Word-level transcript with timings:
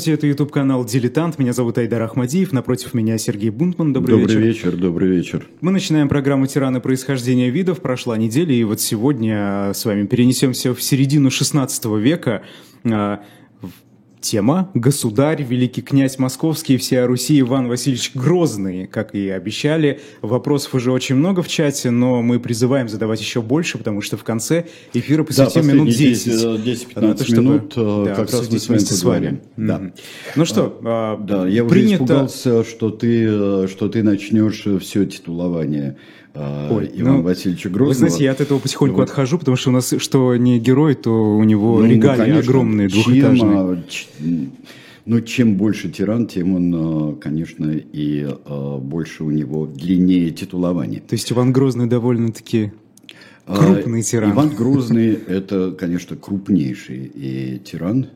Здравствуйте, 0.00 0.18
это 0.18 0.26
YouTube 0.28 0.50
канал 0.50 0.82
Дилетант. 0.82 1.38
Меня 1.38 1.52
зовут 1.52 1.76
Айдар 1.76 2.00
Ахмадиев. 2.00 2.52
Напротив 2.52 2.94
меня 2.94 3.18
Сергей 3.18 3.50
Бунтман. 3.50 3.92
Добрый, 3.92 4.18
добрый 4.18 4.36
вечер. 4.38 4.70
вечер. 4.70 4.80
Добрый 4.80 5.10
вечер. 5.10 5.46
Мы 5.60 5.72
начинаем 5.72 6.08
программу 6.08 6.46
«Тираны 6.46 6.80
происхождения 6.80 7.50
видов». 7.50 7.82
Прошла 7.82 8.16
неделя, 8.16 8.54
и 8.54 8.64
вот 8.64 8.80
сегодня 8.80 9.72
с 9.74 9.84
вами 9.84 10.06
перенесемся 10.06 10.74
в 10.74 10.82
середину 10.82 11.30
16 11.30 11.84
века. 11.98 12.42
А, 14.20 14.30
Тема 14.30 14.70
«Государь, 14.74 15.42
великий 15.42 15.82
князь 15.82 16.18
Московский 16.18 16.76
вся 16.76 17.06
Руси 17.06 17.40
Иван 17.40 17.68
Васильевич 17.68 18.12
Грозный». 18.14 18.86
Как 18.86 19.14
и 19.14 19.28
обещали, 19.30 20.00
вопросов 20.22 20.74
уже 20.74 20.92
очень 20.92 21.14
много 21.14 21.42
в 21.42 21.48
чате, 21.48 21.90
но 21.90 22.22
мы 22.22 22.38
призываем 22.38 22.88
задавать 22.88 23.20
еще 23.20 23.40
больше, 23.40 23.78
потому 23.78 24.02
что 24.02 24.16
в 24.16 24.24
конце 24.24 24.66
эфира 24.92 25.24
посвятим 25.24 25.62
да, 25.62 25.72
минут 25.72 25.88
10. 25.88 26.32
10-15 26.32 27.32
минут 27.36 27.72
чтобы, 27.72 28.04
да, 28.04 28.14
как 28.14 28.30
раз 28.30 28.50
мы 28.50 28.58
с 28.58 28.68
вами 28.68 29.00
поговорим. 29.00 29.40
Да. 29.56 29.78
Mm-hmm. 29.78 29.92
Ну 30.36 30.44
что, 30.44 30.80
а, 30.84 31.16
да, 31.16 31.48
я 31.48 31.64
принято... 31.64 32.04
уже 32.04 32.14
испугался, 32.14 32.64
что 32.64 32.90
ты, 32.90 33.68
что 33.68 33.88
ты 33.88 34.02
начнешь 34.02 34.66
все 34.80 35.06
титулование 35.06 35.96
а, 35.96 36.19
Ой, 36.34 36.90
Ивана 36.94 37.16
ну, 37.16 37.22
Васильевича 37.22 37.68
Грозного. 37.70 37.88
Вы 37.88 37.94
знаете, 37.94 38.24
я 38.24 38.32
от 38.32 38.40
этого 38.40 38.60
потихоньку 38.60 38.98
вот. 38.98 39.02
отхожу, 39.02 39.38
потому 39.38 39.56
что 39.56 39.70
у 39.70 39.72
нас, 39.72 39.92
что 39.98 40.36
не 40.36 40.60
герой, 40.60 40.94
то 40.94 41.36
у 41.36 41.42
него 41.42 41.80
ну, 41.80 41.86
регалии 41.86 42.18
конечно, 42.18 42.40
огромные, 42.40 42.88
двухэтажные. 42.88 43.84
Чем, 43.88 44.52
ну, 45.06 45.20
чем 45.22 45.56
больше 45.56 45.90
тиран, 45.90 46.26
тем 46.26 46.54
он, 46.54 46.74
а, 46.74 47.16
конечно, 47.16 47.70
и 47.72 48.28
а, 48.44 48.78
больше 48.78 49.24
у 49.24 49.30
него 49.30 49.66
длиннее 49.66 50.30
титулование. 50.30 51.00
То 51.00 51.14
есть 51.14 51.32
Иван 51.32 51.52
Грозный 51.52 51.86
довольно-таки 51.86 52.72
крупный 53.46 54.02
тиран. 54.02 54.32
Иван 54.32 54.50
Грозный– 54.50 55.12
это, 55.26 55.72
конечно, 55.72 56.14
крупнейший 56.14 57.10
и 57.12 57.58
тиран, 57.58 58.06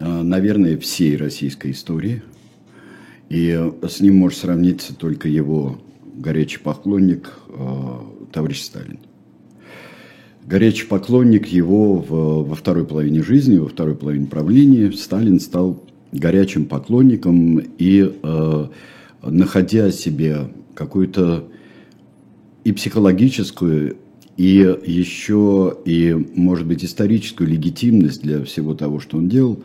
наверное, 0.00 0.76
всей 0.76 1.16
российской 1.16 1.70
истории. 1.70 2.22
И 3.28 3.70
с 3.88 4.00
ним 4.00 4.16
может 4.16 4.38
сравниться 4.38 4.94
только 4.94 5.28
его 5.28 5.78
горячий 6.22 6.58
поклонник 6.58 7.32
э, 7.48 7.98
товарищ 8.32 8.62
Сталин. 8.62 8.98
Горячий 10.46 10.86
поклонник 10.86 11.48
его 11.48 11.96
в, 11.96 12.48
во 12.48 12.54
второй 12.54 12.86
половине 12.86 13.22
жизни, 13.22 13.58
во 13.58 13.68
второй 13.68 13.94
половине 13.94 14.26
правления 14.26 14.92
Сталин 14.92 15.40
стал 15.40 15.82
горячим 16.12 16.64
поклонником 16.66 17.58
и, 17.58 18.12
э, 18.22 18.66
находя 19.22 19.90
себе 19.90 20.48
какую-то 20.74 21.48
и 22.64 22.72
психологическую, 22.72 23.96
и 24.36 24.76
еще 24.86 25.76
и, 25.84 26.14
может 26.34 26.66
быть, 26.66 26.84
историческую 26.84 27.50
легитимность 27.50 28.22
для 28.22 28.44
всего 28.44 28.74
того, 28.74 29.00
что 29.00 29.18
он 29.18 29.28
делал, 29.28 29.62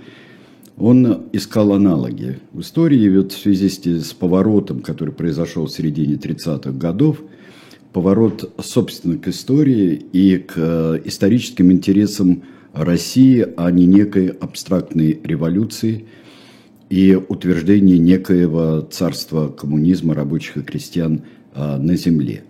он 0.77 1.23
искал 1.33 1.73
аналоги 1.73 2.39
в 2.53 2.61
истории, 2.61 3.09
вот 3.09 3.31
в 3.31 3.37
связи 3.37 3.67
с 3.67 4.13
поворотом, 4.13 4.81
который 4.81 5.13
произошел 5.13 5.65
в 5.65 5.71
середине 5.71 6.15
30-х 6.15 6.71
годов, 6.71 7.21
поворот, 7.93 8.53
собственно, 8.63 9.17
к 9.17 9.27
истории 9.27 10.05
и 10.13 10.37
к 10.37 10.53
э, 10.55 11.01
историческим 11.05 11.71
интересам 11.71 12.43
России, 12.73 13.45
а 13.57 13.71
не 13.71 13.87
некой 13.87 14.27
абстрактной 14.27 15.19
революции 15.23 16.05
и 16.91 17.15
утверждение 17.15 17.97
некоего 17.97 18.81
царства 18.81 19.47
коммунизма 19.47 20.13
рабочих 20.13 20.57
и 20.57 20.61
крестьян 20.61 21.23
э, 21.55 21.77
на 21.77 21.95
земле. 21.95 22.43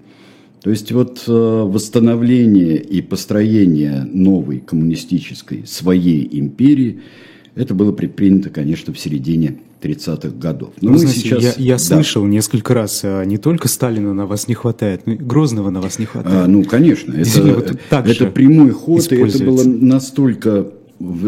То 0.61 0.69
есть 0.69 0.91
вот 0.91 1.23
э, 1.27 1.31
восстановление 1.31 2.75
и 2.75 3.01
построение 3.01 4.03
новой 4.03 4.59
коммунистической 4.59 5.65
своей 5.65 6.27
империи– 6.37 6.99
это 7.57 7.73
было 7.73 7.91
предпринято, 7.91 8.49
конечно, 8.49 8.93
в 8.93 8.99
середине 8.99 9.57
30-х 9.81 10.29
годов. 10.29 10.73
Но 10.81 10.91
Вы 10.91 10.99
знаете, 10.99 11.19
сейчас... 11.19 11.43
я, 11.43 11.53
я 11.57 11.73
да. 11.73 11.79
слышал 11.79 12.25
несколько 12.25 12.73
раз, 12.73 13.01
а 13.03 13.23
не 13.23 13.37
только 13.37 13.67
Сталина 13.67 14.13
на 14.13 14.25
вас 14.25 14.47
не 14.47 14.53
хватает, 14.53 15.07
но 15.07 15.13
и 15.13 15.17
Грозного 15.17 15.69
на 15.69 15.81
вас 15.81 15.99
не 15.99 16.05
хватает. 16.05 16.35
А, 16.35 16.47
ну, 16.47 16.63
конечно, 16.63 17.13
это, 17.13 17.41
вот 17.41 17.77
это 17.91 18.25
прямой 18.27 18.71
ход, 18.71 19.11
и 19.11 19.15
это 19.15 19.43
было 19.43 19.63
настолько 19.63 20.71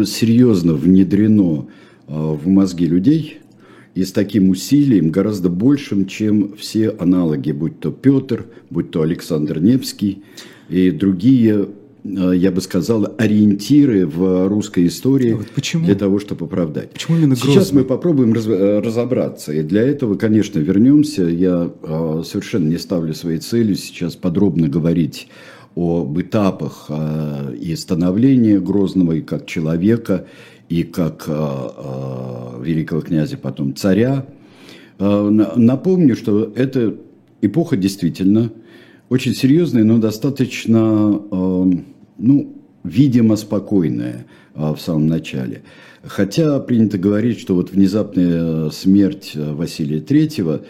серьезно 0.06 0.74
внедрено 0.74 1.66
а, 2.06 2.34
в 2.34 2.46
мозги 2.46 2.86
людей 2.86 3.40
и 3.94 4.04
с 4.04 4.12
таким 4.12 4.50
усилием, 4.50 5.10
гораздо 5.10 5.48
большим, 5.48 6.06
чем 6.06 6.54
все 6.56 6.90
аналоги, 6.90 7.52
будь 7.52 7.80
то 7.80 7.90
Петр, 7.90 8.46
будь 8.70 8.90
то 8.90 9.02
Александр 9.02 9.58
Невский 9.58 10.22
и 10.68 10.90
другие 10.90 11.68
я 12.04 12.50
бы 12.50 12.60
сказал, 12.60 13.14
ориентиры 13.18 14.06
в 14.06 14.48
русской 14.48 14.86
истории 14.86 15.32
вот 15.32 15.48
почему? 15.50 15.86
для 15.86 15.94
того, 15.94 16.18
чтобы 16.18 16.46
оправдать. 16.46 16.90
Почему 16.92 17.18
именно 17.18 17.34
Грозный? 17.34 17.52
Сейчас 17.52 17.72
мы 17.72 17.84
попробуем 17.84 18.32
раз, 18.32 18.46
э, 18.46 18.80
разобраться. 18.80 19.52
И 19.52 19.62
для 19.62 19.82
этого, 19.82 20.14
конечно, 20.14 20.58
вернемся. 20.58 21.24
Я 21.24 21.70
э, 21.82 22.22
совершенно 22.24 22.68
не 22.68 22.78
ставлю 22.78 23.14
своей 23.14 23.38
целью 23.38 23.76
сейчас 23.76 24.16
подробно 24.16 24.68
говорить 24.68 25.28
об 25.76 26.20
этапах 26.20 26.86
э, 26.88 27.54
и 27.60 27.76
становления 27.76 28.58
Грозного 28.58 29.12
и 29.12 29.20
как 29.20 29.46
человека, 29.46 30.26
и 30.68 30.82
как 30.84 31.24
э, 31.26 31.32
э, 31.32 32.62
великого 32.64 33.00
князя, 33.02 33.36
потом 33.36 33.74
царя. 33.76 34.26
Э, 34.98 35.28
напомню, 35.56 36.16
что 36.16 36.52
эта 36.54 36.96
эпоха 37.42 37.76
действительно 37.76 38.52
очень 39.10 39.34
серьезная, 39.34 39.84
но 39.84 39.98
достаточно, 39.98 41.20
э, 41.30 41.70
ну, 42.20 42.56
видимо, 42.84 43.36
спокойная 43.36 44.26
э, 44.54 44.74
в 44.74 44.80
самом 44.80 45.06
начале. 45.06 45.62
Хотя 46.02 46.60
принято 46.60 46.98
говорить, 46.98 47.40
что 47.40 47.54
вот 47.54 47.72
внезапная 47.72 48.70
смерть 48.70 49.32
Василия 49.34 50.00
Третьего 50.00 50.62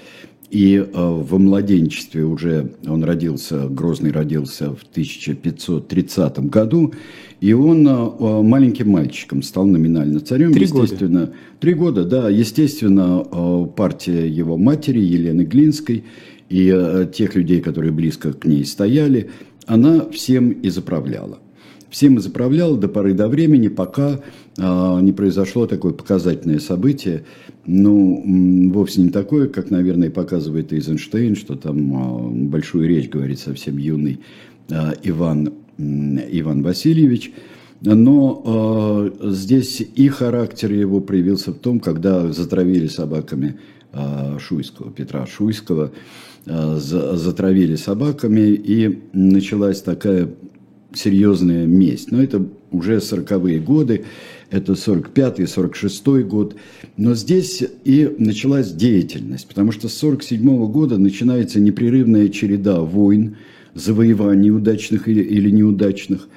и 0.50 0.76
э, 0.76 0.86
во 0.92 1.38
младенчестве 1.38 2.24
уже 2.24 2.72
он 2.86 3.04
родился, 3.04 3.68
Грозный 3.68 4.10
родился 4.10 4.74
в 4.74 4.82
1530 4.90 6.38
году, 6.50 6.92
и 7.40 7.52
он 7.52 7.84
маленьким 7.84 8.90
мальчиком 8.90 9.42
стал 9.42 9.66
номинально 9.66 10.20
царем. 10.20 10.52
Три 10.52 10.62
естественно, 10.62 11.20
года. 11.20 11.32
Три 11.60 11.74
года, 11.74 12.04
да. 12.04 12.28
Естественно, 12.28 13.24
партия 13.76 14.28
его 14.28 14.58
матери 14.58 15.00
Елены 15.00 15.42
Глинской 15.42 16.04
и 16.50 16.70
э, 16.74 17.06
тех 17.14 17.36
людей, 17.36 17.60
которые 17.60 17.92
близко 17.92 18.32
к 18.32 18.44
ней 18.44 18.64
стояли, 18.66 19.30
она 19.70 20.06
всем 20.10 20.50
и 20.50 20.68
заправляла. 20.68 21.38
Всем 21.90 22.18
и 22.18 22.20
заправляла 22.20 22.76
до 22.76 22.88
поры 22.88 23.14
до 23.14 23.28
времени, 23.28 23.68
пока 23.68 24.18
э, 24.56 24.98
не 25.00 25.12
произошло 25.12 25.66
такое 25.66 25.92
показательное 25.92 26.58
событие, 26.58 27.22
ну, 27.66 28.70
вовсе 28.72 29.02
не 29.02 29.10
такое, 29.10 29.46
как, 29.46 29.70
наверное, 29.70 30.10
показывает 30.10 30.72
Эйзенштейн, 30.72 31.36
что 31.36 31.54
там 31.54 31.78
э, 31.78 32.48
большую 32.48 32.88
речь 32.88 33.08
говорит 33.08 33.38
совсем 33.38 33.76
юный 33.76 34.18
э, 34.70 34.92
Иван, 35.04 35.52
Иван 35.78 36.62
Васильевич, 36.62 37.32
но 37.80 38.42
э, 39.22 39.30
здесь 39.30 39.80
и 39.80 40.08
характер 40.08 40.72
его 40.72 41.00
проявился 41.00 41.52
в 41.52 41.58
том, 41.58 41.78
когда 41.78 42.32
затравили 42.32 42.88
собаками 42.88 43.60
э, 43.92 44.36
Шуйского, 44.40 44.90
Петра 44.90 45.26
Шуйского, 45.26 45.92
затравили 46.46 47.76
собаками, 47.76 48.50
и 48.50 49.02
началась 49.12 49.82
такая 49.82 50.30
серьезная 50.94 51.66
месть. 51.66 52.10
Но 52.10 52.22
это 52.22 52.46
уже 52.70 52.96
40-е 52.96 53.60
годы, 53.60 54.04
это 54.50 54.72
45-й, 54.72 55.44
46-й 55.44 56.24
год. 56.24 56.56
Но 56.96 57.14
здесь 57.14 57.62
и 57.84 58.14
началась 58.18 58.72
деятельность, 58.72 59.46
потому 59.46 59.72
что 59.72 59.88
с 59.88 59.94
47 59.94 60.42
-го 60.42 60.68
года 60.68 60.98
начинается 60.98 61.60
непрерывная 61.60 62.28
череда 62.28 62.80
войн, 62.80 63.36
завоеваний 63.74 64.50
удачных 64.50 65.08
или, 65.08 65.22
или 65.22 65.50
неудачных. 65.50 66.28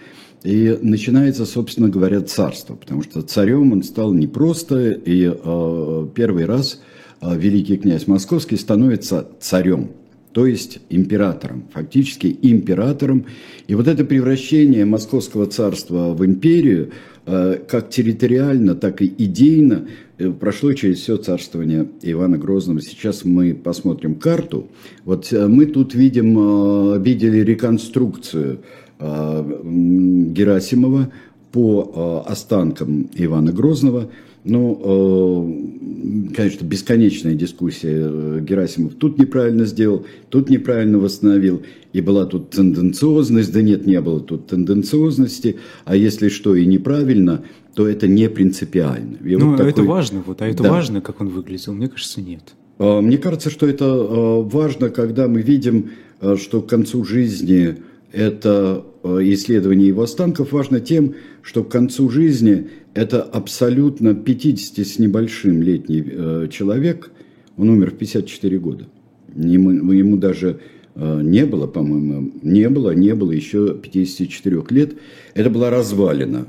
И 0.44 0.78
начинается, 0.82 1.46
собственно 1.46 1.90
говоря, 1.90 2.22
царство, 2.22 2.76
потому 2.76 3.02
что 3.02 3.22
царем 3.22 3.72
он 3.72 3.82
стал 3.82 4.14
не 4.14 4.28
просто, 4.28 4.92
и 4.92 5.32
э, 5.34 6.08
первый 6.14 6.46
раз– 6.46 6.82
великий 7.36 7.78
князь 7.78 8.08
Московский 8.08 8.58
становится 8.58 9.28
царем, 9.40 9.92
то 10.34 10.48
есть 10.48 10.80
императором, 10.90 11.66
фактически 11.72 12.38
императором. 12.42 13.26
И 13.68 13.76
вот 13.76 13.88
это 13.88 14.04
превращение 14.04 14.84
Московского 14.84 15.46
царства 15.46 16.14
в 16.14 16.26
империю, 16.26 16.92
а, 17.26 17.56
как 17.56 17.90
территориально, 17.90 18.76
так 18.76 19.02
и 19.02 19.14
идейно, 19.18 19.88
э, 20.18 20.30
прошло 20.32 20.74
через 20.74 21.00
все 21.00 21.18
царствование 21.18 21.88
Ивана 22.02 22.38
Грозного. 22.38 22.82
Сейчас 22.82 23.24
мы 23.24 23.54
посмотрим 23.54 24.16
карту. 24.16 24.68
Вот 25.06 25.32
э, 25.32 25.48
мы 25.48 25.68
тут 25.68 25.94
видим, 25.94 26.36
а, 26.38 26.98
видели 26.98 27.40
реконструкцию 27.40 28.60
Герасимова 29.00 31.12
по 31.52 32.24
останкам 32.26 33.10
Ивана 33.16 33.52
Грозного– 33.52 34.10
ну, 34.44 36.30
конечно, 36.36 36.66
бесконечная 36.66 37.34
дискуссия. 37.34 38.40
Герасимов 38.42 38.96
тут 38.96 39.18
неправильно 39.18 39.66
сделал, 39.66 40.06
тут 40.30 40.50
неправильно 40.50 41.00
восстановил. 41.00 41.64
И 41.94 42.02
была 42.02 42.26
тут 42.26 42.50
тенденциозность, 42.50 43.54
да 43.54 43.62
нет, 43.62 43.86
не 43.86 44.02
было 44.02 44.20
тут 44.20 44.48
тенденциозности. 44.48 45.58
А 45.86 45.96
если 45.96 46.30
что 46.30 46.56
и 46.56 46.66
неправильно, 46.66 47.44
то 47.76 47.88
это 47.88 48.08
не 48.08 48.30
принципиально. 48.30 49.18
И 49.24 49.36
ну, 49.36 49.52
вот 49.52 49.58
такой... 49.58 49.72
это 49.72 49.84
важно, 49.84 50.24
вот, 50.26 50.42
а 50.42 50.48
это 50.48 50.64
да. 50.64 50.72
важно, 50.72 51.02
как 51.02 51.22
он 51.22 51.30
выглядел? 51.30 51.74
Мне 51.74 51.88
кажется, 51.88 52.22
нет. 52.22 52.54
А, 52.80 53.02
мне 53.02 53.18
кажется, 53.18 53.50
что 53.50 53.68
это 53.68 53.86
а, 53.86 54.42
важно, 54.42 54.90
когда 54.90 55.28
мы 55.28 55.42
видим, 55.42 55.92
что 56.38 56.62
к 56.62 56.68
концу 56.68 57.04
жизни 57.04 57.78
это 58.14 58.86
исследование 59.04 59.88
его 59.88 60.04
останков 60.04 60.54
важно 60.54 60.80
тем, 60.80 61.16
что 61.42 61.64
к 61.64 61.70
концу 61.70 62.10
жизни 62.10 62.70
это 62.94 63.22
абсолютно 63.22 64.16
50 64.16 64.86
с 64.86 65.00
небольшим 65.00 65.62
летний 65.62 66.04
э, 66.06 66.48
человек, 66.52 67.12
он 67.58 67.70
умер 67.70 67.92
в 67.92 67.98
54 67.98 68.60
года. 68.60 68.88
Ему, 69.36 69.92
ему 69.92 70.18
даже 70.18 70.60
э, 70.96 71.22
не 71.22 71.46
было, 71.46 71.68
по-моему, 71.68 72.32
не 72.42 72.70
было, 72.70 72.92
не 72.92 73.14
было 73.14 73.32
еще 73.32 73.76
54 73.76 74.64
лет. 74.70 74.94
Это 75.34 75.50
была 75.50 75.70
развалина 75.70 76.48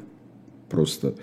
просто. 0.70 1.14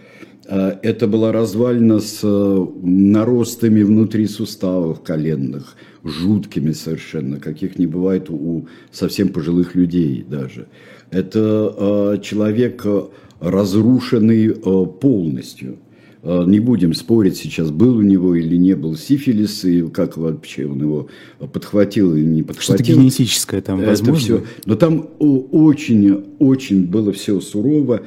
Э, 0.46 0.78
это 0.82 1.08
была 1.08 1.32
развалина 1.32 2.00
с 2.00 2.20
э, 2.24 2.66
наростами 2.84 3.84
внутри 3.84 4.28
суставов 4.28 5.02
коленных, 5.02 5.76
жуткими 6.04 6.72
совершенно, 6.72 7.40
каких 7.40 7.78
не 7.78 7.88
бывает 7.88 8.30
у 8.30 8.68
совсем 8.92 9.30
пожилых 9.30 9.76
людей 9.76 10.26
даже. 10.28 10.68
Это 11.12 11.76
э, 11.78 12.22
человек 12.24 12.86
разрушенный 13.40 14.48
э, 14.48 14.86
полностью. 15.00 15.78
Э, 16.24 16.44
не 16.46 16.60
будем 16.60 16.94
спорить 16.94 17.38
сейчас, 17.38 17.72
был 17.72 17.98
у 17.98 18.02
него 18.02 18.36
или 18.36 18.56
не 18.56 18.76
был 18.76 18.96
сифилис, 18.96 19.66
и 19.66 19.82
как 19.88 20.18
вообще 20.18 20.68
он 20.68 20.82
его 20.82 21.08
подхватил 21.52 22.16
или 22.16 22.24
не 22.24 22.44
подхватил. 22.44 22.76
Что-то 22.76 22.94
генетическое 22.94 23.62
там, 23.62 23.84
возможно. 23.84 24.18
все. 24.18 24.44
Но 24.66 24.76
там 24.76 25.10
очень-очень 25.20 26.86
было 26.86 27.12
все 27.12 27.42
сурово, 27.42 28.02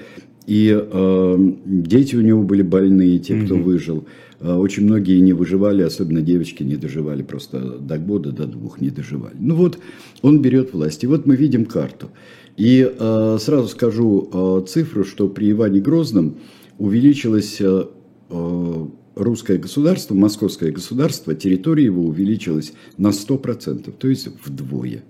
и 0.46 0.76
э, 0.78 1.52
дети 1.64 2.16
у 2.16 2.20
него 2.20 2.42
были 2.42 2.62
больные, 2.62 3.18
те, 3.18 3.40
кто 3.40 3.56
mm-hmm. 3.56 3.62
выжил. 3.62 4.04
Э, 4.40 4.54
очень 4.54 4.84
многие 4.84 5.20
не 5.20 5.32
выживали, 5.32 5.82
особенно 5.82 6.20
девочки 6.20 6.62
не 6.62 6.76
доживали, 6.76 7.22
просто 7.22 7.78
до 7.78 7.98
года, 7.98 8.30
до 8.32 8.46
двух 8.46 8.80
не 8.80 8.90
доживали. 8.90 9.36
Ну 9.38 9.54
вот, 9.54 9.78
он 10.22 10.42
берет 10.42 10.72
власть. 10.74 11.04
И 11.04 11.06
вот 11.06 11.26
мы 11.26 11.36
видим 11.36 11.64
карту. 11.64 12.10
И 12.56 12.86
э, 12.86 13.38
сразу 13.40 13.68
скажу 13.68 14.28
э, 14.32 14.66
цифру, 14.68 15.04
что 15.04 15.28
при 15.28 15.50
Иване 15.50 15.80
Грозном 15.80 16.36
увеличилось 16.78 17.60
э, 17.60 17.86
э 18.30 18.86
русское 19.16 19.58
государство, 19.58 20.14
московское 20.14 20.72
государство, 20.72 21.36
территория 21.36 21.84
его 21.84 22.02
увеличилась 22.02 22.72
на 22.96 23.10
100%, 23.10 23.92
то 23.96 24.08
есть 24.08 24.28
вдвое. 24.44 25.04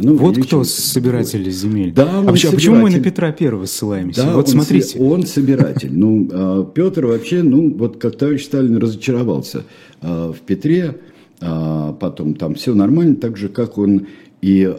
Оно 0.00 0.14
вот 0.14 0.38
кто 0.38 0.64
собиратель 0.64 1.48
земель. 1.50 1.92
Да, 1.92 2.20
а 2.20 2.30
почему, 2.30 2.52
почему 2.52 2.76
мы 2.76 2.90
на 2.90 3.00
Петра 3.00 3.32
Первого 3.32 3.66
ссылаемся? 3.66 4.24
Да, 4.24 4.34
вот 4.34 4.46
он 4.46 4.52
смотрите. 4.52 4.98
Он 4.98 5.26
собиратель. 5.26 5.92
Ну, 5.92 6.28
а, 6.32 6.64
Петр 6.64 7.06
вообще, 7.06 7.42
ну, 7.42 7.72
вот 7.74 7.98
как 7.98 8.16
товарищ 8.16 8.44
Сталин 8.44 8.76
разочаровался 8.78 9.64
а, 10.00 10.32
в 10.32 10.40
Петре, 10.40 10.98
а 11.40 11.92
потом 11.92 12.34
там 12.34 12.54
все 12.54 12.74
нормально, 12.74 13.16
так 13.16 13.36
же, 13.36 13.48
как 13.48 13.78
он 13.78 14.06
и 14.42 14.74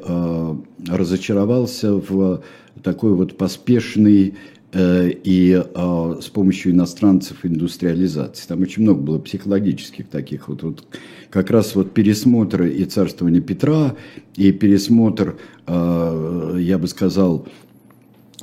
разочаровался 0.87 1.93
в 1.93 2.41
такой 2.83 3.13
вот 3.13 3.37
поспешной 3.37 4.29
э, 4.29 4.33
и 4.73 5.63
э, 5.63 6.15
с 6.21 6.27
помощью 6.27 6.71
иностранцев 6.71 7.45
индустриализации. 7.45 8.47
Там 8.47 8.61
очень 8.61 8.83
много 8.83 9.01
было 9.01 9.19
психологических 9.19 10.07
таких 10.07 10.47
вот, 10.47 10.63
вот 10.63 10.83
как 11.29 11.51
раз 11.51 11.75
вот 11.75 11.93
пересмотр 11.93 12.63
и 12.63 12.85
царствования 12.85 13.41
Петра, 13.41 13.95
и 14.35 14.51
пересмотр, 14.51 15.37
э, 15.67 16.57
я 16.59 16.77
бы 16.77 16.87
сказал, 16.87 17.47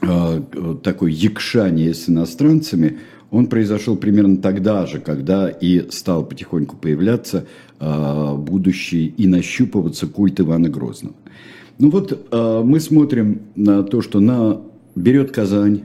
э, 0.02 0.42
такой 0.82 1.12
якшание 1.12 1.94
с 1.94 2.10
иностранцами, 2.10 2.98
он 3.31 3.46
произошел 3.46 3.96
примерно 3.96 4.38
тогда 4.38 4.86
же, 4.86 5.00
когда 5.00 5.48
и 5.48 5.90
стал 5.90 6.24
потихоньку 6.24 6.76
появляться 6.76 7.46
а, 7.78 8.34
будущий 8.34 9.06
и 9.06 9.26
нащупываться 9.26 10.06
культ 10.06 10.40
Ивана 10.40 10.70
Грозного. 10.70 11.14
Ну 11.78 11.90
вот 11.90 12.26
а, 12.31 12.62
мы 12.62 12.81
смотрим 12.81 13.42
на 13.54 13.82
то, 13.82 14.00
что 14.00 14.20
на 14.20 14.62
берет 14.94 15.31
Казань, 15.31 15.82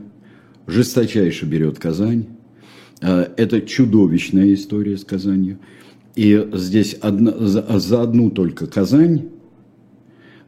жесточайше 0.66 1.46
берет 1.46 1.78
Казань. 1.78 2.26
А, 3.00 3.32
это 3.36 3.60
чудовищная 3.60 4.54
история 4.54 4.96
с 4.96 5.04
Казанью. 5.04 5.58
И 6.16 6.48
здесь 6.54 6.94
одна, 6.94 7.32
за, 7.38 7.78
за 7.78 8.02
одну 8.02 8.30
только 8.30 8.66
Казань 8.66 9.30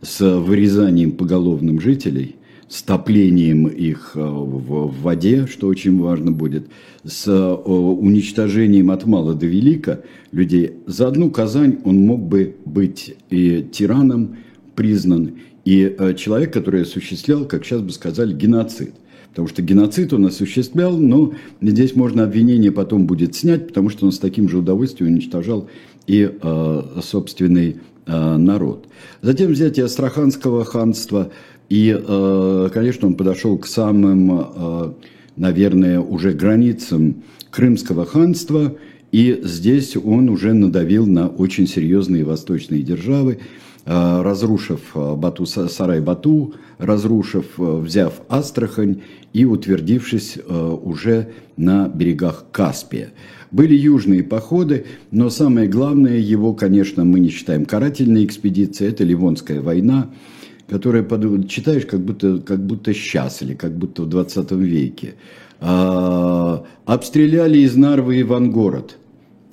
с 0.01 0.21
вырезанием 0.21 1.13
поголовным 1.13 1.81
жителей– 1.81 2.37
с 2.69 2.83
топлением 2.83 3.69
их 3.69 4.13
э, 4.15 4.21
в 4.21 4.93
воде, 5.03 5.47
что 5.47 5.69
очень 5.69 6.01
важно 6.01 6.33
будет, 6.33 6.67
с 7.05 7.29
э, 7.29 7.53
уничтожением 7.55 8.91
от 8.91 9.07
мала 9.07 9.35
до 9.35 9.47
велика 9.47 10.01
людей. 10.33 10.73
За 10.87 11.09
одну 11.09 11.31
Казань 11.31 11.79
он 11.85 11.99
мог 11.99 12.21
бы 12.23 12.57
быть 12.65 13.15
и 13.31 13.65
тираном 13.71 14.37
признан, 14.75 15.35
и 15.65 15.97
человек, 16.17 16.53
который 16.53 16.83
осуществлял, 16.83 17.45
как 17.45 17.65
сейчас 17.65 17.83
бы 17.83 17.91
сказали, 17.91 18.35
геноцид. 18.35 18.95
Потому 19.37 19.49
что 19.49 19.63
геноцид 19.63 20.15
он 20.15 20.25
осуществлял, 20.25 20.99
но 20.99 21.35
здесь 21.61 21.95
можно 21.95 22.25
обвинение 22.25 22.73
потом 22.73 23.07
будет 23.07 23.37
снять, 23.37 23.69
потому 23.69 23.91
что 23.91 24.07
он 24.07 24.13
с 24.13 24.19
таким 24.19 24.49
же 24.49 24.59
удовольствием 24.59 25.13
уничтожал 25.13 25.69
и 26.07 26.29
э, 26.43 26.83
собственный 27.03 27.77
э, 28.07 28.37
народ. 28.37 28.89
Затем 29.21 29.53
взятие 29.53 29.85
Астраханского 29.85 30.65
ханства– 30.65 31.31
и, 31.69 31.97
э, 31.97 32.69
конечно, 32.73 33.09
он 33.09 33.15
подошел 33.15 33.59
к 33.59 33.67
самым, 33.67 34.41
э, 34.41 34.93
наверное, 35.37 36.01
уже 36.01 36.33
границам 36.33 37.25
Крымского 37.51 38.07
ханства, 38.07 38.77
и 39.11 39.41
здесь 39.43 39.97
он 39.97 40.29
уже 40.29 40.53
надавил 40.53 41.07
на 41.07 41.29
очень 41.29 41.67
серьезные 41.67 42.25
восточные 42.25 42.83
державы, 42.83 43.39
разрушив 43.87 44.81
Бату, 44.95 45.45
Сарай-Бату, 45.45 46.55
разрушив, 46.79 47.47
взяв 47.57 48.21
Астрахань 48.29 49.03
и 49.33 49.45
утвердившись 49.45 50.39
уже 50.47 51.29
на 51.57 51.89
берегах 51.89 52.47
Каспия. 52.53 53.11
Были 53.51 53.75
южные 53.75 54.23
походы, 54.23 54.87
но 55.11 55.31
самое 55.31 55.69
главное 55.69 56.19
его, 56.19 56.53
конечно, 56.53 57.05
мы 57.05 57.21
не 57.21 57.29
считаем 57.29 57.65
карательной 57.65 58.25
экспедицией, 58.25 58.91
это 58.91 59.05
Ливонская 59.05 59.61
война– 59.61 60.11
которые 60.69 61.07
читаешь 61.47 61.87
как 61.87 62.01
будто, 62.01 62.39
как 62.39 62.65
будто 62.65 62.93
сейчас 62.93 63.43
или 63.43 63.55
как 63.55 63.77
будто 63.77 64.03
в 64.03 64.09
20 64.09 64.51
веке. 64.53 65.15
А, 65.61 66.65
обстреляли 66.85 67.59
из 67.59 67.77
Нарвы 67.77 68.21
Ивангород. 68.21 68.99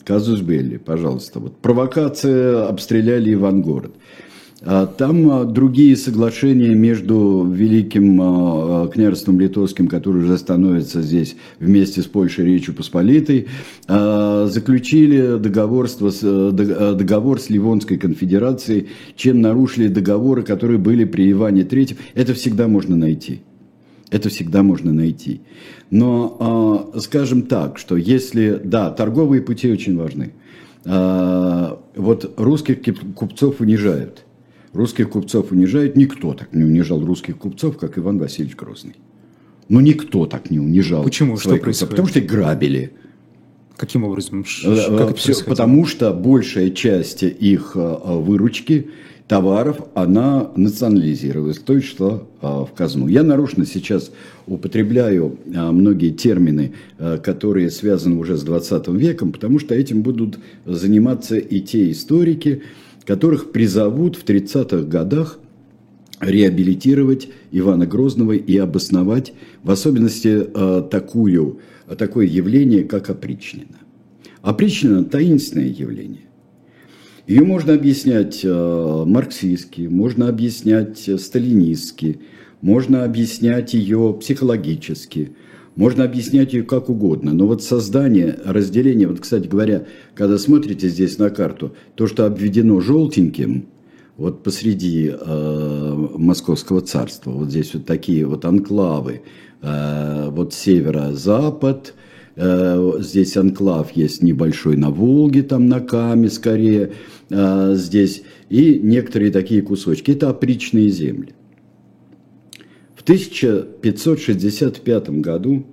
Казус 0.06 0.42
Белли, 0.42 0.78
пожалуйста. 0.78 1.40
Вот 1.40 1.58
провокация, 1.58 2.68
обстреляли 2.68 3.34
Ивангород. 3.34 3.94
А 4.66 4.86
там 4.86 5.30
а, 5.30 5.44
другие 5.44 5.98
соглашения 5.98 6.74
между 6.74 7.46
Великим 7.52 8.20
а, 8.22 8.88
княжеством 8.88 9.40
Литовским, 9.40 9.88
которое 9.88 10.20
уже 10.20 10.38
становится 10.38 11.02
здесь 11.02 11.36
вместе 11.60 12.02
с 12.02 12.06
Польшей 12.06 12.46
Речью 12.46 12.74
Посполитой, 12.74 13.48
заключили 13.88 15.38
договорство 15.38 16.10
с, 16.10 16.22
договор 16.52 17.42
с 17.42 17.50
Ливонской 17.50 17.98
конфедерацией, 17.98 18.88
чем 19.18 19.42
нарушили 19.42 19.88
договоры, 19.88 20.44
которые 20.44 20.78
были 20.78 21.04
при 21.04 21.30
Иване 21.32 21.64
III. 21.64 21.98
Это 22.14 22.34
всегда 22.34 22.68
можно 22.68 22.96
найти. 22.96 23.42
Это 24.14 24.30
всегда 24.30 24.64
можно 24.64 24.94
найти. 24.94 25.42
Но, 25.90 26.92
скажем 27.00 27.44
так, 27.44 27.78
что 27.78 27.98
если, 27.98 28.62
да, 28.64 28.92
торговые 28.92 29.42
пути 29.42 29.72
очень 29.72 29.98
важны. 29.98 30.34
Вот 30.86 32.34
русских 32.38 32.82
купцов 33.16 33.60
унижают– 33.60 34.24
Русских 34.74 35.12
купцов 35.12 35.52
унижает. 35.52 35.96
Никто 35.96 36.34
так 36.34 36.52
не 36.54 36.64
унижал 36.64 37.06
русских 37.06 37.38
купцов, 37.38 37.78
как 37.78 37.98
Иван 37.98 38.18
Васильевич 38.18 38.56
Грозный. 38.56 38.96
Ну, 39.70 39.80
никто 39.80 40.26
так 40.26 40.50
не 40.50 40.60
унижал. 40.60 41.04
Почему? 41.04 41.38
Что 41.38 41.58
происходит? 41.58 41.92
Потому 41.92 42.08
что 42.08 42.20
их 42.20 42.26
грабили. 42.26 42.94
Каким 43.78 44.04
образом? 44.04 44.44
Э, 44.64 44.98
как 44.98 45.12
это 45.12 45.16
Все, 45.16 45.44
потому 45.44 45.86
что 45.86 46.12
большая 46.12 46.72
часть 46.72 47.24
их 47.24 47.74
э, 47.76 47.98
выручки 48.04 48.90
товаров, 49.28 49.78
она 49.96 50.52
национализировалась, 50.56 51.58
то 51.58 51.74
есть 51.74 51.96
шла 51.98 52.24
в 52.42 52.70
казну. 52.76 53.08
Я 53.08 53.24
нарочно 53.24 53.66
сейчас 53.66 54.12
употребляю 54.48 55.38
э, 55.46 55.72
многие 55.72 56.12
термины, 56.12 56.74
которые 56.98 57.72
связаны 57.72 58.18
уже 58.18 58.38
с 58.38 58.44
20 58.44 58.88
веком, 58.90 59.32
потому 59.32 59.60
что 59.60 59.76
этим 59.76 60.02
будут 60.02 60.40
заниматься 60.66 61.38
и 61.38 61.62
те 61.62 61.92
историки, 61.92 62.64
которых 63.06 63.52
призовут 63.52 64.16
в 64.16 64.26
30-х 64.26 64.84
годах 64.84 65.40
реабилитировать 66.20 67.30
Ивана 67.52 67.86
Грозного 67.86 68.34
и 68.34 68.58
обосновать 68.58 69.34
в 69.64 69.72
особенности 69.72 70.46
такую, 70.90 71.60
такое 71.98 72.26
явление, 72.28 72.84
как 72.84 73.10
опричнина. 73.10 73.80
Опричнина– 74.42 75.04
таинственное 75.06 75.68
явление. 75.68 76.28
Ее 77.28 77.44
можно 77.44 77.74
объяснять 77.74 78.42
э, 78.44 79.04
марксистски, 79.06 79.82
можно 79.82 80.28
объяснять 80.28 81.10
сталинистски, 81.20 82.20
можно 82.62 83.04
объяснять 83.04 83.74
ее 83.74 84.16
психологически, 84.20 85.32
можно 85.76 86.04
объяснять 86.04 86.54
ее 86.54 86.64
как 86.64 86.90
угодно. 86.90 87.34
Но 87.34 87.48
вот 87.48 87.64
создание, 87.64 88.38
разделение, 88.44 89.08
вот, 89.08 89.22
кстати 89.22 89.48
говоря, 89.48 89.86
когда 90.16 90.38
смотрите 90.38 90.90
здесь 90.90 91.18
на 91.18 91.30
карту, 91.30 91.74
то, 91.96 92.08
что 92.08 92.26
обведено 92.26 92.80
желтеньким– 92.82 93.68
вот 94.18 94.44
посреди 94.44 95.12
э, 95.12 96.08
Московского 96.18 96.82
царства, 96.82 97.32
вот 97.32 97.50
здесь 97.50 97.74
вот 97.74 97.86
такие 97.86 98.26
вот 98.26 98.46
анклавы, 98.46 99.24
э, 99.62 100.30
вот 100.30 100.54
северо-запад, 100.54 101.96
э, 102.36 102.94
здесь 103.00 103.36
анклав 103.38 103.92
есть 103.92 104.22
небольшой 104.22 104.78
на 104.78 104.92
Волге, 104.92 105.42
там 105.42 105.68
на 105.68 105.80
Каме 105.80 106.30
скорее, 106.30 106.94
э, 107.30 107.76
здесь, 107.76 108.24
и 108.50 108.80
некоторые 108.80 109.32
такие 109.32 109.62
кусочки, 109.62 110.12
это 110.12 110.30
опричные 110.30 110.90
земли. 110.90 111.34
В 112.96 113.04
1565 113.04 115.10
году, 115.10 115.66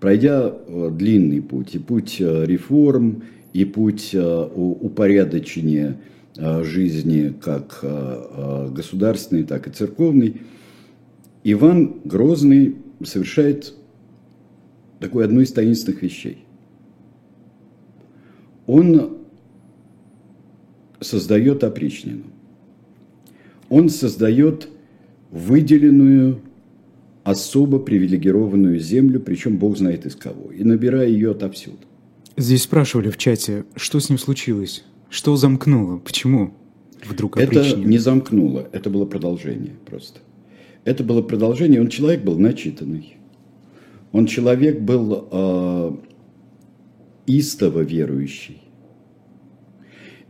пройдя 0.00 0.52
э, 0.52 0.90
длинный 0.90 1.40
путь, 1.40 1.76
и 1.76 1.78
путь 1.78 2.16
э, 2.18 2.44
реформ, 2.44 3.22
и 3.52 3.64
путь 3.64 4.10
э, 4.12 4.48
упорядочения 4.54 6.00
жизни 6.34 7.34
как 7.44 7.84
государственной, 8.72 9.44
так 9.44 9.66
и 9.66 9.70
церковной, 9.70 10.40
Иван 11.44 12.00
Грозный 12.04 12.76
совершает 13.04 13.74
такую 14.98 15.26
одну 15.26 15.42
из 15.42 15.52
таинственных 15.52 16.00
вещей. 16.00 16.46
Он 18.66 19.18
создает 21.02 21.64
опричнину. 21.64 22.24
Он 23.68 23.88
создает 23.88 24.68
выделенную, 25.30 26.40
особо 27.24 27.78
привилегированную 27.78 28.78
землю, 28.78 29.20
причем 29.20 29.56
Бог 29.56 29.78
знает 29.78 30.06
из 30.06 30.16
кого, 30.16 30.50
и 30.52 30.64
набирая 30.64 31.08
ее 31.08 31.30
отовсюду. 31.30 31.78
Здесь 32.36 32.62
спрашивали 32.62 33.10
в 33.10 33.16
чате, 33.16 33.64
что 33.76 34.00
с 34.00 34.08
ним 34.08 34.18
случилось? 34.18 34.84
Что 35.08 35.36
замкнуло? 35.36 35.98
Почему 35.98 36.54
вдруг 37.04 37.36
Это 37.36 37.76
не 37.76 37.98
замкнуло, 37.98 38.68
это 38.72 38.90
было 38.90 39.04
продолжение 39.04 39.74
просто. 39.86 40.20
Это 40.84 41.04
было 41.04 41.22
продолжение, 41.22 41.80
он 41.80 41.88
человек 41.88 42.22
был 42.22 42.38
начитанный. 42.38 43.16
Он 44.10 44.26
человек 44.26 44.80
был 44.80 45.28
э, 45.30 45.92
истово 47.26 47.80
верующий. 47.80 48.61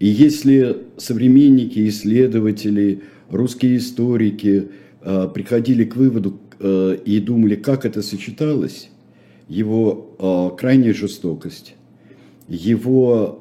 И 0.02 0.08
если 0.08 0.78
современники, 0.96 1.88
исследователи, 1.88 3.02
русские 3.30 3.76
историки 3.76 4.70
э, 5.00 5.28
приходили 5.32 5.84
к 5.84 5.94
выводу 5.94 6.40
э, 6.58 6.96
и 7.04 7.20
думали, 7.20 7.54
как 7.54 7.86
это 7.86 8.02
сочеталось, 8.02 8.90
его 9.46 10.16
э, 10.18 10.56
крайняя 10.58 10.92
жестокость, 10.92 11.76
его 12.48 13.38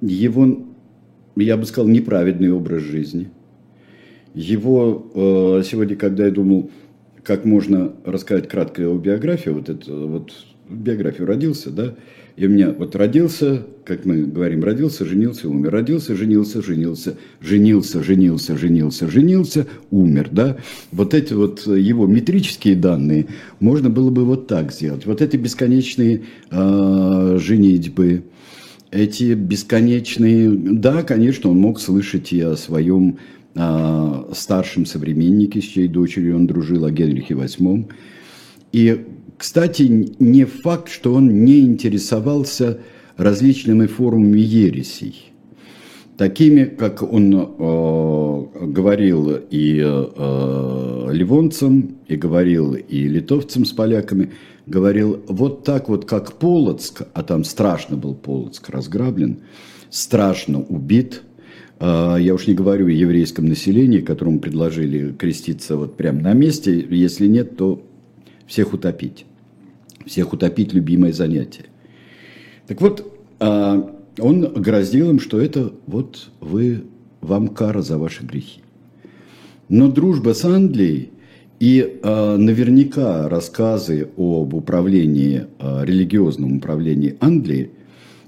его, 0.00 0.66
я 1.36 1.56
бы 1.58 1.66
сказал, 1.66 1.90
неправедный 1.90 2.50
образ 2.50 2.82
жизни. 2.82 3.28
Его 4.34 5.60
сегодня, 5.62 5.96
когда 5.96 6.26
я 6.26 6.30
думал, 6.30 6.70
как 7.22 7.44
можно 7.44 7.92
рассказать 8.04 8.48
кратко 8.48 8.82
его 8.82 8.96
биографию, 8.96 9.54
вот 9.54 9.68
это 9.68 9.92
вот 9.92 10.32
биографию 10.70 11.26
родился, 11.26 11.70
да, 11.70 11.96
и 12.40 12.46
у 12.46 12.48
меня 12.48 12.72
вот 12.72 12.96
родился, 12.96 13.66
как 13.84 14.06
мы 14.06 14.22
говорим, 14.22 14.64
родился, 14.64 15.04
женился, 15.04 15.46
умер, 15.46 15.72
родился, 15.72 16.16
женился, 16.16 16.62
женился, 16.62 17.18
женился, 17.42 18.02
женился, 18.02 18.56
женился, 18.56 19.10
женился, 19.10 19.66
умер, 19.90 20.30
да. 20.32 20.56
Вот 20.90 21.12
эти 21.12 21.34
вот 21.34 21.66
его 21.66 22.06
метрические 22.06 22.76
данные 22.76 23.26
можно 23.58 23.90
было 23.90 24.08
бы 24.10 24.24
вот 24.24 24.46
так 24.46 24.72
сделать. 24.72 25.04
Вот 25.04 25.20
эти 25.20 25.36
бесконечные 25.36 26.22
э, 26.50 27.38
женитьбы, 27.38 28.22
эти 28.90 29.34
бесконечные... 29.34 30.50
Да, 30.50 31.02
конечно, 31.02 31.50
он 31.50 31.58
мог 31.58 31.78
слышать 31.78 32.32
и 32.32 32.40
о 32.40 32.56
своем 32.56 33.18
э, 33.54 34.24
старшем 34.32 34.86
современнике, 34.86 35.60
с 35.60 35.64
чьей 35.64 35.88
дочерью 35.88 36.36
он 36.36 36.46
дружил, 36.46 36.86
о 36.86 36.90
Генрихе 36.90 37.34
VIII. 37.34 37.86
И, 38.72 39.04
кстати, 39.40 39.84
не 40.18 40.44
факт, 40.44 40.90
что 40.90 41.14
он 41.14 41.46
не 41.46 41.60
интересовался 41.60 42.80
различными 43.16 43.86
формами 43.86 44.38
ересей. 44.38 45.32
Такими, 46.18 46.64
как 46.64 47.02
он 47.02 47.34
э, 47.34 48.66
говорил 48.66 49.34
и 49.48 49.80
э, 49.82 51.08
ливонцам, 51.10 51.96
и 52.06 52.16
говорил 52.16 52.74
и 52.74 53.08
литовцам 53.08 53.64
с 53.64 53.72
поляками, 53.72 54.32
говорил 54.66 55.24
вот 55.26 55.64
так 55.64 55.88
вот, 55.88 56.04
как 56.04 56.34
Полоцк, 56.34 57.04
а 57.14 57.22
там 57.22 57.44
страшно 57.44 57.96
был 57.96 58.14
Полоцк 58.14 58.68
разграблен, 58.68 59.38
страшно 59.88 60.60
убит, 60.60 61.22
э, 61.78 62.16
я 62.20 62.34
уж 62.34 62.46
не 62.46 62.52
говорю 62.52 62.88
о 62.88 62.90
еврейском 62.90 63.46
населении, 63.46 64.00
которому 64.00 64.38
предложили 64.38 65.12
креститься 65.12 65.78
вот 65.78 65.96
прямо 65.96 66.20
на 66.20 66.34
месте, 66.34 66.86
если 66.90 67.26
нет, 67.26 67.56
то 67.56 67.82
всех 68.46 68.74
утопить. 68.74 69.24
Всех 70.06 70.32
утопить– 70.32 70.72
любимое 70.74 71.12
занятие. 71.12 71.66
Так 72.66 72.80
вот, 72.80 73.12
э, 73.40 73.82
он 74.18 74.52
грозил 74.54 75.10
им, 75.10 75.20
что 75.20 75.40
это 75.40 75.72
вот 75.86 76.30
вы, 76.40 76.84
вам 77.20 77.48
кара 77.48 77.82
за 77.82 77.98
ваши 77.98 78.24
грехи. 78.24 78.60
Но 79.68 79.88
дружба 79.88 80.34
с 80.34 80.44
Англией 80.44 81.10
и 81.60 82.00
э, 82.02 82.36
наверняка 82.36 83.28
рассказы 83.28 84.08
об 84.16 84.54
управлении, 84.54 85.46
э, 85.58 85.84
религиозном 85.84 86.56
управлении 86.56 87.16
Англии, 87.20 87.70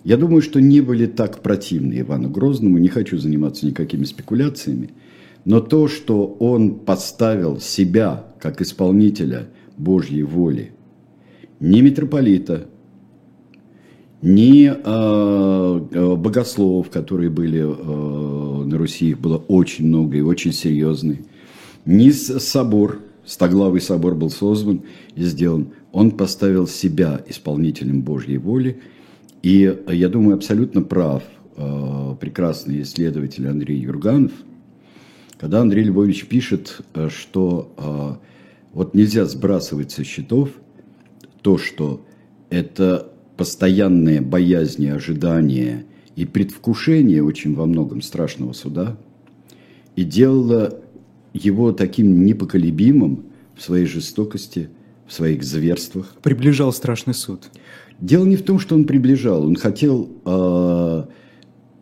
я 0.05 0.17
думаю, 0.17 0.43
что 0.43 0.61
не 0.61 0.81
были 0.81 1.07
так 1.07 1.43
противны 1.43 2.00
Ивану 2.00 2.29
Грозному, 2.29 2.79
не 2.79 2.88
хочу 2.88 3.19
заниматься 3.19 3.67
никакими 3.67 4.05
спекуляциями, 4.05 4.91
но 5.45 5.61
то, 5.61 5.88
что 5.88 6.26
он 6.26 6.75
поставил 6.75 7.59
себя 7.61 8.26
как 8.38 8.61
исполнителя 8.61 9.49
Божьей 9.79 10.25
воли, 10.25 10.73
не 11.62 11.81
митрополита, 11.81 12.66
ни 14.21 14.66
э, 14.66 16.16
богословов, 16.16 16.90
которые 16.90 17.31
были 17.31 17.61
э, 17.61 18.64
на 18.64 18.76
Руси, 18.76 19.11
их 19.11 19.21
было 19.21 19.37
очень 19.37 19.87
много 19.87 20.19
и 20.19 20.23
очень 20.23 20.52
серьезные, 20.52 21.25
ни 21.85 22.11
собор, 22.11 23.00
стоглавый 23.25 23.81
собор 23.81 24.16
был 24.16 24.31
создан 24.31 24.83
и 25.14 25.23
сделан. 25.23 25.69
Он 25.92 26.11
поставил 26.11 26.66
себя 26.66 27.23
исполнителем 27.28 28.02
Божьей 28.02 28.38
воли, 28.38 28.81
и 29.42 29.76
я 29.88 30.09
думаю, 30.09 30.35
абсолютно 30.35 30.83
прав 30.83 31.23
э, 31.57 32.16
прекрасный 32.21 32.83
исследователь 32.83 33.47
Андрей 33.47 33.78
Юрганов, 33.78 34.33
когда 35.38 35.61
Андрей 35.61 35.85
Львович 35.85 36.26
пишет, 36.26 36.81
что 37.09 37.73
э, 37.76 38.26
вот 38.73 38.95
нельзя 38.95 39.26
сбрасывать 39.26 39.92
со 39.92 40.02
счетов 40.02 40.50
то, 41.43 41.59
что 41.59 42.05
это 42.51 43.13
постоянные 43.37 44.21
боязни, 44.21 44.87
ожидания 44.87 45.85
и 46.17 46.25
предвкушение 46.25 47.23
очень 47.23 47.55
во 47.55 47.67
многом 47.67 48.03
страшного 48.03 48.53
суда 48.53 48.97
и 49.97 50.05
делало 50.05 50.79
его 51.33 51.73
таким 51.73 52.25
непоколебимым 52.25 53.25
в 53.57 53.63
своей 53.63 53.87
жестокости, 53.87 54.69
в 55.07 55.13
своих 55.13 55.43
зверствах. 55.43 56.15
Приближал 56.23 56.73
страшный 56.73 57.15
суд. 57.15 57.51
Дело 58.01 58.25
не 58.25 58.37
в 58.37 58.43
том, 58.43 58.59
что 58.59 58.75
он 58.75 58.85
приближал, 58.85 59.45
он 59.45 59.57
хотел 59.57 60.11
э, 60.25 61.05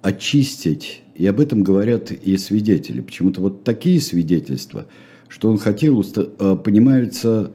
очистить, 0.02 1.02
и 1.14 1.26
об 1.26 1.40
этом 1.40 1.62
говорят 1.62 2.12
и 2.12 2.36
свидетели. 2.36 3.00
Почему-то 3.00 3.40
вот 3.40 3.64
такие 3.64 4.00
свидетельства, 4.00 4.86
что 5.28 5.50
он 5.50 5.58
хотел, 5.58 6.02
э, 6.02 6.56
понимаются 6.62 7.52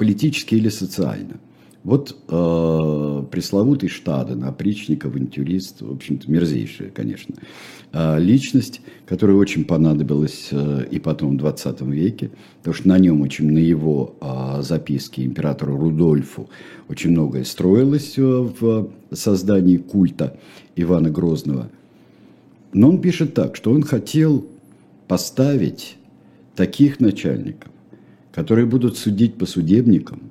политически 0.00 0.54
или 0.54 0.70
социально– 0.70 1.36
вот 1.82 2.14
э, 2.28 3.24
пресловутый 3.30 3.88
Штаден, 3.88 4.44
опричник, 4.44 5.06
авантюрист, 5.06 5.80
в 5.80 5.90
общем-то, 5.90 6.30
мерзейшая, 6.30 6.90
конечно, 6.90 7.36
э, 7.92 8.18
личность, 8.18 8.82
которая 9.06 9.36
очень 9.36 9.64
понадобилась 9.64 10.48
э, 10.50 10.86
и 10.90 10.98
потом 10.98 11.34
в 11.34 11.38
20 11.38 11.80
веке, 11.82 12.30
потому 12.58 12.74
что 12.74 12.88
на 12.88 12.98
нем 12.98 13.22
очень, 13.22 13.50
на 13.50 13.58
его 13.58 14.14
э, 14.20 14.62
записке 14.62 15.24
императору 15.24 15.78
Рудольфу 15.78 16.50
очень 16.88 17.12
многое 17.12 17.44
строилось 17.44 18.18
э, 18.18 18.22
в 18.22 18.90
создании 19.12 19.78
культа 19.78 20.38
Ивана 20.76 21.08
Грозного. 21.08 21.70
Но 22.74 22.90
он 22.90 23.00
пишет 23.00 23.32
так, 23.32 23.56
что 23.56 23.72
он 23.72 23.84
хотел 23.84 24.44
поставить 25.08 25.96
таких 26.54 27.00
начальников, 27.00 27.72
которые 28.32 28.66
будут 28.66 28.96
судить 28.96 29.34
по 29.34 29.46
судебникам, 29.46 30.30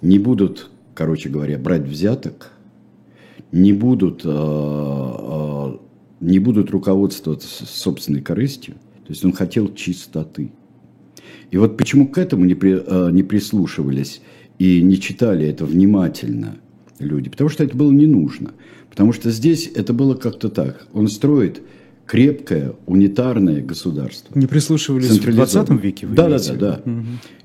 не 0.00 0.18
будут, 0.18 0.70
короче 0.94 1.28
говоря, 1.28 1.58
брать 1.58 1.82
взяток, 1.82 2.52
не 3.52 3.72
будут, 3.72 4.22
э, 4.24 4.28
э, 4.28 5.76
не 6.20 6.38
будут 6.38 6.70
руководствоваться 6.70 7.66
собственной 7.66 8.20
корыстью. 8.20 8.74
То 9.04 9.10
есть 9.10 9.24
он 9.24 9.32
хотел 9.32 9.72
чистоты. 9.74 10.52
И 11.50 11.58
вот 11.58 11.76
почему 11.76 12.08
к 12.08 12.18
этому 12.18 12.44
не, 12.44 12.54
при, 12.54 12.82
э, 12.84 13.10
не 13.12 13.22
прислушивались 13.22 14.22
и 14.58 14.80
не 14.80 14.98
читали 14.98 15.46
это 15.46 15.66
внимательно 15.66 16.56
люди? 16.98 17.28
Потому 17.28 17.50
что 17.50 17.62
это 17.62 17.76
было 17.76 17.92
не 17.92 18.06
нужно. 18.06 18.52
Потому 18.88 19.12
что 19.12 19.30
здесь 19.30 19.70
это 19.74 19.92
было 19.92 20.14
как-то 20.14 20.48
так. 20.48 20.86
Он 20.92 21.08
строит 21.08 21.62
крепкое, 22.12 22.74
унитарное 22.84 23.62
государство. 23.62 24.38
Не 24.38 24.46
прислушивались 24.46 25.18
в 25.18 25.34
20 25.34 25.70
веке? 25.82 26.06
Да, 26.06 26.28
да, 26.28 26.38
да, 26.38 26.54
да. 26.54 26.80
Угу. 26.84 27.04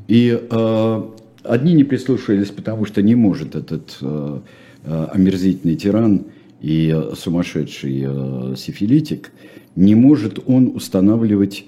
И 0.09 0.37
э, 0.37 1.03
одни 1.43 1.73
не 1.73 1.85
прислушивались, 1.85 2.49
потому 2.49 2.83
что 2.83 3.01
не 3.01 3.15
может 3.15 3.55
этот 3.55 3.97
э, 4.01 4.41
э, 4.83 5.07
омерзительный 5.13 5.77
тиран 5.77 6.25
и 6.59 6.93
э, 6.93 7.15
сумасшедший 7.15 8.03
э, 8.05 8.55
сифилитик, 8.57 9.31
не 9.77 9.95
может 9.95 10.37
он 10.45 10.73
устанавливать 10.75 11.63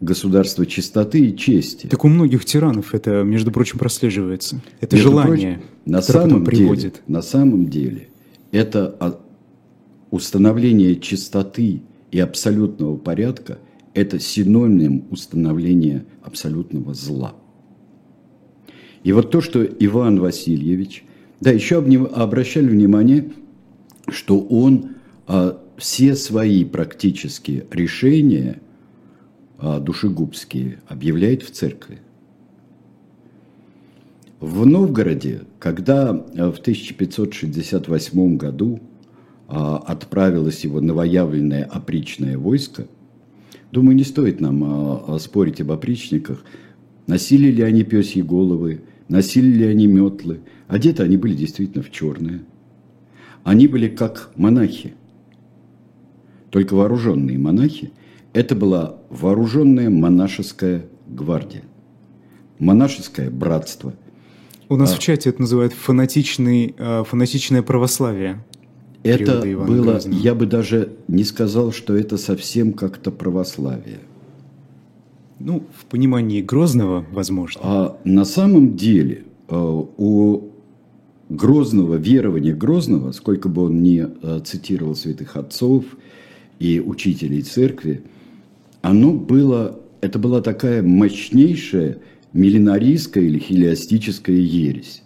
государство 0.00 0.64
чистоты 0.64 1.30
и 1.30 1.36
чести. 1.36 1.88
Так 1.88 2.04
у 2.04 2.08
многих 2.08 2.44
тиранов 2.44 2.94
это, 2.94 3.24
между 3.24 3.50
прочим, 3.50 3.80
прослеживается. 3.80 4.62
Это 4.80 4.94
между 4.94 5.10
желание, 5.10 5.54
прочим, 5.54 5.68
на 5.86 6.02
самом 6.02 6.44
приводит. 6.44 6.92
Деле, 6.92 7.02
на 7.08 7.22
самом 7.22 7.66
деле 7.68 8.06
это 8.52 9.18
установление 10.12 11.00
чистоты 11.00 11.82
и 12.10 12.18
абсолютного 12.20 12.96
порядка– 12.96 13.58
это 13.96 14.20
синоним 14.20 15.06
установления 15.10 16.04
абсолютного 16.22 16.92
зла. 16.92 17.34
И 19.04 19.12
вот 19.12 19.30
то, 19.30 19.40
что 19.40 19.64
Иван 19.64 20.20
Васильевич, 20.20 21.04
да, 21.40 21.50
еще 21.50 21.78
обращали 21.78 22.68
внимание, 22.68 23.32
что 24.08 24.38
он 24.38 24.96
а, 25.26 25.58
все 25.78 26.14
свои 26.14 26.64
практические 26.64 27.66
решения 27.70 28.60
а, 29.58 29.80
душегубские 29.80 30.80
объявляет 30.88 31.42
в 31.42 31.50
церкви. 31.50 32.00
В 34.40 34.66
Новгороде, 34.66 35.44
когда 35.58 36.10
а, 36.10 36.52
в 36.52 36.58
1568 36.58 38.36
году 38.36 38.80
отправилось 39.48 40.64
его 40.64 40.80
новоявленное 40.80 41.64
опричное 41.64 42.36
войско, 42.36 42.86
думаю, 43.70 43.96
не 43.96 44.04
стоит 44.04 44.40
нам 44.40 44.62
а, 44.64 45.18
спорить 45.18 45.60
об 45.60 45.70
опричниках, 45.72 46.44
носили 47.06 47.50
ли 47.50 47.62
они 47.62 47.84
пёсьи 47.84 48.22
головы, 48.22 48.82
носили 49.08 49.48
ли 49.48 49.64
они 49.66 49.86
метлы, 49.86 50.40
одеты 50.66 51.02
они 51.02 51.16
были 51.16 51.34
действительно 51.34 51.84
в 51.84 51.92
черное. 51.92 52.42
Они 53.44 53.68
были 53.68 53.88
как 53.88 54.32
монахи, 54.36 54.94
только 56.50 56.74
вооруженные 56.74 57.38
монахи. 57.38 57.92
Это 58.32 58.56
была 58.56 58.96
вооруженная 59.08 59.88
монашеская 59.88 60.86
гвардия, 61.06 61.62
монашеское 62.58 63.30
братство. 63.30 63.94
У 64.68 64.74
нас 64.74 64.92
а, 64.92 64.96
в 64.96 64.98
чате 64.98 65.30
это 65.30 65.40
называют 65.40 65.72
фанатичный, 65.72 66.74
фанатичное 67.04 67.62
православие 67.62 68.42
это 69.06 69.40
было, 69.40 69.92
Грозного. 69.92 70.20
я 70.20 70.34
бы 70.34 70.46
даже 70.46 70.92
не 71.08 71.24
сказал, 71.24 71.72
что 71.72 71.96
это 71.96 72.16
совсем 72.16 72.72
как-то 72.72 73.10
православие. 73.10 74.00
Ну, 75.38 75.64
в 75.78 75.84
понимании 75.86 76.40
Грозного, 76.40 77.04
возможно. 77.12 77.60
А 77.62 78.00
на 78.04 78.24
самом 78.24 78.76
деле 78.76 79.24
э, 79.48 79.54
у 79.56 80.50
Грозного, 81.28 81.96
верования 81.96 82.54
Грозного, 82.54 83.12
сколько 83.12 83.48
бы 83.48 83.64
он 83.64 83.82
ни 83.82 84.06
э, 84.22 84.40
цитировал 84.44 84.94
святых 84.94 85.36
отцов 85.36 85.84
и 86.58 86.80
учителей 86.80 87.42
церкви, 87.42 88.02
оно 88.80 89.12
было, 89.12 89.78
это 90.00 90.18
была 90.18 90.40
такая 90.40 90.82
мощнейшая 90.82 91.98
миллинарийская 92.32 93.24
или 93.24 93.38
хилиастическая 93.38 94.36
ересь. 94.36 95.02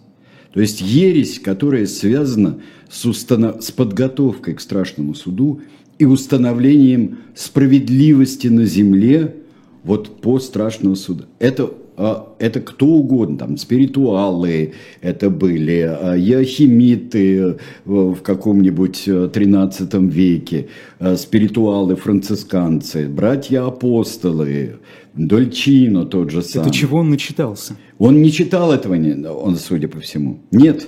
То 0.53 0.59
есть 0.61 0.81
ересь, 0.81 1.39
которая 1.39 1.85
связана 1.87 2.59
с, 2.91 3.05
установ... 3.05 3.63
с 3.63 3.71
подготовкой 3.71 4.55
к 4.55 4.61
страшному 4.61 5.15
суду 5.15 5.61
и 5.97 6.05
установлением 6.05 7.19
справедливости 7.35 8.47
на 8.47 8.65
земле 8.65 9.35
вот 9.83 10.21
по 10.21 10.39
страшному 10.39 10.95
суду. 10.95 11.25
Это 11.39 11.71
а, 11.97 12.33
это 12.39 12.61
кто 12.61 12.87
угодно, 12.87 13.37
там, 13.37 13.57
спиритуалы 13.57 14.73
это 15.01 15.29
были, 15.29 15.81
а, 15.81 16.15
яхимиты 16.15 17.37
э, 17.37 17.55
в 17.85 18.21
каком-нибудь 18.21 19.03
13 19.33 19.93
э, 19.93 19.97
веке, 19.99 20.67
а, 20.99 21.15
спиритуалы, 21.15 21.95
францисканцы, 21.95 23.07
братья-апостолы, 23.07 24.79
Дольчино 25.13 26.05
тот 26.05 26.31
же 26.31 26.41
самый. 26.41 26.67
Это 26.67 26.73
чего 26.73 26.99
он 26.99 27.09
начитался? 27.09 27.75
Он 27.99 28.21
не 28.21 28.31
читал 28.31 28.71
этого, 28.71 28.95
он, 28.95 29.57
судя 29.57 29.87
по 29.87 29.99
всему. 29.99 30.39
Нет. 30.51 30.87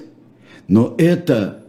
Но 0.67 0.95
это 0.97 1.62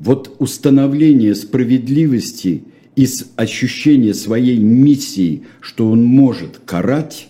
вот 0.00 0.36
установление 0.38 1.34
справедливости 1.34 2.64
и 2.96 3.06
ощущение 3.36 4.14
своей 4.14 4.58
миссии, 4.58 5.42
что 5.60 5.90
он 5.90 6.04
может 6.04 6.60
карать, 6.64 7.28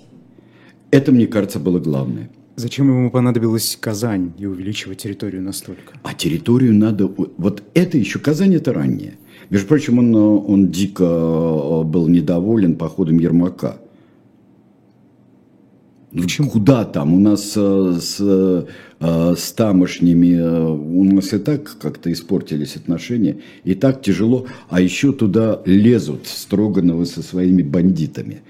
это, 0.90 1.12
мне 1.12 1.26
кажется, 1.26 1.58
было 1.58 1.78
главное. 1.78 2.30
Зачем 2.56 2.88
ему 2.88 3.10
понадобилась 3.10 3.76
Казань 3.80 4.32
и 4.36 4.46
увеличивать 4.46 4.98
территорию 4.98 5.42
настолько? 5.42 5.94
А 6.02 6.12
территорию 6.14 6.74
надо... 6.74 7.06
Вот 7.06 7.62
это 7.74 7.98
еще... 7.98 8.18
Казань 8.18 8.54
это 8.54 8.72
ранее. 8.72 9.14
Между 9.50 9.68
прочим, 9.68 9.98
он, 9.98 10.14
он 10.14 10.68
дико 10.68 11.04
э, 11.04 11.82
был 11.84 12.08
недоволен 12.08 12.74
походом 12.74 13.18
Ермака. 13.18 13.78
Почему? 16.12 16.48
Куда 16.50 16.84
там? 16.84 17.12
У 17.12 17.18
нас 17.18 17.52
э, 17.54 17.98
с, 18.00 18.16
э, 18.18 19.34
с 19.36 19.52
тамошними, 19.52 20.36
э, 20.36 20.66
у 20.66 21.04
нас 21.04 21.34
и 21.34 21.38
так 21.38 21.76
как-то 21.78 22.10
испортились 22.10 22.76
отношения, 22.76 23.36
и 23.64 23.74
так 23.74 24.00
тяжело, 24.00 24.46
а 24.70 24.80
еще 24.80 25.12
туда 25.12 25.60
лезут 25.66 26.26
Строгановы 26.26 27.04
со 27.04 27.22
своими 27.22 27.62
бандитами. 27.62 28.40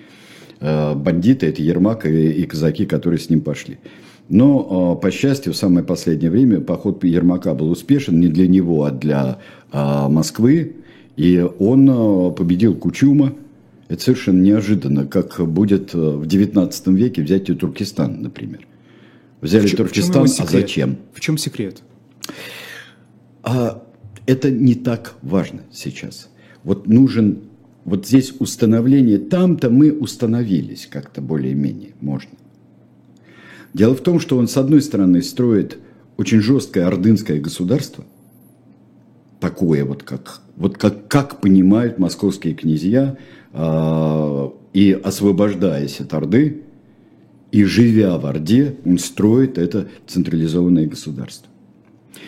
Бандиты– 0.60 1.46
это 1.48 1.62
Ермак 1.62 2.04
и, 2.04 2.30
и 2.32 2.44
казаки, 2.44 2.84
которые 2.84 3.20
с 3.20 3.30
ним 3.30 3.42
пошли. 3.42 3.78
Но, 4.28 4.96
по 4.96 5.12
счастью, 5.12 5.52
в 5.52 5.56
самое 5.56 5.86
последнее 5.86 6.32
время 6.32 6.60
поход 6.60 7.04
Ермака 7.04 7.54
был 7.54 7.70
успешен 7.70 8.18
не 8.18 8.26
для 8.26 8.48
него, 8.48 8.82
а 8.82 8.90
для 8.90 9.38
Москвы. 9.72 10.74
И 11.16 11.46
он 11.60 12.34
победил 12.34 12.74
Кучума, 12.74 13.34
это 13.88 14.02
совершенно 14.02 14.40
неожиданно, 14.40 15.06
как 15.06 15.40
будет 15.48 15.94
э, 15.94 15.98
в 15.98 16.26
XIX 16.26 16.94
веке 16.94 17.22
взять 17.22 17.48
и 17.48 17.54
Туркестан, 17.54 18.20
например. 18.20 18.66
Взяли 19.40 19.66
в 19.66 19.70
чем, 19.70 19.76
Туркестан, 19.78 20.26
в 20.26 20.34
чем 20.34 20.44
а 20.44 20.48
зачем? 20.48 20.98
В 21.14 21.20
чем 21.20 21.38
секрет? 21.38 21.82
А 23.42 23.82
это 24.26 24.50
не 24.50 24.74
так 24.74 25.14
важно 25.22 25.62
сейчас. 25.72 26.28
Вот 26.64 26.86
нужен, 26.86 27.44
вот 27.84 28.06
здесь 28.06 28.34
установление, 28.38 29.18
там-то 29.18 29.70
мы 29.70 29.90
установились 29.90 30.86
как-то 30.90 31.22
более-менее, 31.22 31.92
можно. 32.00 32.32
Дело 33.72 33.94
в 33.94 34.02
том, 34.02 34.20
что 34.20 34.36
он, 34.36 34.48
с 34.48 34.56
одной 34.58 34.82
стороны, 34.82 35.22
строит 35.22 35.78
очень 36.18 36.40
жесткое 36.40 36.86
ордынское 36.86 37.40
государство, 37.40 38.04
такое 39.40 39.84
вот, 39.86 40.02
как, 40.02 40.42
вот 40.56 40.76
как, 40.76 41.08
как 41.08 41.40
понимают 41.40 41.98
московские 41.98 42.52
князья– 42.52 43.16
и 43.54 45.00
освобождаясь 45.02 46.00
от 46.00 46.12
Орды, 46.12 46.62
и 47.50 47.64
живя 47.64 48.18
в 48.18 48.26
Орде, 48.26 48.76
он 48.84 48.98
строит 48.98 49.58
это 49.58 49.88
централизованное 50.06 50.86
государство. 50.86 51.48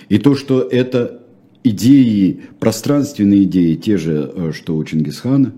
И 0.09 0.19
то, 0.19 0.35
что 0.35 0.63
это 0.63 1.23
идеи, 1.63 2.41
пространственные 2.59 3.45
идеи, 3.45 3.75
те 3.75 3.99
же, 3.99 4.33
э, 4.35 4.53
что 4.55 4.77
у 4.77 4.85
Чингисхана, 4.85 5.53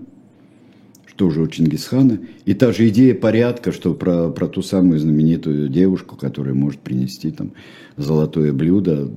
что 1.05 1.29
же 1.29 1.41
у 1.41 1.47
Чингисхана, 1.47 2.19
и 2.45 2.53
та 2.53 2.71
же 2.71 2.89
идея 2.89 3.13
порядка, 3.15 3.71
что 3.71 3.93
про, 3.93 4.29
про 4.29 4.47
ту 4.47 4.61
самую 4.61 4.99
знаменитую 4.99 5.69
девушку, 5.69 6.15
которая 6.15 6.53
может 6.53 6.81
принести 6.81 7.31
там 7.31 7.51
золотое 7.97 8.51
блюдо, 8.51 9.09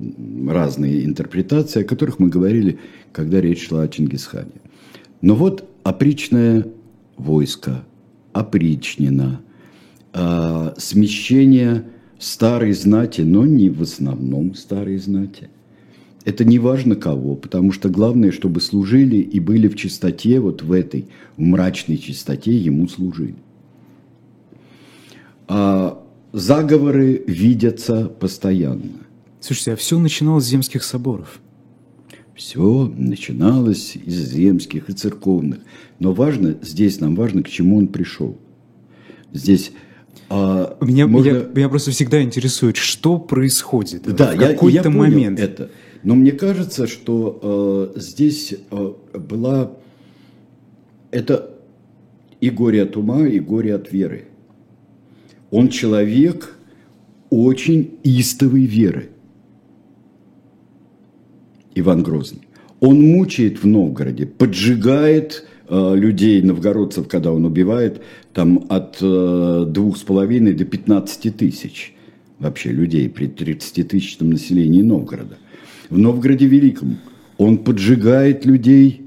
разные 0.47 1.05
интерпретации, 1.05 1.81
о 1.81 1.85
которых 1.85 2.19
мы 2.19 2.29
говорили, 2.29 2.79
когда 3.11 3.41
речь 3.41 3.67
шла 3.67 3.81
о 3.81 3.87
Чингисхане. 3.87 4.51
Но 5.21 5.35
вот 5.35 5.67
опричное 5.87 6.67
войско, 7.15 7.85
опричнина, 8.33 9.41
э, 10.13 10.73
смещение 10.77 11.85
старой 12.19 12.73
знати, 12.73 13.21
но 13.21 13.45
не 13.45 13.69
в 13.69 13.81
основном 13.81 14.53
старой 14.55 14.97
знати. 14.97 15.49
Это 16.25 16.43
не 16.43 16.59
важно 16.59 16.97
кого, 16.97 17.35
потому 17.35 17.71
что 17.71 17.87
главное, 17.87 18.31
чтобы 18.31 18.59
служили 18.59 19.15
и 19.15 19.39
были 19.39 19.69
в 19.69 19.77
чистоте, 19.77 20.41
вот 20.41 20.61
в 20.61 20.73
этой 20.73 21.07
в 21.37 21.41
мрачной 21.41 21.97
чистоте 21.97 22.51
ему 22.51 22.89
служили. 22.89 23.35
А 25.47 26.03
заговоры 26.33 27.23
видятся 27.27 28.09
постоянно. 28.09 29.05
Слушайте, 29.39 29.71
а 29.71 29.75
все 29.77 29.97
начиналось 29.97 30.43
с 30.43 30.49
земских 30.49 30.83
соборов. 30.83 31.39
Все 32.37 32.93
начиналось 32.95 33.95
из 33.95 34.31
земских 34.31 34.89
и 34.89 34.93
церковных. 34.93 35.57
Но 35.97 36.13
важно, 36.13 36.55
здесь 36.61 36.99
нам 36.99 37.15
важно, 37.15 37.41
к 37.41 37.49
чему 37.49 37.77
он 37.77 37.87
пришел. 37.87 38.37
Здесь 39.33 39.71
а, 40.29 40.77
меня, 40.79 41.07
можно... 41.07 41.29
я, 41.29 41.49
меня 41.55 41.67
просто 41.67 41.89
всегда 41.89 42.21
интересует, 42.21 42.77
что 42.77 43.17
происходит 43.17 44.03
да, 44.03 44.33
в 44.33 44.37
какой-то 44.37 44.91
момент. 44.91 45.39
Это. 45.39 45.71
Но 46.03 46.13
мне 46.13 46.31
кажется, 46.31 46.85
что 46.85 47.91
э, 47.95 47.99
здесь 47.99 48.53
э, 48.69 48.93
была 49.15 49.71
это 51.09 51.55
и 52.39 52.51
горе 52.51 52.83
от 52.83 52.97
ума, 52.97 53.27
и 53.27 53.39
горе 53.39 53.73
от 53.73 53.91
веры. 53.91 54.25
Он 55.49 55.69
человек 55.69 56.55
очень 57.31 57.97
истовой 58.03 58.65
веры. 58.65 59.09
Иван 61.79 62.03
Грозный. 62.03 62.41
Он 62.79 63.01
мучает 63.01 63.63
в 63.63 63.67
Новгороде, 63.67 64.25
поджигает 64.25 65.45
э, 65.67 65.95
людей, 65.95 66.41
новгородцев, 66.41 67.07
когда 67.07 67.31
он 67.31 67.45
убивает, 67.45 68.01
там 68.33 68.65
от 68.69 68.97
э, 69.01 69.65
двух 69.67 69.97
с 69.97 70.01
половиной 70.01 70.53
до 70.53 70.65
15 70.65 71.35
тысяч 71.35 71.93
вообще 72.39 72.69
людей 72.71 73.09
при 73.09 73.27
30-тысячном 73.27 74.29
населении 74.29 74.81
Новгорода. 74.81 75.37
В 75.89 75.97
Новгороде 75.97 76.45
Великом 76.45 76.97
он 77.37 77.59
поджигает 77.59 78.45
людей 78.45 79.03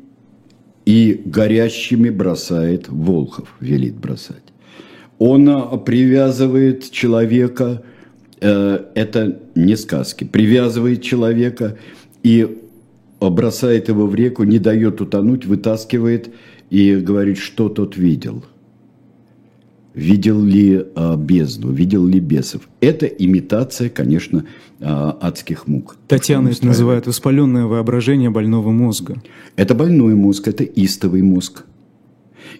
и 0.84 1.22
горящими 1.24 2.10
бросает 2.10 2.88
волхов, 2.88 3.54
велит 3.60 3.94
бросать. 3.94 4.42
Он 5.18 5.48
э, 5.48 5.78
привязывает 5.84 6.90
человека, 6.90 7.82
э, 8.40 8.84
это 8.94 9.40
не 9.54 9.76
сказки, 9.76 10.24
привязывает 10.24 11.02
человека 11.02 11.76
и 12.22 12.58
бросает 13.20 13.88
его 13.88 14.06
в 14.06 14.14
реку, 14.14 14.44
не 14.44 14.58
дает 14.58 15.00
утонуть, 15.00 15.44
вытаскивает 15.44 16.30
и 16.70 16.96
говорит, 16.96 17.38
что 17.38 17.68
тот 17.68 17.96
видел. 17.96 18.44
Видел 19.92 20.42
ли 20.42 20.86
а, 20.94 21.16
бездну, 21.16 21.72
видел 21.72 22.06
ли 22.06 22.20
бесов. 22.20 22.68
Это 22.80 23.06
имитация, 23.06 23.90
конечно, 23.90 24.46
а, 24.80 25.18
адских 25.20 25.66
мук. 25.66 25.96
Татьяна 26.06 26.48
это 26.48 26.64
называет 26.64 27.08
воспаленное 27.08 27.64
воображение 27.64 28.30
больного 28.30 28.70
мозга. 28.70 29.20
Это 29.56 29.74
больной 29.74 30.14
мозг, 30.14 30.46
это 30.46 30.62
истовый 30.62 31.22
мозг. 31.22 31.64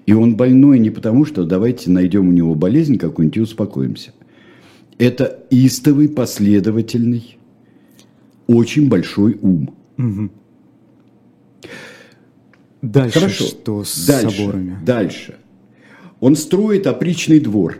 И 0.07 0.13
он 0.13 0.37
больной 0.37 0.81
не 0.81 0.91
потому, 0.91 1.25
что 1.25 1.45
давайте 1.45 1.89
найдем 1.91 2.29
у 2.29 2.33
него 2.33 2.57
болезнь 2.57 2.99
какую-нибудь 2.99 3.37
и 3.37 3.41
успокоимся. 3.41 4.13
Это 4.99 5.39
истовый, 5.51 6.09
последовательный, 6.09 7.39
очень 8.57 8.89
большой 8.89 9.39
ум. 9.41 9.75
Угу. 9.99 10.31
Дальше 12.83 13.21
Хорошо. 13.21 13.45
что 13.45 13.85
с 13.85 14.07
дальше, 14.07 14.37
соборами? 14.37 14.79
Дальше. 14.85 15.37
Он 16.21 16.35
строит 16.35 16.87
опричный 16.87 17.41
двор. 17.41 17.79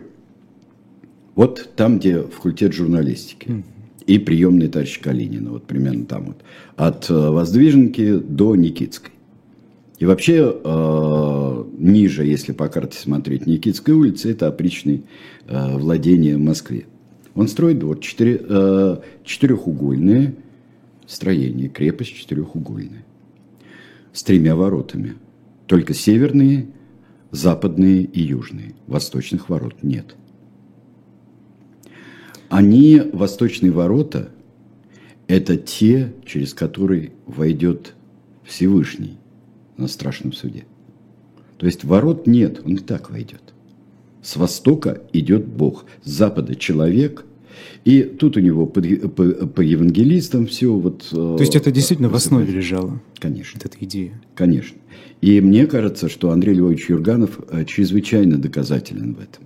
Вот 1.35 1.71
там, 1.75 1.99
где 1.99 2.21
факультет 2.21 2.73
журналистики. 2.73 3.47
Mm. 3.47 3.63
И 4.05 4.19
приемный 4.19 4.67
товарищ 4.67 4.99
Калинина. 4.99 5.51
Вот 5.51 5.65
примерно 5.65 6.05
там 6.05 6.25
вот. 6.25 6.37
От 6.75 7.09
э, 7.09 7.13
Воздвиженки 7.13 8.17
до 8.17 8.55
Никитской. 8.55 9.11
И 9.99 10.05
вообще 10.05 10.55
э, 10.63 11.63
ниже, 11.77 12.25
если 12.25 12.51
по 12.51 12.67
карте 12.67 12.97
смотреть, 12.97 13.45
Никитская 13.45 13.95
улица– 13.95 14.29
это 14.31 14.47
опричные 14.47 15.03
э, 15.47 15.77
владения 15.77 16.35
в 16.35 16.39
Москве. 16.39 16.85
Он 17.35 17.47
строит 17.47 17.79
двор 17.79 17.99
четыре, 17.99 18.41
э, 18.43 18.97
четырехугольное 19.23 20.33
строение, 21.11 21.67
крепость 21.67 22.15
четырехугольная 22.15 23.03
с 24.13 24.23
тремя 24.23 24.55
воротами. 24.55 25.15
Только 25.67 25.93
северные, 25.93 26.67
западные 27.31 28.03
и 28.03 28.21
южные. 28.21 28.75
Восточных 28.87 29.49
ворот 29.49 29.83
нет. 29.83 30.15
Они, 32.49 33.01
восточные 33.13 33.71
ворота, 33.71 34.31
это 35.27 35.55
те, 35.55 36.13
через 36.25 36.53
которые 36.53 37.13
войдет 37.25 37.93
Всевышний 38.43 39.17
на 39.77 39.87
страшном 39.87 40.33
суде. 40.33 40.65
То 41.57 41.65
есть 41.65 41.83
ворот 41.85 42.27
нет, 42.27 42.61
он 42.65 42.75
и 42.75 42.79
так 42.79 43.09
войдет. 43.09 43.53
С 44.21 44.35
востока 44.35 45.01
идет 45.13 45.47
Бог, 45.47 45.85
с 46.03 46.09
запада 46.09 46.55
человек– 46.55 47.25
и 47.83 48.03
тут 48.03 48.37
у 48.37 48.39
него 48.39 48.65
по, 48.65 48.81
по, 48.81 49.23
по 49.47 49.61
евангелистам 49.61 50.45
все 50.45 50.71
вот... 50.71 51.07
Э, 51.11 51.35
То 51.37 51.39
есть 51.39 51.55
это 51.55 51.71
действительно 51.71 52.09
в 52.09 52.15
основе 52.15 52.51
лежало? 52.51 53.01
Конечно. 53.17 53.59
Вот 53.61 53.73
эта 53.73 53.83
идея? 53.83 54.21
Конечно. 54.35 54.77
И 55.21 55.41
мне 55.41 55.65
кажется, 55.65 56.09
что 56.09 56.31
Андрей 56.31 56.55
Львович 56.55 56.89
Юрганов 56.89 57.39
э, 57.49 57.65
чрезвычайно 57.65 58.37
доказателен 58.37 59.15
в 59.15 59.19
этом. 59.19 59.45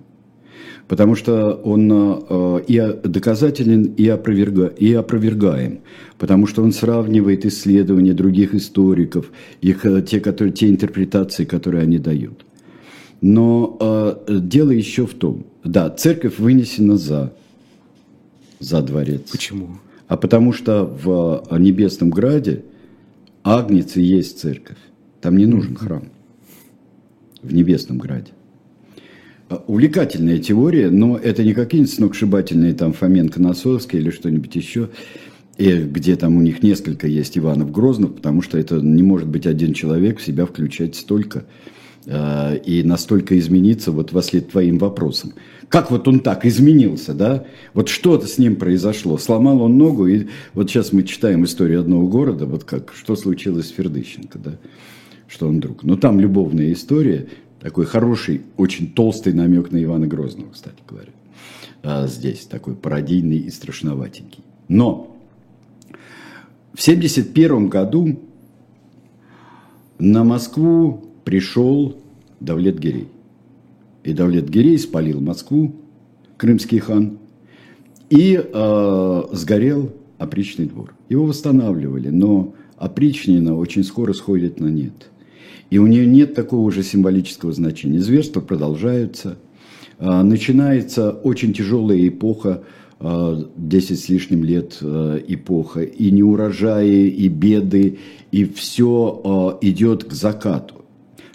Потому 0.88 1.14
что 1.14 1.52
он 1.52 1.90
э, 1.90 2.60
и 2.68 3.08
доказателен, 3.08 3.84
и, 3.84 4.06
опроверга, 4.08 4.66
и 4.66 4.92
опровергаем. 4.92 5.80
Потому 6.18 6.46
что 6.46 6.62
он 6.62 6.72
сравнивает 6.72 7.46
исследования 7.46 8.12
других 8.12 8.54
историков, 8.54 9.30
их, 9.62 9.84
те, 10.06 10.20
которые, 10.20 10.52
те 10.52 10.68
интерпретации, 10.68 11.44
которые 11.44 11.82
они 11.82 11.98
дают. 11.98 12.44
Но 13.22 14.18
дело 14.28 14.70
еще 14.70 15.06
в 15.06 15.14
том, 15.14 15.46
да, 15.64 15.90
церковь 15.90 16.38
вынесена 16.38 16.96
за 16.96 17.32
за 18.58 18.82
дворец. 18.82 19.30
Почему? 19.30 19.78
А 20.08 20.16
потому 20.16 20.52
что 20.52 20.84
в 20.84 21.44
Небесном 21.58 22.10
Граде 22.10 22.64
Агнец 23.42 23.96
и 23.96 24.02
есть 24.02 24.40
церковь. 24.40 24.78
Там 25.20 25.36
не 25.36 25.46
нужен 25.46 25.76
храм. 25.76 26.04
В 27.42 27.52
Небесном 27.52 27.98
Граде. 27.98 28.32
А, 29.48 29.62
увлекательная 29.68 30.38
теория, 30.38 30.90
но 30.90 31.16
это 31.16 31.44
не 31.44 31.54
какие-нибудь 31.54 31.94
сногсшибательные 31.94 32.74
там 32.74 32.92
Фоменко 32.92 33.40
Носовские 33.40 34.02
или 34.02 34.10
что-нибудь 34.10 34.54
еще, 34.56 34.90
и 35.58 35.78
где 35.78 36.16
там 36.16 36.36
у 36.36 36.42
них 36.42 36.62
несколько 36.62 37.06
есть 37.06 37.38
Иванов 37.38 37.72
Грозных, 37.72 38.14
потому 38.14 38.42
что 38.42 38.58
это 38.58 38.76
не 38.76 39.02
может 39.02 39.28
быть 39.28 39.46
один 39.46 39.72
человек 39.72 40.18
в 40.18 40.24
себя 40.24 40.44
включать 40.44 40.96
столько 40.96 41.46
э, 42.04 42.58
и 42.58 42.82
настолько 42.82 43.38
измениться 43.38 43.90
вот 43.90 44.12
во 44.12 44.22
след 44.22 44.50
твоим 44.50 44.78
вопросам. 44.78 45.32
Как 45.68 45.90
вот 45.90 46.06
он 46.08 46.20
так 46.20 46.44
изменился, 46.44 47.14
да? 47.14 47.46
Вот 47.72 47.88
что-то 47.88 48.26
с 48.26 48.36
ним 48.38 48.56
произошло. 48.56 49.16
Сломал 49.16 49.62
он 49.62 49.78
ногу, 49.78 50.06
и 50.06 50.26
вот 50.52 50.70
сейчас 50.70 50.92
мы 50.92 51.02
читаем 51.04 51.44
историю 51.44 51.80
одного 51.80 52.06
города, 52.06 52.44
вот 52.44 52.64
как, 52.64 52.92
что 52.94 53.16
случилось 53.16 53.68
с 53.68 53.70
Фердыщенко, 53.70 54.38
да? 54.38 54.58
Что 55.26 55.48
он 55.48 55.58
друг. 55.58 55.82
Но 55.82 55.96
там 55.96 56.20
любовная 56.20 56.72
история, 56.72 57.28
такой 57.60 57.86
хороший, 57.86 58.42
очень 58.58 58.92
толстый 58.92 59.32
намек 59.32 59.72
на 59.72 59.82
Ивана 59.82 60.06
Грозного, 60.06 60.50
кстати 60.50 60.76
говоря. 60.86 61.12
А 61.82 62.06
здесь 62.06 62.40
такой 62.40 62.74
пародийный 62.74 63.38
и 63.38 63.50
страшноватенький. 63.50 64.44
Но 64.68 65.15
в 66.76 66.82
1971 66.82 67.68
году 67.70 68.20
на 69.98 70.24
Москву 70.24 71.04
пришел 71.24 71.96
Давлет 72.38 72.78
Гирей 72.78 73.08
и 74.06 74.12
Давлет-Гирей 74.12 74.78
спалил 74.78 75.20
Москву, 75.20 75.74
крымский 76.36 76.78
хан, 76.78 77.18
и 78.08 78.40
э, 78.40 79.22
сгорел 79.32 79.90
опричный 80.18 80.66
двор. 80.66 80.94
Его 81.08 81.24
восстанавливали, 81.24 82.10
но 82.10 82.54
опричнина 82.76 83.56
очень 83.56 83.82
скоро 83.82 84.12
сходит 84.12 84.60
на 84.60 84.68
нет. 84.68 85.10
И 85.70 85.78
у 85.78 85.88
нее 85.88 86.06
нет 86.06 86.34
такого 86.34 86.70
же 86.70 86.84
символического 86.84 87.52
значения. 87.52 87.98
Зверства 87.98 88.40
продолжаются. 88.40 89.38
Э, 89.98 90.22
начинается 90.22 91.10
очень 91.10 91.52
тяжелая 91.52 92.06
эпоха, 92.06 92.62
10 92.98 94.00
с 94.00 94.08
лишним 94.08 94.42
лет 94.42 94.78
э, 94.80 95.20
эпоха, 95.28 95.82
и 95.82 96.10
неурожаи, 96.10 97.08
и 97.08 97.28
беды, 97.28 97.98
и 98.32 98.44
все 98.46 99.58
э, 99.60 99.66
идет 99.66 100.04
к 100.04 100.12
закату. 100.12 100.76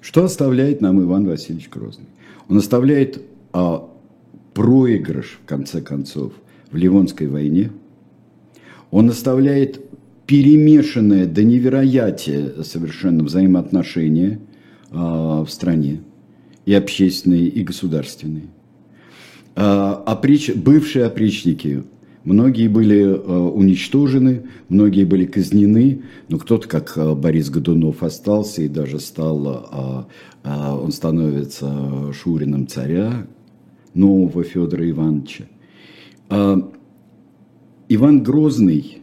Что 0.02 0.24
оставляет 0.24 0.82
нам 0.82 1.02
Иван 1.04 1.28
Васильевич 1.28 1.70
Грозный? 1.70 2.08
Он 2.50 2.58
оставляет 2.58 3.22
проигрыш, 4.54 5.40
в 5.44 5.48
конце 5.48 5.82
концов, 5.82 6.34
в 6.72 6.76
Ливонской 6.76 7.28
войне. 7.28 7.72
Он 8.90 9.10
оставляет 9.10 9.80
перемешанное 10.26 11.28
до 11.28 11.44
невероятия 11.44 12.64
совершенно 12.64 13.24
взаимоотношения 13.24 14.40
в 14.90 15.48
стране, 15.48 16.02
и 16.66 16.74
общественные, 16.74 17.48
и 17.48 17.64
государственные. 17.64 18.48
А, 19.56 20.04
оприч... 20.06 20.54
Бывшие 20.56 21.06
опричники 21.06 21.84
Многие 22.24 22.68
были 22.68 23.02
э, 23.02 23.16
уничтожены, 23.16 24.44
многие 24.70 25.06
были 25.06 25.26
казнены, 25.26 26.04
но 26.30 26.38
кто-то, 26.38 26.68
как 26.68 26.94
э, 26.96 27.16
Борис 27.16 27.50
Годунов, 27.50 28.04
остался 28.04 28.62
и 28.62 28.68
даже 28.68 29.00
стал, 29.00 30.08
э, 30.44 30.50
он 30.54 30.92
становится 30.92 32.14
шурином 32.14 32.68
царя, 32.68 33.26
нового 33.94 34.44
Федора 34.44 34.90
Ивановича. 34.90 35.46
Иван 37.90 38.24
Грозный, 38.24 39.02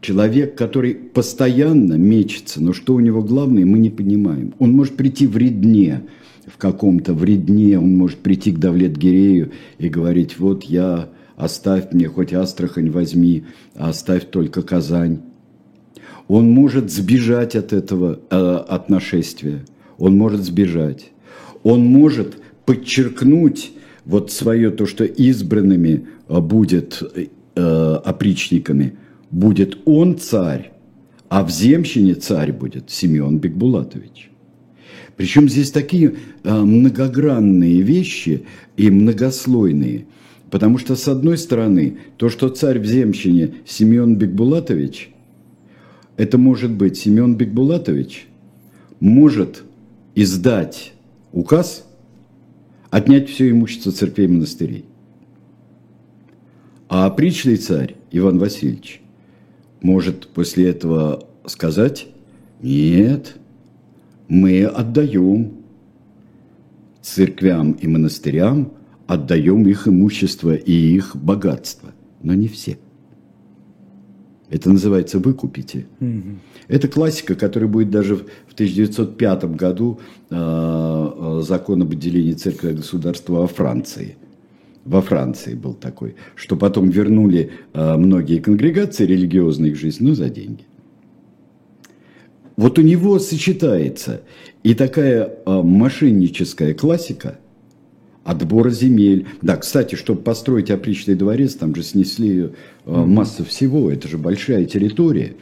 человек, 0.00 0.56
который 0.56 0.94
постоянно 0.94 1.94
мечется, 1.94 2.62
но 2.62 2.72
что 2.72 2.94
у 2.94 3.00
него 3.00 3.22
главное, 3.22 3.64
мы 3.64 3.78
не 3.78 3.90
понимаем. 3.90 4.54
Он 4.58 4.72
может 4.72 4.96
прийти 4.96 5.26
в 5.26 5.36
Редне, 5.36 6.02
в 6.52 6.58
каком-то 6.58 7.14
вредне, 7.14 7.78
он 7.78 7.96
может 7.96 8.18
прийти 8.18 8.52
к 8.52 8.58
Давлет-Гирею 8.58 9.52
и 9.78 9.88
говорить, 9.88 10.38
вот 10.38 10.64
я 10.64 11.08
оставь 11.36 11.92
мне 11.92 12.08
хоть 12.08 12.32
Астрахань 12.32 12.90
возьми, 12.90 13.44
а 13.74 13.90
оставь 13.90 14.30
только 14.30 14.62
Казань. 14.62 15.20
Он 16.26 16.50
может 16.50 16.90
сбежать 16.90 17.56
от 17.56 17.72
этого, 17.72 18.20
э, 18.30 18.36
от 18.36 18.90
нашествия. 18.90 19.64
Он 19.98 20.16
может 20.16 20.42
сбежать. 20.42 21.10
Он 21.62 21.84
может 21.86 22.36
подчеркнуть 22.66 23.72
вот 24.04 24.30
свое 24.30 24.70
то, 24.70 24.86
что 24.86 25.04
избранными 25.04 26.06
э, 26.28 26.40
будет 26.40 27.02
э, 27.54 28.00
опричниками, 28.04 28.94
будет 29.30 29.78
он 29.86 30.18
царь, 30.18 30.72
а 31.28 31.44
в 31.44 31.50
земщине 31.50 32.14
царь 32.14 32.52
будет 32.52 32.90
Семен 32.90 33.38
Бекбулатович. 33.38 34.30
Причем 35.18 35.50
здесь 35.50 35.70
такие 35.70 36.14
э, 36.44 36.54
многогранные 36.54 37.82
вещи 37.82 38.44
и 38.78 38.90
многослойные– 38.90 40.06
Потому 40.50 40.78
что, 40.78 40.96
с 40.96 41.06
одной 41.08 41.36
стороны, 41.36 41.98
то, 42.16 42.30
что 42.30 42.48
царь 42.48 42.78
в 42.78 42.86
земщине 42.86 43.56
Семен 43.66 44.16
Бекбулатович, 44.16 45.10
это 46.16 46.38
может 46.38 46.70
быть 46.72 46.96
Семен 46.96 47.36
Бекбулатович 47.36 48.26
может 49.00 49.62
издать 50.14 50.92
указ, 51.32 51.86
отнять 52.90 53.28
все 53.28 53.50
имущество 53.50 53.92
церквей 53.92 54.26
и 54.26 54.30
монастырей. 54.30 54.84
А 56.88 57.06
опричный 57.06 57.56
царь 57.56 57.96
Иван 58.10 58.38
Васильевич 58.38 59.02
может 59.82 60.28
после 60.28 60.70
этого 60.70 61.28
сказать, 61.44 62.06
нет, 62.62 63.36
мы 64.28 64.64
отдаем 64.64 65.52
церквям 67.02 67.72
и 67.72 67.86
монастырям 67.86 68.72
отдаем 69.08 69.66
их 69.66 69.88
имущество 69.88 70.54
и 70.54 70.72
их 70.72 71.16
богатство, 71.16 71.90
но 72.22 72.34
не 72.34 72.46
все. 72.46 72.78
Это 74.50 74.70
называется 74.70 75.18
«выкупите». 75.18 75.86
Угу. 76.00 76.38
Это 76.68 76.88
классика, 76.88 77.34
которая 77.34 77.68
будет 77.68 77.90
даже 77.90 78.16
в 78.16 78.52
1905 78.54 79.44
году 79.56 80.00
э, 80.30 81.40
закон 81.42 81.82
об 81.82 81.92
отделении 81.92 82.32
церкви 82.32 82.70
и 82.70 82.74
государства 82.74 83.34
во 83.34 83.46
Франции. 83.46 84.16
Во 84.84 85.02
Франции 85.02 85.54
был 85.54 85.74
такой, 85.74 86.16
что 86.34 86.56
потом 86.56 86.88
вернули 86.88 87.50
э, 87.72 87.96
многие 87.96 88.40
конгрегации 88.40 89.06
религиозные 89.06 89.72
их 89.72 89.78
жизнь, 89.78 90.04
но 90.04 90.14
за 90.14 90.30
деньги. 90.30 90.64
Вот 92.58 92.78
у 92.78 92.82
него 92.82 93.18
сочетается 93.18 94.20
и 94.62 94.74
такая 94.74 95.24
э, 95.24 95.62
мошенническая 95.62 96.74
классика– 96.74 97.38
отбора 98.28 98.68
земель. 98.70 99.26
Да, 99.40 99.56
кстати, 99.56 99.94
чтобы 99.94 100.20
построить 100.20 100.70
опричный 100.70 101.14
дворец, 101.14 101.54
там 101.54 101.74
же 101.74 101.82
снесли 101.82 102.40
э, 102.40 102.50
массу 102.84 103.42
всего, 103.44 103.90
это 103.90 104.06
же 104.06 104.18
большая 104.18 104.66
территория. 104.66 105.36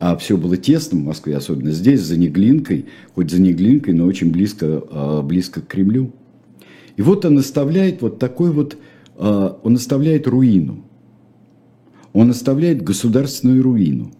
А 0.00 0.16
все 0.16 0.36
было 0.36 0.56
тесно 0.56 0.98
в 0.98 1.04
Москве, 1.04 1.36
особенно 1.36 1.70
здесь, 1.70 2.00
за 2.00 2.18
Неглинкой, 2.18 2.86
хоть 3.14 3.30
за 3.30 3.40
Неглинкой, 3.40 3.94
но 3.94 4.04
очень 4.06 4.32
близко, 4.32 4.82
э, 4.90 5.22
близко 5.22 5.60
к 5.60 5.68
Кремлю. 5.68 6.12
И 6.96 7.02
вот 7.02 7.24
он 7.24 7.38
оставляет 7.38 8.02
вот 8.02 8.18
такой 8.18 8.50
вот, 8.50 8.76
э, 9.16 9.50
он 9.62 9.74
оставляет 9.76 10.26
руину. 10.26 10.84
Он 12.12 12.30
оставляет 12.30 12.82
государственную 12.82 13.62
руину. 13.62 14.10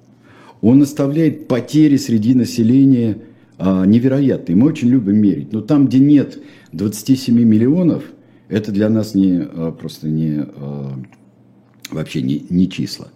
Он 0.65 0.83
оставляет 0.83 1.47
потери 1.47 1.97
среди 1.97 2.35
населения 2.35 3.19
э, 3.59 3.85
невероятные. 3.87 4.57
Мы 4.57 4.67
очень 4.67 4.89
любим 4.89 5.17
мерить. 5.17 5.53
Но 5.53 5.61
там, 5.61 5.87
где 5.87 5.99
нет 5.99 6.39
27 6.73 7.39
миллионов– 7.39 8.05
это 8.49 8.73
для 8.73 8.89
нас 8.89 9.15
не, 9.15 9.41
а, 9.43 9.73
просто 9.73 10.09
не, 10.09 10.39
а, 10.39 10.99
вообще 11.91 12.23
не, 12.23 12.47
не 12.51 12.69
числа. 12.69 13.09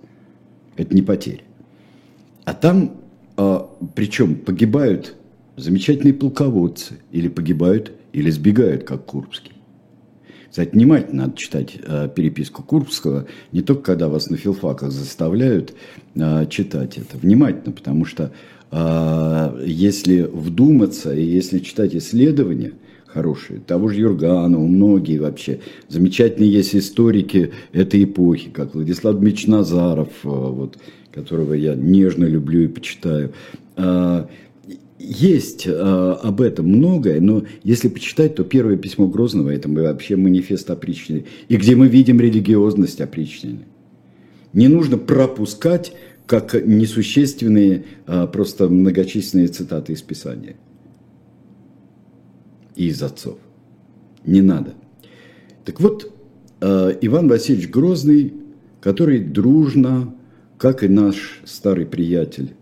Это 0.76 0.94
не 0.94 1.02
потери. 1.02 1.42
А 2.44 2.54
там, 2.54 2.96
а, 3.36 3.70
причем 3.94 4.36
погибают 4.36 5.16
замечательные 5.56 6.14
полководцы, 6.14 6.98
или 7.12 7.28
погибают, 7.28 7.92
или 8.12 8.30
сбегают, 8.30 8.84
как 8.84 9.04
Курбский. 9.04 9.52
Кстати, 10.58 10.74
внимательно 10.74 11.22
надо 11.22 11.36
читать 11.36 11.76
э, 11.80 12.08
переписку 12.12 12.64
Курбского, 12.64 13.26
не 13.52 13.62
только 13.62 13.82
когда 13.82 14.08
вас 14.08 14.28
на 14.28 14.36
филфаках 14.36 14.90
заставляют 14.90 15.72
э, 16.16 16.46
читать 16.50 16.98
это. 16.98 17.16
Внимательно, 17.16 17.70
потому 17.70 18.04
что 18.04 18.32
э, 18.72 19.62
если 19.64 20.22
вдуматься 20.22 21.14
и 21.14 21.22
если 21.22 21.60
читать 21.60 21.94
исследования– 21.94 22.72
хорошие. 23.06 23.60
Того 23.60 23.88
же 23.88 24.00
Юрганова, 24.00 24.66
многие 24.66 25.18
вообще. 25.18 25.60
Замечательные 25.88 26.50
есть 26.50 26.74
историки 26.74 27.52
этой 27.72 28.02
эпохи, 28.02 28.50
как 28.50 28.74
Владислав 28.74 29.14
Дмитриевич 29.14 29.46
Назаров, 29.46 30.08
э, 30.24 30.28
вот, 30.28 30.76
которого 31.12 31.54
я 31.54 31.76
нежно 31.76 32.24
люблю 32.24 32.64
и 32.64 32.68
почитаю. 32.68 33.32
А, 33.76 34.28
есть 34.98 35.66
а, 35.66 36.14
об 36.22 36.40
этом 36.40 36.66
многое, 36.66 37.20
но 37.20 37.44
если 37.62 37.88
почитать, 37.88 38.34
то 38.34 38.44
первое 38.44 38.76
письмо 38.76 39.06
Грозного– 39.06 39.50
это 39.50 39.68
вообще 39.68 40.16
манифест 40.16 40.70
опричнины, 40.70 41.24
и 41.48 41.56
где 41.56 41.76
мы 41.76 41.88
видим 41.88 42.20
религиозность 42.20 43.00
опричнины. 43.00 43.66
Не 44.52 44.68
нужно 44.68 44.98
пропускать 44.98 45.92
как 46.26 46.54
несущественные 46.54 47.84
а, 48.06 48.26
просто 48.26 48.68
многочисленные 48.68 49.48
цитаты 49.48 49.92
из 49.92 50.02
Писания– 50.02 50.56
и 52.78 52.86
из 52.86 53.02
отцов. 53.02 53.38
Не 54.24 54.40
надо. 54.40 54.74
Так 55.64 55.80
вот, 55.80 56.10
э, 56.60 56.96
Иван 57.02 57.28
Васильевич 57.28 57.68
Грозный, 57.68 58.32
который 58.80 59.18
дружно, 59.18 60.14
как 60.56 60.84
и 60.84 60.88
наш 60.88 61.42
старый 61.44 61.86
приятель 61.86 62.54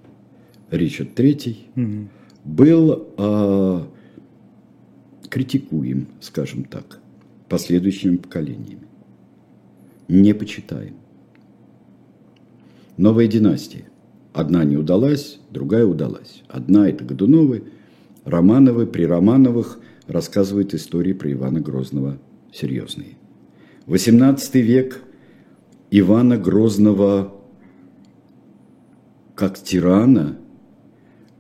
Ричард 0.71 1.19
III, 1.21 1.57
угу. 1.77 2.09
Был 2.47 3.09
э, 3.19 3.83
критикуем, 5.29 6.09
скажем 6.21 6.65
так, 6.65 7.01
последующими 7.49 8.17
поколениями. 8.17 8.87
Не 10.09 10.33
почитаем. 10.33 10.95
Новая 12.97 13.27
династия. 13.27 13.89
Одна 14.33 14.65
не 14.65 14.77
удалась, 14.77 15.41
другая 15.51 15.85
удалась. 15.87 16.43
Одна– 16.49 16.89
это 16.89 17.05
Годуновы, 17.05 17.65
Романовы, 18.25 18.87
при 18.87 19.05
Романовых 19.05 19.81
рассказывают 20.07 20.75
истории 20.75 21.13
про 21.13 21.33
Ивана 21.33 21.61
Грозного 21.61 22.19
серьезные. 22.53 23.17
18 23.87 24.55
век 24.57 25.03
Ивана 25.91 26.37
Грозного 26.37 27.35
как 29.35 29.59
тирана, 29.59 30.39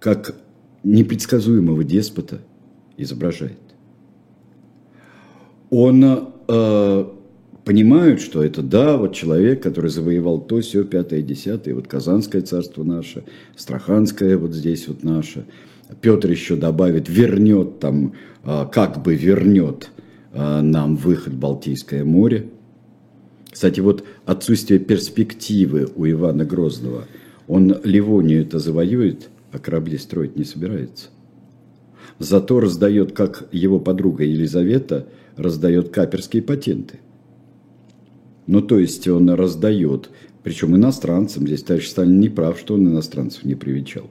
как 0.00 0.36
непредсказуемого 0.82 1.84
деспота 1.84 2.40
изображает. 2.96 3.58
Он 5.70 6.32
э, 6.48 7.04
понимает, 7.64 8.20
что 8.20 8.42
это, 8.42 8.62
да, 8.62 8.96
вот 8.96 9.14
человек, 9.14 9.62
который 9.62 9.90
завоевал 9.90 10.40
то, 10.40 10.60
все, 10.60 10.84
пятое, 10.84 11.22
десятое, 11.22 11.74
вот 11.74 11.88
Казанское 11.88 12.42
царство 12.42 12.84
наше, 12.84 13.24
Страханское 13.56 14.38
вот 14.38 14.54
здесь 14.54 14.88
вот 14.88 15.02
наше– 15.02 15.44
Петр 16.00 16.30
еще 16.30 16.56
добавит, 16.56 17.08
вернет 17.08 17.78
там, 17.78 18.14
а, 18.42 18.66
как 18.66 19.02
бы 19.02 19.14
вернет 19.14 19.90
а, 20.32 20.62
нам 20.62 20.96
выход 20.96 21.34
в 21.34 21.38
Балтийское 21.38 22.04
море. 22.04 22.48
Кстати, 23.50 23.80
вот 23.80 24.04
отсутствие 24.24 24.80
перспективы 24.80 25.88
у 25.94 26.06
Ивана 26.06 26.44
Грозного. 26.44 27.04
Он 27.48 27.76
Ливонию 27.84 28.42
это 28.42 28.58
завоюет, 28.58 29.28
а 29.56 29.58
корабли 29.58 29.98
строить 29.98 30.36
не 30.36 30.44
собирается. 30.44 31.08
Зато 32.18 32.60
раздает, 32.60 33.12
как 33.12 33.48
его 33.52 33.80
подруга 33.80 34.24
Елизавета, 34.24 35.06
раздает 35.36 35.90
каперские 35.90 36.42
патенты. 36.42 37.00
Ну, 38.46 38.62
то 38.62 38.78
есть 38.78 39.06
он 39.08 39.28
раздает, 39.30 40.10
причем 40.42 40.76
иностранцам. 40.76 41.46
Здесь 41.46 41.62
товарищ 41.62 41.88
Сталин 41.88 42.20
не 42.20 42.28
прав, 42.28 42.58
что 42.58 42.74
он 42.74 42.88
иностранцев 42.88 43.44
не 43.44 43.54
привечал 43.54 44.08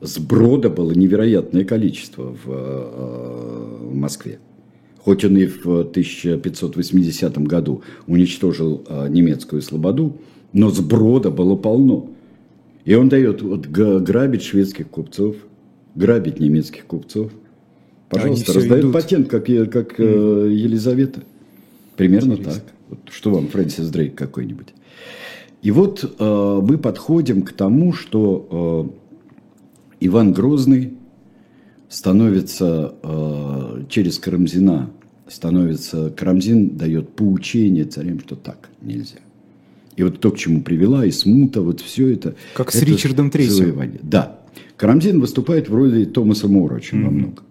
сброда 0.00 0.70
было 0.70 0.92
невероятное 0.92 1.64
количество 1.64 2.34
в, 2.44 2.50
э, 2.50 3.78
в 3.90 3.94
Москве. 3.94 4.38
хоть 4.98 5.24
он 5.24 5.36
и 5.36 5.46
в 5.46 5.84
1580 5.84 7.38
году 7.46 7.82
уничтожил 8.08 8.82
а, 8.88 9.06
немецкую 9.06 9.62
слободу, 9.62 10.16
но 10.52 10.70
сброда 10.70 11.30
было 11.30 11.54
полно. 11.54 12.10
И 12.86 12.94
он 12.94 13.08
дает 13.08 13.42
вот, 13.42 13.66
грабить 13.66 14.44
шведских 14.44 14.88
купцов, 14.88 15.34
грабить 15.96 16.38
немецких 16.38 16.86
купцов. 16.86 17.32
Пожалуйста, 18.08 18.52
раздает 18.54 18.84
идут. 18.84 18.92
патент, 18.94 19.28
как, 19.28 19.46
как 19.46 19.98
mm. 19.98 20.52
Елизавета. 20.52 21.24
Примерно 21.96 22.34
Интересно. 22.34 22.52
так. 22.52 22.62
Вот, 22.88 23.00
что 23.10 23.32
вам, 23.32 23.48
Фрэнсис 23.48 23.88
Дрейк 23.88 24.14
какой-нибудь. 24.14 24.68
И 25.62 25.72
вот 25.72 26.04
э, 26.04 26.60
мы 26.62 26.78
подходим 26.78 27.42
к 27.42 27.50
тому, 27.50 27.92
что 27.92 28.88
э, 30.00 30.06
Иван 30.06 30.32
Грозный 30.32 30.92
становится 31.88 32.94
э, 33.02 33.82
через 33.88 34.20
Карамзина, 34.20 34.90
становится, 35.26 36.10
Карамзин 36.10 36.76
дает 36.76 37.08
поучение 37.16 37.84
царям, 37.84 38.20
что 38.20 38.36
так 38.36 38.70
нельзя. 38.80 39.18
И 39.96 40.02
вот 40.02 40.20
то, 40.20 40.30
к 40.30 40.38
чему 40.38 40.62
привела, 40.62 41.06
и 41.06 41.10
смута, 41.10 41.62
вот 41.62 41.80
все 41.80 42.08
это. 42.12 42.36
Как 42.54 42.68
это 42.68 42.78
с 42.78 42.82
Ричардом 42.82 43.30
Третьим. 43.30 43.98
Да. 44.02 44.40
Карамзин 44.76 45.20
выступает 45.20 45.68
в 45.68 45.74
роли 45.74 46.04
Томаса 46.04 46.48
Мора 46.48 46.76
очень 46.76 46.98
mm-hmm. 46.98 47.04
во 47.04 47.10
многом. 47.10 47.44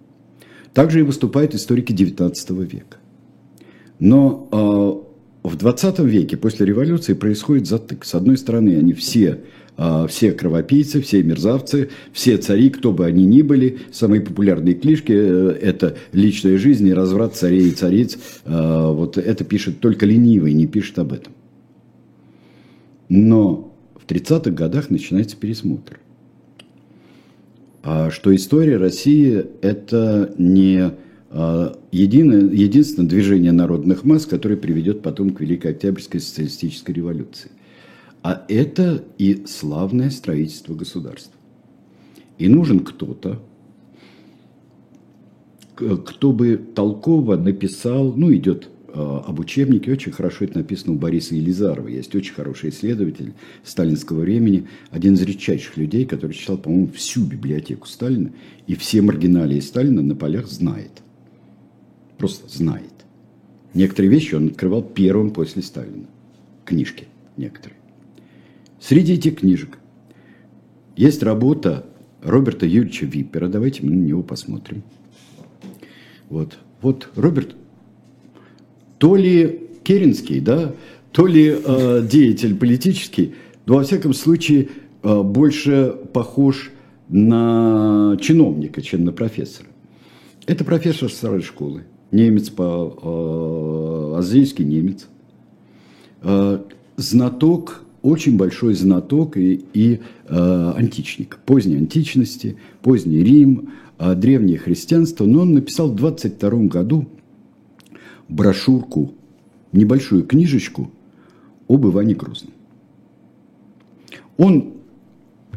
Также 0.73 0.99
и 0.99 1.03
выступают 1.03 1.55
историки 1.55 1.91
XIX 1.91 2.65
века. 2.65 2.97
Но 3.97 4.49
э, 5.43 5.47
в 5.47 5.55
20 5.55 5.99
веке, 5.99 6.37
после 6.37 6.65
революции, 6.65 7.13
происходит 7.13 7.67
затык. 7.67 8.03
С 8.03 8.13
одной 8.13 8.37
стороны, 8.37 8.77
они 8.77 8.93
все, 8.93 9.41
э, 9.77 10.05
все 10.09 10.31
кровопийцы, 10.33 11.01
все 11.01 11.23
мерзавцы, 11.23 11.89
все 12.11 12.37
цари, 12.37 12.69
кто 12.69 12.91
бы 12.91 13.05
они 13.05 13.25
ни 13.25 13.41
были. 13.41 13.79
Самые 13.91 14.21
популярные 14.21 14.75
книжки 14.75 15.13
э,– 15.15 15.57
это 15.61 15.97
«Личная 16.11 16.57
жизнь 16.57 16.87
и 16.87 16.93
разврат 16.93 17.35
царей 17.35 17.69
и 17.69 17.71
цариц». 17.71 18.17
Э, 18.43 18.91
вот 18.91 19.17
это 19.17 19.43
пишет 19.45 19.79
только 19.79 20.05
ленивый, 20.05 20.53
не 20.53 20.67
пишет 20.67 20.99
об 20.99 21.13
этом. 21.13 21.34
Но 23.09 23.75
в 23.95 24.05
30-х 24.05 24.51
годах 24.51 24.89
начинается 24.89 25.37
пересмотр. 25.37 25.99
А 27.83 28.09
что 28.09 28.35
история 28.35 28.77
России– 28.77 29.45
это 29.61 30.33
не 30.37 30.91
а, 31.29 31.77
единое, 31.91 32.49
единственное 32.49 33.09
движение 33.09 33.51
народных 33.51 34.03
масс, 34.03 34.25
которое 34.25 34.55
приведет 34.55 35.01
потом 35.01 35.31
к 35.31 35.41
Великой 35.41 35.71
Октябрьской 35.71 36.19
социалистической 36.19 36.95
революции. 36.95 37.51
А 38.23 38.43
это 38.47 39.03
и 39.17 39.45
славное 39.45 40.09
строительство 40.09 40.73
государства. 40.73 41.33
И 42.37 42.47
нужен 42.47 42.79
кто-то, 42.79 43.41
кто 45.75 46.31
бы 46.31 46.57
толково 46.73 47.35
написал, 47.35 48.13
ну, 48.13 48.33
идет 48.33 48.69
об 48.95 49.39
учебнике. 49.39 49.91
Очень 49.91 50.13
хорошо 50.13 50.45
это 50.45 50.57
написано 50.59 50.93
у 50.93 50.95
Бориса 50.95 51.35
Елизарова. 51.35 51.87
Есть 51.89 52.15
очень 52.15 52.33
хороший 52.33 52.69
исследователь 52.69 53.33
сталинского 53.63 54.21
времени, 54.21 54.67
один 54.89 55.15
из 55.15 55.21
редчайших 55.21 55.75
людей, 55.75 56.05
который 56.05 56.31
читал, 56.31 56.57
по-моему, 56.57 56.87
всю 56.87 57.25
библиотеку 57.25 57.87
Сталина 57.87 58.31
и 58.67 58.75
все 58.75 59.01
маргиналии 59.01 59.59
Сталина 59.59 60.01
на 60.01 60.15
полях 60.15 60.47
знает. 60.47 60.91
Просто 62.17 62.47
знает. 62.47 62.93
Некоторые 63.73 64.09
вещи 64.09 64.35
он 64.35 64.47
открывал 64.47 64.81
первым 64.81 65.31
после 65.31 65.61
Сталина. 65.61 66.05
Книжки 66.63 67.07
некоторые. 67.35 67.77
Среди 68.79 69.13
этих 69.13 69.39
книжек 69.39 69.77
есть 70.95 71.21
работа 71.21 71.85
Роберта 72.23 72.65
Юрьевича 72.65 73.05
Виппера. 73.05 73.49
Давайте 73.49 73.85
мы 73.85 73.91
на 73.91 74.05
него 74.05 74.23
посмотрим. 74.23 74.83
Вот. 76.29 76.57
Вот 76.81 77.09
Роберт 77.15 77.55
то 79.05 79.15
ли 79.15 79.69
Керенский, 79.83 80.39
да, 80.39 80.73
то 81.11 81.27
ли 81.27 81.55
э, 81.63 82.07
деятель 82.09 82.55
политический, 82.55 83.35
но 83.67 83.75
во 83.75 83.83
всяком 83.83 84.15
случае 84.15 84.69
э, 85.03 85.21
больше 85.21 85.95
похож 86.11 86.71
на 87.07 88.17
чиновника, 88.19 88.81
чем 88.81 89.05
на 89.05 89.11
профессора. 89.11 89.67
Это 90.47 90.65
профессор 90.65 91.11
старой 91.11 91.43
школы, 91.43 91.83
немец 92.09 92.49
по 92.49 94.15
э, 94.15 94.17
азийский 94.17 94.65
немец, 94.65 95.05
э, 96.23 96.61
знаток, 96.97 97.83
очень 98.01 98.37
большой 98.37 98.73
знаток 98.73 99.37
и, 99.37 99.65
и 99.75 99.99
э, 100.27 100.73
античник, 100.75 101.37
поздней 101.45 101.75
античности, 101.75 102.57
поздний 102.81 103.23
Рим, 103.23 103.69
э, 103.99 104.15
древнее 104.15 104.57
христианство, 104.57 105.25
но 105.25 105.41
он 105.41 105.53
написал 105.53 105.89
в 105.89 105.95
22 105.95 106.49
году 106.61 107.05
брошюрку, 108.27 109.13
небольшую 109.71 110.23
книжечку 110.23 110.91
об 111.67 111.85
Иване 111.85 112.15
Грозном. 112.15 112.53
Он, 114.37 114.73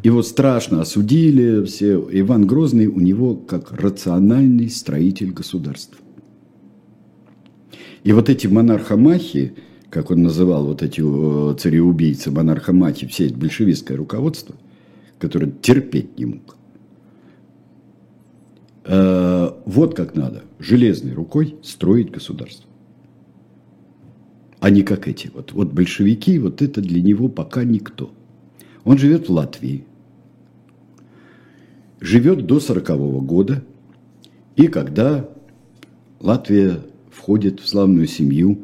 его 0.03 0.23
страшно 0.23 0.81
осудили, 0.81 1.65
все, 1.65 2.07
Иван 2.13 2.47
Грозный 2.47 2.87
у 2.87 3.01
него 3.01 3.35
как 3.35 3.73
рациональный 3.73 4.71
строитель 4.71 5.33
государства. 5.33 5.99
И 8.05 8.13
вот 8.13 8.29
эти 8.29 8.47
монархомахи, 8.47 9.55
как 9.91 10.11
он 10.11 10.23
называл 10.23 10.67
вот 10.67 10.83
эти 10.83 11.01
цареубийцы, 11.59 12.31
монархомахи, 12.31 13.07
все 13.07 13.27
это 13.27 13.37
большевистское 13.37 13.97
руководство, 13.97 14.55
которое 15.19 15.51
терпеть 15.51 16.19
не 16.19 16.27
мог. 16.27 16.57
Вот 19.69 19.95
как 19.95 20.15
надо, 20.15 20.45
железной 20.59 21.13
рукой 21.13 21.57
строить 21.63 22.11
государство. 22.11 22.67
А 24.61 24.71
не 24.71 24.83
как 24.83 25.07
эти. 25.07 25.31
Вот, 25.35 25.53
вот 25.53 25.75
большевики, 25.75 26.39
вот 26.39 26.63
это 26.63 26.81
для 26.81 27.03
него 27.03 27.29
пока 27.29 27.65
никто. 27.65 28.11
Он 28.85 28.97
живет 28.97 29.29
в 29.29 29.33
Латвии. 29.33 29.85
Живет 32.01 32.47
до 32.47 32.61
сорокового 32.61 33.21
года. 33.21 33.63
И 34.57 34.69
когда 34.69 35.29
Латвия 36.19 36.81
входит 37.11 37.61
в 37.61 37.69
славную 37.69 38.07
семью 38.07 38.63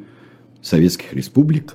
советских 0.62 1.12
республик, 1.12 1.74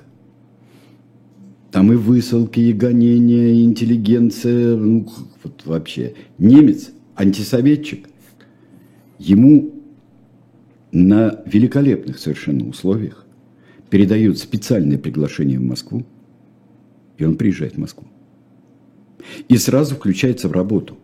там 1.70 1.92
и 1.92 1.94
высылки, 1.94 2.58
и 2.58 2.72
гонения, 2.72 3.52
и 3.52 3.62
интеллигенция, 3.62 4.76
ну, 4.76 5.08
вот 5.44 5.62
вообще. 5.66 6.14
Немец, 6.36 6.90
антисоветчик, 7.14 8.09
ему 9.20 9.74
на 10.92 11.42
великолепных 11.44 12.18
совершенно 12.18 12.66
условиях 12.66 13.26
передают 13.90 14.38
специальное 14.38 14.98
приглашение 14.98 15.58
в 15.58 15.62
Москву, 15.62 16.06
и 17.18 17.24
он 17.24 17.36
приезжает 17.36 17.74
в 17.74 17.78
Москву. 17.78 18.08
И 19.48 19.58
сразу 19.58 19.94
включается 19.94 20.48
в 20.48 20.52
работу. 20.52 20.96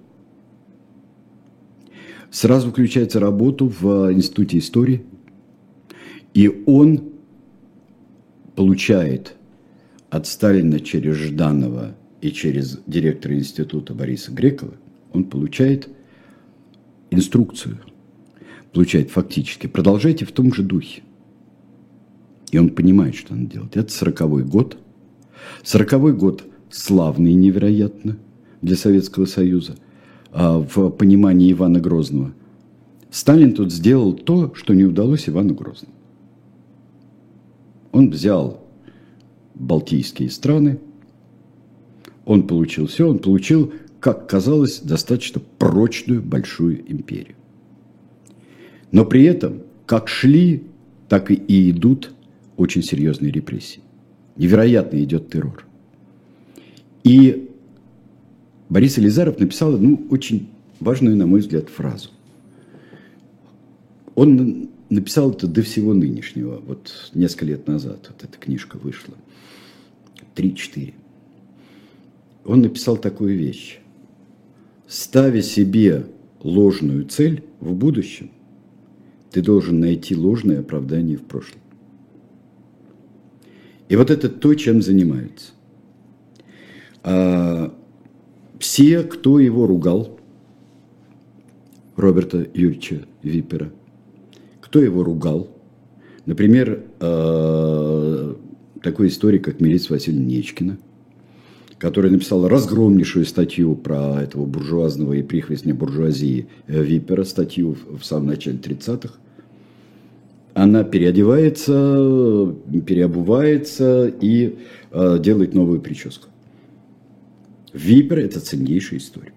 Сразу 2.31 2.71
включается 2.71 3.19
в 3.19 3.23
работу 3.23 3.69
в 3.69 4.13
Институте 4.13 4.59
истории, 4.59 5.05
и 6.33 6.65
он 6.67 7.13
получает 8.55 9.37
от 10.09 10.27
Сталина 10.27 10.81
через 10.81 11.17
Жданова 11.17 11.95
и 12.23 12.31
через 12.31 12.81
директора 12.87 13.35
института 13.35 13.93
Бориса 13.93 14.33
Грекова, 14.33 14.75
он 15.13 15.25
получает 15.25 15.91
инструкцию– 17.11 17.79
получает 18.77 19.11
фактически, 19.11 19.69
продолжайте 19.69 20.27
в 20.27 20.33
том 20.33 20.53
же 20.53 20.63
духе. 20.63 21.03
И 22.51 22.59
он 22.59 22.69
понимает, 22.69 23.15
что 23.15 23.35
надо 23.35 23.51
делать. 23.51 23.75
Это 23.75 23.91
сороковой 23.91 24.45
год. 24.45 24.77
Сороковой 25.63 26.13
год 26.13 26.45
славный 26.69 27.33
невероятно 27.33 28.19
для 28.61 28.77
Советского 28.77 29.25
Союза 29.25 29.77
а 30.31 30.59
в 30.59 30.91
понимании 30.91 31.53
Ивана 31.53 31.81
Грозного. 31.81 32.35
Сталин 33.11 33.55
тут 33.55 33.73
сделал 33.73 34.13
то, 34.13 34.55
что 34.55 34.75
не 34.75 34.85
удалось 34.85 35.27
Ивану 35.27 35.55
Грозному. 35.55 35.95
Он 37.93 38.11
взял 38.11 38.61
Балтийские 39.55 40.29
страны, 40.29 40.81
он 42.27 42.47
получил 42.47 42.89
все, 42.89 43.09
он 43.09 43.21
получил, 43.21 43.73
как 44.01 44.29
казалось, 44.29 44.81
достаточно 44.81 45.41
прочную 45.57 46.21
большую 46.21 46.93
империю. 46.93 47.37
Но 48.93 49.05
при 49.05 49.25
этом, 49.25 49.63
как 49.85 50.09
шли, 50.09 50.65
так 51.09 51.31
и 51.31 51.71
идут 51.71 52.13
очень 52.57 52.83
серьезные 52.83 53.31
репрессии. 53.31 53.81
Невероятно 54.37 55.03
идет 55.03 55.31
террор. 55.31 55.65
И 57.05 57.51
Борис 58.69 58.99
Елизаров 58.99 59.39
написал 59.39 59.75
одну 59.75 60.07
очень 60.11 60.49
важную, 60.81 61.17
на 61.17 61.27
мой 61.27 61.41
взгляд, 61.41 61.69
фразу. 61.69 62.11
Он 64.15 64.69
написал 64.89 65.31
это 65.31 65.47
до 65.47 65.63
всего 65.63 65.95
нынешнего, 65.95 66.61
вот 66.67 67.11
несколько 67.15 67.45
лет 67.45 67.67
назад, 67.67 68.07
вот 68.09 68.25
эта 68.25 68.39
книжка 68.39 68.77
вышла, 68.77 69.15
три-четыре. 70.35 70.95
Он 72.45 72.63
написал 72.63 72.97
такую 72.97 73.37
вещь. 73.37 73.79
Ставя 74.87 75.43
себе 75.43 76.07
ложную 76.43 77.07
цель 77.07 77.43
в 77.61 77.75
будущем, 77.75 78.31
ты 79.37 79.43
должен 79.43 79.81
найти 79.81 80.17
ложное 80.17 80.61
оправдание 80.61 81.19
в 81.19 81.23
прошлом. 81.25 81.61
И 83.91 83.95
вот 83.95 84.11
это 84.11 84.31
то, 84.31 84.55
чем 84.55 84.81
занимаются. 84.81 85.53
А 87.03 87.75
все, 88.59 89.03
кто 89.03 89.39
его 89.39 89.67
ругал, 89.67 90.19
Роберта 91.97 92.47
Юрьевича 92.55 93.03
Випера, 93.23 93.71
кто 94.63 94.81
его 94.81 95.05
ругал, 95.05 95.51
например, 96.25 96.85
а, 97.01 98.35
такой 98.83 99.09
историк, 99.09 99.45
как 99.45 99.61
Милица 99.61 99.93
Васильевна 99.93 100.25
Нечкина, 100.25 100.79
который 101.77 102.11
написал 102.11 102.49
разгромнейшую 102.49 103.27
статью 103.27 103.75
про 103.75 104.23
этого 104.23 104.47
буржуазного 104.47 105.13
и 105.13 105.23
прихвостня 105.23 105.75
буржуазии 105.75 106.49
Випера, 106.67 107.25
статью 107.25 107.77
в 107.87 108.03
самом 108.03 108.29
начале 108.29 108.57
30-х, 108.57 109.19
она 110.57 110.85
переодевается, 110.85 112.55
переобувается 112.87 114.07
и 114.09 114.57
э, 114.91 115.19
делает 115.21 115.53
новую 115.53 115.83
прическу. 115.83 116.29
Випер– 117.75 118.19
это 118.21 118.41
ценнейший 118.41 118.97
историк. 118.97 119.35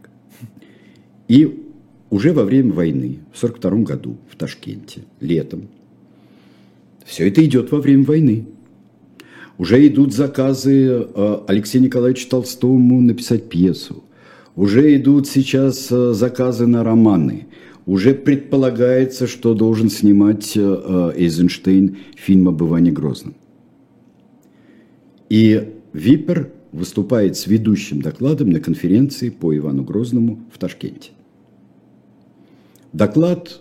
И 1.28 1.66
уже 2.10 2.32
во 2.32 2.46
время 2.46 2.72
войны, 2.72 3.20
в 3.34 3.44
1942 3.44 3.84
году, 3.84 4.18
в 4.32 4.38
Ташкенте, 4.38 5.02
летом, 5.20 5.68
все 7.04 7.28
это 7.28 7.44
идет 7.44 7.70
во 7.74 7.82
время 7.82 8.06
войны. 8.06 8.46
Уже 9.58 9.86
идут 9.88 10.14
заказы 10.14 11.06
э, 11.14 11.40
Алексею 11.48 11.84
Николаевичу 11.84 12.30
Толстому 12.30 13.02
написать 13.02 13.50
пьесу. 13.50 14.06
Уже 14.56 14.96
идут 14.96 15.28
сейчас 15.28 15.92
э, 15.92 16.14
заказы 16.14 16.66
на 16.66 16.86
романы– 16.86 17.48
уже 17.90 18.14
предполагается, 18.14 19.26
что 19.26 19.56
должен 19.56 19.90
снимать 19.90 20.56
э, 20.56 20.60
э, 20.62 21.12
Эйзенштейн 21.18 21.98
фильм 22.16 22.48
об 22.48 22.62
Иване 22.62 22.92
Грозном. 22.92 23.34
И 25.28 25.74
Випер 25.94 26.52
выступает 26.72 27.36
с 27.36 27.48
ведущим 27.48 28.04
докладом 28.04 28.52
на 28.52 28.60
конференции 28.60 29.32
по 29.32 29.58
Ивану 29.58 29.84
Грозному 29.84 30.38
в 30.54 30.60
Ташкенте. 30.60 31.10
Доклад, 32.94 33.60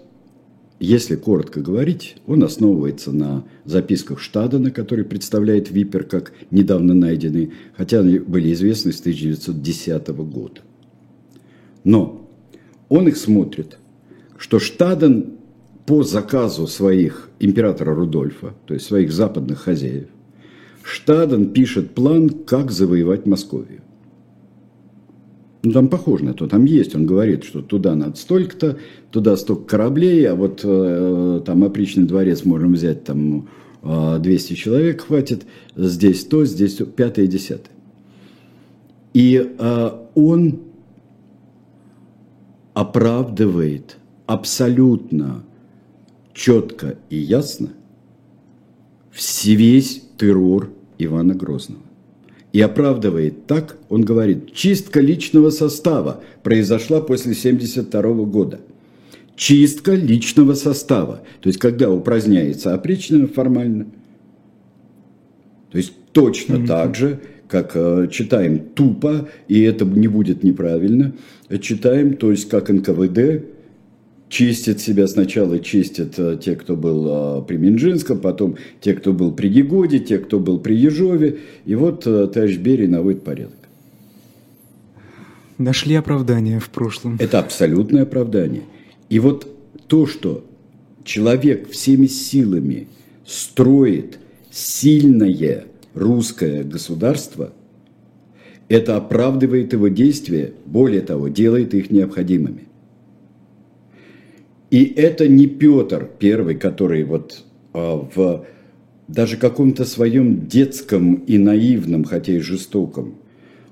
если 0.78 1.16
коротко 1.16 1.62
говорить, 1.62 2.16
он 2.26 2.44
основывается 2.44 3.12
на 3.12 3.46
записках 3.64 4.20
Штадена, 4.20 4.70
который 4.70 5.06
представляет 5.06 5.70
Випер 5.70 6.04
как 6.04 6.34
недавно 6.50 6.92
найденный, 6.92 7.52
хотя 7.74 8.00
они 8.00 8.18
были 8.18 8.52
известны 8.52 8.92
с 8.92 9.00
1910 9.00 10.08
года. 10.08 10.60
Но 11.82 12.28
он 12.90 13.08
их 13.08 13.16
смотрит– 13.16 13.78
что 14.38 14.58
Штаден 14.58 15.32
по 15.84 16.02
заказу 16.02 16.66
своих 16.66 17.28
императора 17.40 17.94
Рудольфа, 17.94 18.54
то 18.66 18.74
есть 18.74 18.86
своих 18.86 19.12
западных 19.12 19.58
хозяев, 19.60 20.08
Штаден 20.82 21.50
пишет 21.50 21.90
план, 21.94 22.30
как 22.30 22.70
завоевать 22.70 23.26
Московию. 23.26 23.82
Ну, 25.62 25.72
там 25.72 25.88
похоже 25.88 26.24
на 26.24 26.34
то, 26.34 26.46
там 26.46 26.64
есть. 26.64 26.94
Он 26.94 27.04
говорит, 27.04 27.44
что 27.44 27.60
туда 27.60 27.94
надо 27.94 28.16
столько-то, 28.16 28.78
туда 29.10 29.36
столько 29.36 29.64
кораблей, 29.64 30.26
а 30.28 30.34
вот 30.34 30.60
э, 30.62 31.42
там 31.44 31.64
опричный 31.64 32.04
дворец 32.04 32.44
можем 32.44 32.74
взять, 32.74 33.04
там 33.04 33.48
э, 33.82 34.18
200 34.20 34.54
человек 34.54 35.02
хватит, 35.02 35.46
здесь 35.74 36.24
то, 36.24 36.44
здесь 36.44 36.76
то, 36.76 36.86
пятое, 36.86 37.26
десятое. 37.26 37.72
И 39.14 39.54
э, 39.58 39.90
он 40.14 40.60
оправдывает 42.72 43.98
абсолютно 44.28 45.42
четко 46.34 46.96
и 47.10 47.16
ясно 47.16 47.70
весь 49.44 50.04
террор 50.16 50.70
Ивана 50.98 51.34
Грозного. 51.34 51.82
И 52.52 52.60
оправдывает 52.60 53.46
так, 53.46 53.76
он 53.88 54.04
говорит, 54.04 54.52
чистка 54.54 55.00
личного 55.00 55.50
состава 55.50 56.22
произошла 56.42 57.00
после 57.00 57.32
1972 57.32 58.24
года. 58.26 58.60
Чистка 59.34 59.94
личного 59.94 60.54
состава. 60.54 61.22
То 61.40 61.48
есть, 61.48 61.58
когда 61.58 61.90
упраздняется 61.90 62.74
опричнина 62.74 63.28
формально, 63.28 63.86
то 65.70 65.78
есть 65.78 65.92
точно 66.12 66.56
mm-hmm. 66.56 66.66
так 66.66 66.94
же, 66.94 67.20
как 67.48 67.72
э, 67.74 68.08
читаем 68.10 68.60
тупо, 68.60 69.28
и 69.48 69.60
это 69.62 69.84
не 69.84 70.08
будет 70.08 70.42
неправильно, 70.42 71.14
читаем, 71.60 72.16
то 72.16 72.30
есть 72.30 72.48
как 72.48 72.68
НКВД 72.68 73.57
чистят 74.28 74.80
себя 74.80 75.06
сначала, 75.06 75.58
чистят 75.58 76.18
э, 76.18 76.38
те, 76.42 76.54
кто 76.54 76.76
был 76.76 77.40
э, 77.40 77.42
при 77.46 77.56
Минжинском, 77.56 78.20
потом 78.20 78.56
те, 78.80 78.94
кто 78.94 79.12
был 79.12 79.32
при 79.32 79.48
Егоде, 79.48 79.98
те, 79.98 80.18
кто 80.18 80.38
был 80.38 80.58
при 80.60 80.74
Ежове. 80.74 81.38
И 81.64 81.74
вот 81.74 82.06
э, 82.06 82.26
товарищ 82.26 82.56
Берия 82.58 82.88
наводит 82.88 83.22
порядок. 83.24 83.54
Нашли 85.56 85.94
оправдание 85.96 86.60
в 86.60 86.68
прошлом. 86.70 87.16
Это 87.18 87.40
абсолютное 87.40 88.02
оправдание. 88.02 88.62
И 89.08 89.18
вот 89.18 89.48
то, 89.88 90.06
что 90.06 90.44
человек 91.04 91.70
всеми 91.70 92.06
силами 92.06 92.86
строит 93.26 94.18
сильное 94.50 95.64
русское 95.94 96.62
государство, 96.62 97.52
это 98.68 98.96
оправдывает 98.96 99.72
его 99.72 99.88
действия, 99.88 100.52
более 100.66 101.00
того, 101.00 101.28
делает 101.28 101.74
их 101.74 101.90
необходимыми. 101.90 102.67
И 104.70 104.84
это 104.84 105.28
не 105.28 105.46
Петр 105.46 106.08
первый, 106.18 106.54
который 106.56 107.04
вот 107.04 107.44
а, 107.72 108.06
в 108.14 108.44
даже 109.08 109.38
каком-то 109.38 109.84
своем 109.86 110.46
детском 110.46 111.14
и 111.14 111.38
наивном, 111.38 112.04
хотя 112.04 112.32
и 112.34 112.40
жестоком, 112.40 113.14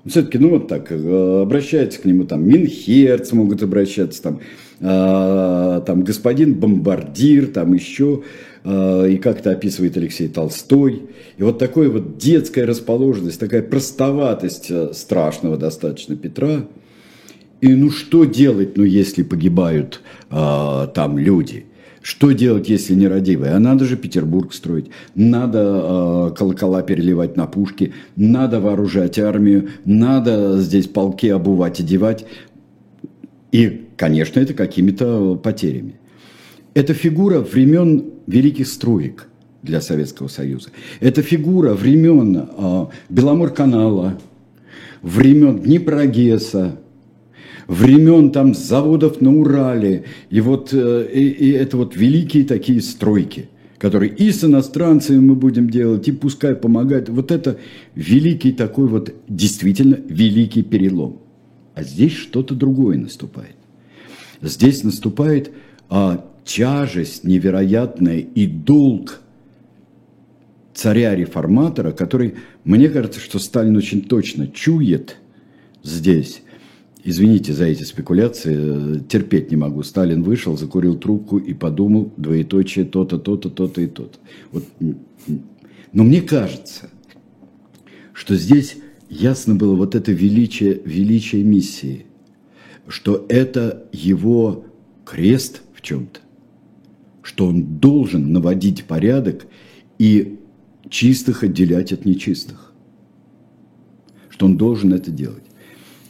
он 0.03 0.11
все-таки, 0.11 0.39
ну, 0.39 0.49
вот 0.49 0.67
так, 0.67 0.91
э, 0.91 1.41
обращается 1.41 2.01
к 2.01 2.05
нему, 2.05 2.23
там, 2.23 2.47
Минхерц 2.47 3.33
могут 3.33 3.61
обращаться, 3.61 4.23
там, 4.23 4.39
э, 4.79 5.81
там, 5.85 6.03
господин 6.03 6.55
Бомбардир, 6.55 7.47
там, 7.47 7.73
еще, 7.73 8.23
э, 8.63 9.11
и 9.11 9.17
как-то 9.17 9.51
описывает 9.51 9.95
Алексей 9.97 10.27
Толстой. 10.27 11.03
И 11.37 11.43
вот 11.43 11.59
такая 11.59 11.89
вот 11.89 12.17
детская 12.17 12.65
расположенность, 12.65 13.39
такая 13.39 13.61
простоватость 13.61 14.71
э, 14.71 14.91
страшного 14.93 15.57
достаточно 15.57 16.15
Петра– 16.15 16.65
и 17.61 17.73
ну 17.73 17.89
что 17.89 18.25
делать, 18.25 18.77
ну 18.77 18.83
если 18.83 19.23
погибают 19.23 20.01
э, 20.29 20.87
там 20.93 21.17
люди? 21.17 21.65
Что 22.01 22.31
делать, 22.31 22.69
если 22.69 22.93
нерадивые? 22.93 23.51
А 23.51 23.59
надо 23.59 23.83
же 23.83 23.97
Петербург 23.97 24.53
строить, 24.53 24.89
надо 25.15 26.29
э, 26.31 26.35
колокола 26.37 26.81
переливать 26.81 27.35
на 27.35 27.47
пушки, 27.47 27.93
надо 28.15 28.61
вооружать 28.61 29.19
армию, 29.19 29.69
надо 29.83 30.59
здесь 30.59 30.87
полки 30.87 31.27
обувать, 31.27 31.79
одевать. 31.79 32.25
И, 33.51 33.87
конечно, 33.97 34.39
это 34.39 34.53
какими-то 34.53 35.35
потерями. 35.35 35.95
Это 36.75 36.93
фигура 36.93 37.39
времен 37.39 38.05
великих 38.27 38.67
строек 38.67 39.27
для 39.63 39.81
Советского 39.81 40.27
Союза. 40.27 40.69
Это 40.99 41.21
фигура 41.23 41.73
времен 41.73 42.37
э, 42.37 42.85
Беломорканала, 43.09 44.19
времен 45.01 45.59
Днепрогесса, 45.59 46.77
времен 47.67 48.31
там 48.31 48.53
заводов 48.53 49.21
на 49.21 49.35
Урале. 49.35 50.05
И 50.29 50.41
вот 50.41 50.69
э, 50.73 51.09
и, 51.13 51.27
и 51.27 51.51
это 51.51 51.77
вот 51.77 51.95
великие 51.95 52.45
такие 52.45 52.81
стройки 52.81 53.49
которые 53.77 54.11
и 54.11 54.31
с 54.31 54.43
иностранцами 54.43 55.19
мы 55.19 55.35
будем 55.35 55.69
делать, 55.69 56.07
и 56.07 56.11
пускай 56.11 56.55
помогает. 56.55 57.09
Вот 57.09 57.31
это 57.31 57.59
великий 57.95 58.51
такой 58.51 58.87
вот, 58.87 59.13
действительно 59.27 59.99
великий 60.07 60.63
перелом. 60.63 61.19
А 61.75 61.83
здесь 61.83 62.13
что-то 62.13 62.55
другое 62.55 62.97
наступает. 62.97 63.55
Здесь 64.41 64.83
наступает 64.83 65.51
а, 65.89 66.25
тяжесть 66.43 67.23
невероятная 67.23 68.19
и 68.19 68.47
долг 68.47 69.21
царя-реформатора, 70.73 71.91
который, 71.91 72.35
мне 72.63 72.89
кажется, 72.89 73.19
что 73.19 73.39
Сталин 73.39 73.75
очень 73.77 74.01
точно 74.01 74.47
чует 74.47 75.17
здесь, 75.83 76.41
Извините 77.03 77.53
за 77.53 77.65
эти 77.65 77.83
спекуляции, 77.83 78.99
терпеть 79.07 79.51
не 79.51 79.57
могу. 79.57 79.83
Сталин 79.83 80.23
вышел, 80.23 80.57
закурил 80.57 80.97
трубку 80.97 81.37
и 81.37 81.53
подумал, 81.53 82.11
двоеточие, 82.17 82.85
то-то, 82.85 83.17
то-то, 83.17 83.49
то-то 83.49 83.81
и 83.81 83.87
то-то. 83.87 84.17
Вот. 84.51 84.65
Но 85.93 86.03
мне 86.03 86.21
кажется, 86.21 86.89
что 88.13 88.35
здесь 88.35 88.77
ясно 89.09 89.55
было 89.55 89.75
вот 89.75 89.95
это 89.95 90.11
величие, 90.11 90.81
величие 90.83 91.43
миссии, 91.43 92.07
что 92.87 93.25
это 93.29 93.87
его 93.93 94.65
крест 95.05 95.61
в 95.73 95.81
чем-то, 95.81 96.19
что 97.21 97.45
он 97.45 97.79
должен 97.79 98.33
наводить 98.33 98.85
порядок 98.85 99.47
и 99.97 100.39
чистых 100.89 101.43
отделять 101.43 101.93
от 101.93 102.05
нечистых, 102.05 102.73
что 104.29 104.45
он 104.45 104.57
должен 104.57 104.93
это 104.93 105.11
делать. 105.11 105.43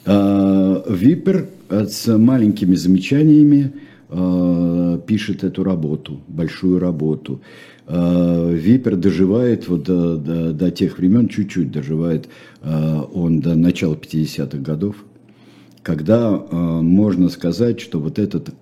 А, 0.09 0.83
Випер 0.89 1.49
с 1.69 2.17
маленькими 2.17 2.75
замечаниями 2.75 3.73
э, 4.09 4.99
пишет 5.05 5.43
эту 5.43 5.65
работу, 5.65 6.21
большую 6.29 6.79
работу. 6.79 7.41
Э, 7.87 8.53
Випер 8.53 8.95
доживает 8.95 9.67
вот 9.67 9.83
до, 9.83 10.15
до, 10.15 10.53
до 10.53 10.71
тех 10.71 10.97
времен, 10.97 11.27
чуть-чуть 11.27 11.71
доживает 11.71 12.29
э, 12.61 13.01
он 13.13 13.41
до 13.41 13.55
начала 13.55 13.95
50-х 13.95 14.59
годов, 14.59 14.95
когда 15.83 16.29
э, 16.39 16.55
можно 16.55 17.27
сказать, 17.27 17.81
что 17.81 17.99
вот 17.99 18.17
этот 18.17 18.55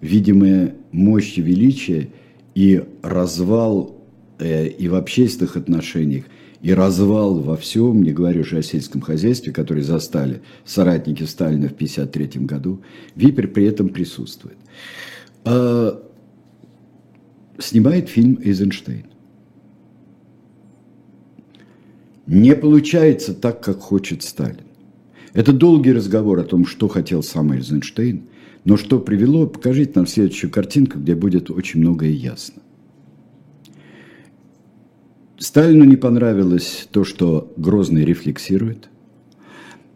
видимая 0.00 0.76
мощь 0.92 1.36
и 1.36 1.42
величие 1.42 2.10
и 2.54 2.84
развал 3.02 3.96
э, 4.38 4.68
и 4.68 4.86
в 4.86 4.94
общественных 4.94 5.56
отношениях, 5.56 6.26
и 6.64 6.72
развал 6.72 7.40
во 7.40 7.58
всем, 7.58 8.02
не 8.02 8.12
говорю 8.12 8.40
уже 8.40 8.56
о 8.56 8.62
сельском 8.62 9.02
хозяйстве, 9.02 9.52
который 9.52 9.82
застали 9.82 10.40
соратники 10.64 11.22
Сталина 11.24 11.68
в 11.68 11.74
1953 11.74 12.46
году, 12.46 12.82
Випер 13.14 13.48
при 13.48 13.66
этом 13.66 13.90
присутствует. 13.90 14.56
А, 15.44 16.02
снимает 17.58 18.08
фильм 18.08 18.38
«Эйзенштейн». 18.42 19.04
Не 22.26 22.56
получается 22.56 23.34
так, 23.34 23.62
как 23.62 23.80
хочет 23.80 24.22
Сталин. 24.22 24.64
Это 25.34 25.52
долгий 25.52 25.92
разговор 25.92 26.38
о 26.38 26.44
том, 26.44 26.64
что 26.64 26.88
хотел 26.88 27.22
сам 27.22 27.52
Эйзенштейн, 27.52 28.22
но 28.64 28.78
что 28.78 28.98
привело, 29.00 29.46
покажите 29.46 29.92
нам 29.96 30.06
следующую 30.06 30.50
картинку, 30.50 30.98
где 30.98 31.14
будет 31.14 31.50
очень 31.50 31.80
многое 31.80 32.08
ясно. 32.08 32.63
Сталину 35.38 35.84
не 35.84 35.96
понравилось 35.96 36.88
то, 36.90 37.04
что 37.04 37.52
Грозный 37.56 38.04
рефлексирует. 38.04 38.88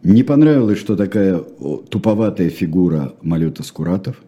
Не 0.03 0.23
понравилось, 0.23 0.79
что 0.79 0.95
такая 0.95 1.39
туповатая 1.39 2.49
фигура 2.49 3.15
Малюта 3.21 3.63
Скуратов. 3.63 4.21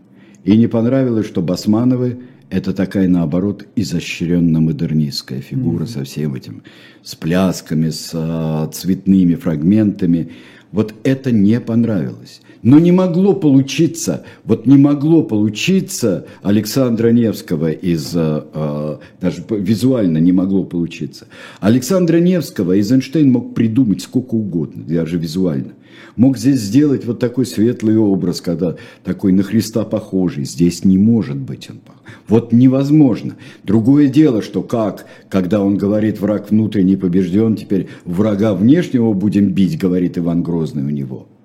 И 0.43 0.57
не 0.57 0.68
понравилось, 0.68 1.28
что 1.28 1.41
Басмановы– 1.41 2.22
это 2.49 2.74
такая, 2.74 3.07
наоборот, 3.07 3.66
изощренно-модернистская 3.76 5.39
фигура 5.39 5.84
mm-hmm. 5.84 5.88
со 5.88 6.03
всем 6.03 6.36
этим, 6.36 6.64
с 7.03 7.16
плясками, 7.16 7.89
с 7.89 8.12
а, 8.14 8.68
цветными 8.68 9.36
фрагментами. 9.36 10.32
Вот 10.72 10.93
это 11.03 11.32
не 11.32 11.62
понравилось. 11.62 12.41
Но 12.64 12.80
не 12.80 12.91
могло 12.91 13.34
получиться, 13.34 14.24
вот 14.43 14.68
не 14.68 14.78
могло 14.78 15.24
получиться 15.24 16.28
Александра 16.43 17.09
Невского 17.09 17.72
из, 17.72 18.12
э, 18.16 18.43
э 18.53 18.97
даже 19.20 19.43
визуально 19.49 20.20
не 20.20 20.32
могло 20.32 20.64
получиться. 20.64 21.28
Александра 21.59 22.20
Невского 22.20 22.74
Эйзенштейн 22.74 23.32
мог 23.32 23.55
придумать 23.55 24.01
сколько 24.01 24.36
угодно, 24.36 24.84
даже 24.84 25.18
визуально. 25.18 25.74
Мог 26.16 26.38
здесь 26.38 26.59
сделать 26.59 27.05
вот 27.05 27.20
такой 27.20 27.45
светлый 27.45 27.97
образ, 27.97 28.41
когда 28.41 28.76
такой 29.03 29.32
на 29.32 29.43
Христа 29.43 29.84
похожий. 29.84 30.45
Здесь 30.45 30.86
не 30.86 30.97
может 30.97 31.38
быть 31.38 31.70
он 31.70 31.78
похож. 31.78 32.01
Вот 32.28 32.51
невозможно. 32.51 33.36
Другое 33.64 34.07
дело, 34.07 34.41
что 34.41 34.62
как, 34.62 35.05
когда 35.30 35.62
он 35.62 35.78
говорит, 35.78 36.20
враг 36.20 36.51
внутренний 36.51 36.95
побежден, 36.95 37.55
теперь 37.55 37.88
врага 38.05 38.53
внешнего 38.53 39.14
будем 39.14 39.49
бить, 39.49 39.80
говорит 39.80 40.18
Иван 40.18 40.43
Грозный 40.43 40.84
у 40.84 40.89
него– 40.89 41.28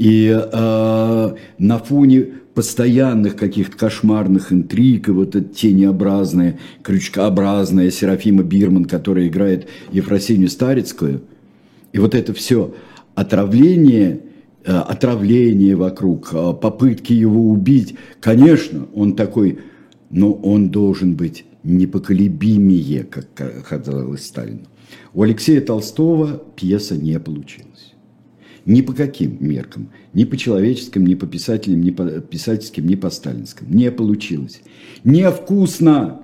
и 0.00 0.34
э, 0.34 1.34
на 1.58 1.78
фоне 1.78 2.26
постоянных 2.54 3.36
каких-то 3.36 3.76
кошмарных 3.76 4.50
интриг, 4.50 5.08
и 5.08 5.10
вот 5.10 5.36
эта 5.36 5.46
тенеобразная, 5.46 6.58
крючкообразная 6.82 7.90
Серафима 7.90 8.42
Бирман, 8.42 8.86
которая 8.86 9.28
играет 9.28 9.68
Ефросинью 9.92 10.48
Старицкую, 10.48 11.20
и 11.92 11.98
вот 11.98 12.14
это 12.14 12.32
все 12.32 12.74
отравление, 13.14 14.22
э, 14.64 14.72
отравление 14.72 15.76
вокруг, 15.76 16.30
э, 16.32 16.54
попытки 16.54 17.12
его 17.12 17.50
убить, 17.50 17.96
конечно, 18.20 18.86
он 18.94 19.16
такой, 19.16 19.58
но 20.08 20.32
он 20.32 20.70
должен 20.70 21.14
быть 21.14 21.44
непоколебимее, 21.62 23.04
как 23.04 23.26
казалось 23.68 24.24
Сталину. 24.24 24.64
У 25.12 25.22
Алексея 25.22 25.60
Толстого 25.60 26.42
пьеса 26.56 26.96
не 26.96 27.20
получилась. 27.20 27.69
Ни 28.70 28.82
по 28.82 28.92
каким 28.92 29.36
меркам. 29.40 29.88
Ни 30.14 30.22
по 30.22 30.36
человеческим, 30.36 31.04
ни 31.04 31.16
по 31.16 31.26
писателям, 31.26 31.80
ни 31.80 31.90
по 31.90 32.04
писательским, 32.20 32.86
ни 32.86 32.94
по 32.94 33.10
сталинским. 33.10 33.66
Не 33.68 33.90
получилось. 33.90 34.62
Невкусно 35.02 36.22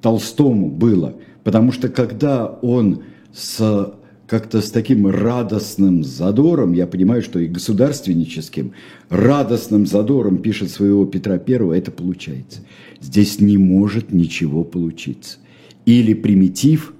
Толстому 0.00 0.70
было. 0.70 1.16
Потому 1.42 1.70
что 1.70 1.90
когда 1.90 2.46
он 2.46 3.02
с 3.30 3.92
как-то 4.26 4.62
с 4.62 4.70
таким 4.70 5.06
радостным 5.06 6.02
задором, 6.02 6.72
я 6.72 6.86
понимаю, 6.86 7.20
что 7.20 7.38
и 7.38 7.46
государственническим, 7.46 8.72
радостным 9.10 9.84
задором 9.84 10.38
пишет 10.38 10.70
своего 10.70 11.04
Петра 11.04 11.36
Первого, 11.36 11.74
это 11.74 11.90
получается. 11.90 12.60
Здесь 13.02 13.38
не 13.38 13.58
может 13.58 14.14
ничего 14.14 14.64
получиться. 14.64 15.36
Или 15.84 16.14
примитив, 16.14 16.94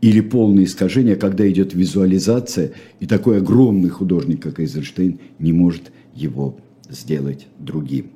или 0.00 0.20
полное 0.20 0.64
искажение, 0.64 1.16
когда 1.16 1.48
идет 1.50 1.74
визуализация, 1.74 2.72
и 3.00 3.06
такой 3.06 3.38
огромный 3.38 3.90
художник, 3.90 4.42
как 4.42 4.60
Эйзенштейн, 4.60 5.18
не 5.38 5.52
может 5.52 5.92
его 6.14 6.56
сделать 6.88 7.46
другим. 7.58 8.06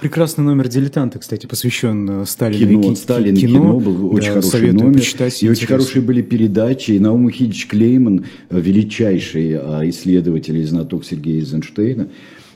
Прекрасный 0.00 0.44
номер 0.44 0.68
«Дилетанта», 0.68 1.18
кстати, 1.18 1.46
посвящен 1.46 2.22
э, 2.22 2.26
Сталину. 2.26 2.82
Кино, 2.82 2.92
и 2.92 2.96
Сталин 2.96 3.36
кино, 3.36 3.58
кино 3.58 3.80
был 3.80 4.14
очень 4.14 4.28
да, 4.28 4.34
хороший 4.34 4.72
номер. 4.72 4.98
Почитать, 4.98 5.42
и 5.42 5.46
интересно. 5.46 5.50
очень 5.50 5.66
хорошие 5.66 6.02
были 6.02 6.22
передачи. 6.22 6.92
И 6.92 6.98
Наум 6.98 7.30
Хидич 7.30 7.66
Клейман, 7.68 8.24
э, 8.50 8.60
величайший 8.60 9.52
э, 9.52 9.90
исследователь 9.90 10.56
и 10.56 10.64
знаток 10.64 11.04
Сергея 11.04 11.40
Эйзенштейна, 11.40 12.08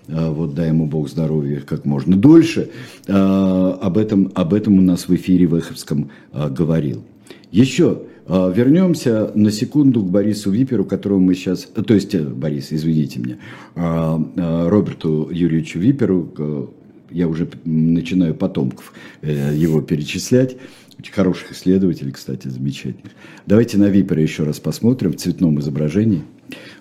вот 0.07 0.55
дай 0.55 0.69
ему 0.69 0.85
Бог 0.85 1.09
здоровья 1.09 1.63
как 1.67 1.87
можно 1.87 2.15
дольше, 2.15 2.69
об 3.09 3.97
этом, 3.97 4.31
об 4.35 4.53
этом 4.53 4.79
у 4.79 4.83
нас 4.83 5.09
в 5.09 5.15
эфире 5.15 5.47
Веховском 5.47 6.11
говорил. 6.31 7.03
Еще 7.51 8.03
вернемся 8.27 9.31
на 9.35 9.51
секунду 9.51 10.03
к 10.03 10.11
Борису 10.11 10.51
Виперу, 10.51 10.85
которого 10.85 11.19
мы 11.19 11.35
сейчас... 11.35 11.65
То 11.65 11.95
есть, 11.95 12.15
э, 12.15 12.23
Борис, 12.23 12.69
извините 12.71 13.21
меня, 13.21 13.37
а, 13.75 14.23
а, 14.37 14.69
Роберту 14.69 15.29
Юрьевичу 15.31 15.79
Виперу, 15.79 16.73
я 17.11 17.29
уже 17.29 17.49
начинаю 17.65 18.35
потомков 18.35 18.95
э, 19.21 19.55
его 19.55 19.83
перечислять. 19.83 20.57
Очень 20.99 21.13
хороших 21.13 21.53
исследователей, 21.53 22.13
кстати, 22.13 22.49
замечательных. 22.49 23.13
Давайте 23.47 23.79
на 23.79 23.89
Випера 23.89 24.23
еще 24.23 24.45
раз 24.45 24.59
посмотрим 24.59 25.13
в 25.13 25.17
цветном 25.17 25.61
изображении. 25.61 26.23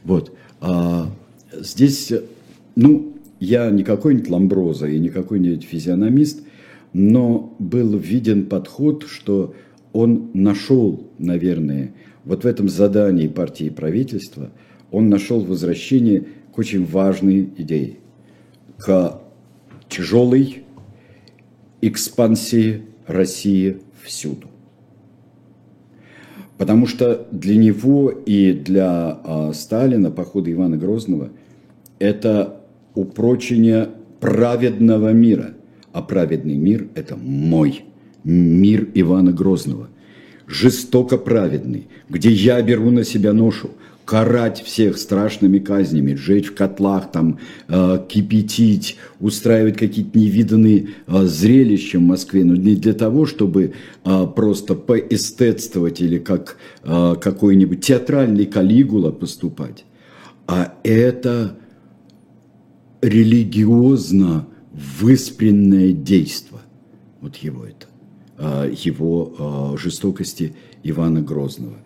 Вот. 0.04 0.32
Здесь, 1.52 2.14
ну, 2.76 3.14
я 3.40 3.70
не 3.72 3.84
какой-нибудь 3.84 4.30
ламброза 4.30 4.88
и 4.88 5.00
не 5.00 5.10
какой-нибудь 5.10 5.64
физиономист, 5.64 6.44
но 6.94 7.56
был 7.60 7.98
виден 7.98 8.46
подход, 8.46 9.06
что 9.10 9.54
он 9.94 10.32
нашел, 10.34 11.08
наверное, 11.20 11.94
вот 12.26 12.44
в 12.44 12.48
этом 12.48 12.68
задании 12.68 13.28
партии 13.28 13.68
и 13.68 13.70
правительства, 13.70 14.52
он 14.92 15.10
нашел 15.10 15.40
возвращение 15.40 16.26
к 16.54 16.58
очень 16.58 16.86
важной 16.86 17.50
идее, 17.58 17.98
к 18.78 19.22
тяжелой 19.88 20.64
экспансии 21.82 22.84
России 23.08 23.78
всюду. 24.04 24.48
Потому 26.58 26.88
что 26.88 27.28
для 27.32 27.56
него 27.56 28.10
и 28.10 28.54
для 28.54 29.20
э, 29.24 29.52
Сталина 29.54 30.12
походы 30.12 30.52
Ивана 30.52 30.78
Грозного– 30.78 31.30
это 32.00 32.62
упрочение 32.96 33.90
праведного 34.20 35.12
мира. 35.12 35.56
А 35.92 36.02
праведный 36.02 36.56
мир– 36.56 36.88
это 36.96 37.16
мой 37.18 37.84
мир 38.24 38.88
Ивана 38.94 39.32
Грозного, 39.32 39.90
жестоко 40.48 41.18
праведный, 41.18 41.88
где 42.10 42.32
я 42.32 42.62
беру 42.62 42.92
на 42.92 43.04
себя 43.04 43.34
ношу, 43.34 43.72
карать 44.06 44.62
всех 44.62 44.98
страшными 44.98 45.60
казнями, 45.60 46.16
сжечь 46.16 46.48
в 46.48 46.56
котлах, 46.56 47.12
там, 47.12 47.40
э, 47.68 48.00
кипятить, 48.10 48.98
устраивать 49.20 49.78
какие-то 49.78 50.18
невиданные 50.18 50.90
э, 51.08 51.24
зрелища 51.24 52.00
в 52.00 52.02
Москве, 52.02 52.44
но 52.44 52.56
не 52.56 52.76
для 52.76 52.94
того, 52.94 53.26
чтобы 53.26 53.74
э, 54.04 54.28
просто 54.36 54.76
поэстетствовать 54.76 56.02
или 56.02 56.18
как 56.18 56.58
э, 56.84 57.16
какой-нибудь 57.22 57.82
театральный 57.82 58.46
калигула 58.46 59.12
поступать, 59.12 59.86
а 60.48 60.74
это 60.84 61.58
религиозно 63.02 64.48
выспренное 65.00 65.92
действо. 65.94 66.62
Вот 67.22 67.38
его 67.38 67.66
это. 67.66 67.93
А, 68.46 68.68
его 68.68 69.34
а, 69.40 69.78
жестокости 69.78 70.54
Ивана 70.84 71.22
Грозного. 71.22 71.78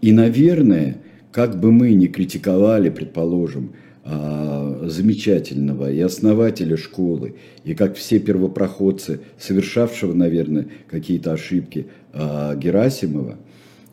И, 0.00 0.10
наверное, 0.10 1.02
как 1.32 1.60
бы 1.60 1.70
мы 1.70 1.92
ни 1.92 2.06
критиковали, 2.06 2.88
предположим, 2.88 3.72
а, 4.04 4.86
замечательного 4.86 5.92
и 5.92 6.00
основателя 6.00 6.78
школы, 6.78 7.34
и 7.62 7.74
как 7.74 7.96
все 7.96 8.20
первопроходцы, 8.20 9.20
совершавшего, 9.38 10.14
наверное, 10.14 10.68
какие-то 10.88 11.32
ошибки 11.32 11.88
Герасимова, 12.14 13.36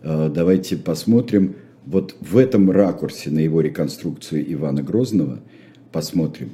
давайте 0.01 0.77
посмотрим 0.77 1.55
вот 1.85 2.15
в 2.21 2.37
этом 2.37 2.71
ракурсе 2.71 3.29
на 3.29 3.39
его 3.39 3.59
реконструкцию 3.59 4.51
Ивана 4.53 4.83
Грозного, 4.83 5.39
посмотрим. 5.91 6.51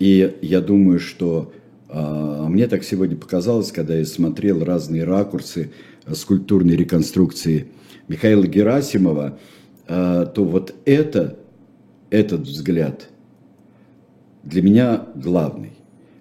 И 0.00 0.34
я 0.42 0.60
думаю, 0.60 0.98
что 0.98 1.52
мне 1.88 2.66
так 2.66 2.84
сегодня 2.84 3.16
показалось, 3.16 3.70
когда 3.72 3.94
я 3.94 4.04
смотрел 4.04 4.64
разные 4.64 5.04
ракурсы 5.04 5.72
скульптурной 6.10 6.76
реконструкции 6.76 7.68
Михаила 8.08 8.46
Герасимова, 8.46 9.38
то 9.86 10.32
вот 10.36 10.74
это, 10.84 11.38
этот 12.10 12.40
взгляд 12.40 13.08
для 14.42 14.62
меня 14.62 15.06
главный. 15.14 15.72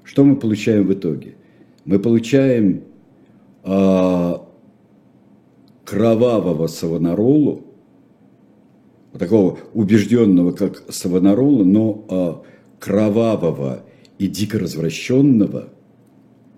Что 0.03 0.23
мы 0.23 0.35
получаем 0.35 0.85
в 0.85 0.93
итоге? 0.93 1.35
Мы 1.83 1.99
получаем 1.99 2.83
кровавого 5.85 6.67
Савонаролу, 6.67 7.65
такого 9.17 9.57
убежденного, 9.73 10.51
как 10.51 10.83
Савонарола, 10.89 11.63
но 11.63 12.05
а, 12.09 12.41
кровавого 12.79 13.83
и 14.17 14.27
дико 14.27 14.59
развращенного, 14.59 15.69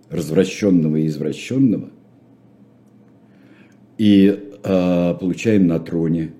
развращенного 0.09 0.97
и 0.97 1.07
извращенного, 1.07 1.89
и 3.97 4.39
а, 4.63 5.15
получаем 5.15 5.67
на 5.67 5.79
троне 5.79 6.31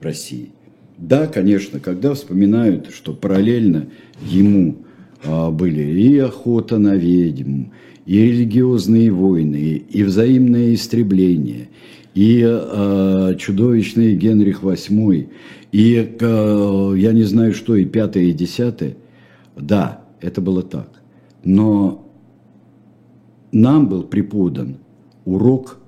России. 0.00 0.50
Да, 0.96 1.26
конечно, 1.26 1.80
когда 1.80 2.14
вспоминают, 2.14 2.90
что 2.94 3.12
параллельно 3.12 3.88
ему 4.22 4.76
а, 5.24 5.50
были 5.50 5.82
и 5.82 6.18
охота 6.18 6.78
на 6.78 6.94
ведьм, 6.94 7.70
и 8.06 8.18
религиозные 8.20 9.10
войны, 9.10 9.82
и 9.88 10.02
взаимное 10.02 10.74
истребление, 10.74 11.68
и 12.14 12.44
э, 12.46 13.34
чудовищный 13.38 14.14
Генрих 14.14 14.62
VIII, 14.62 15.28
и 15.72 16.16
э, 16.20 16.94
я 16.96 17.12
не 17.12 17.24
знаю 17.24 17.54
что, 17.54 17.74
и 17.74 17.84
пятое, 17.84 18.24
и 18.24 18.32
десятое. 18.32 18.96
Да, 19.56 20.03
это 20.24 20.40
было 20.40 20.62
так. 20.62 20.88
Но 21.44 22.08
нам 23.52 23.88
был 23.88 24.04
преподан 24.04 24.78
урок, 25.26 25.78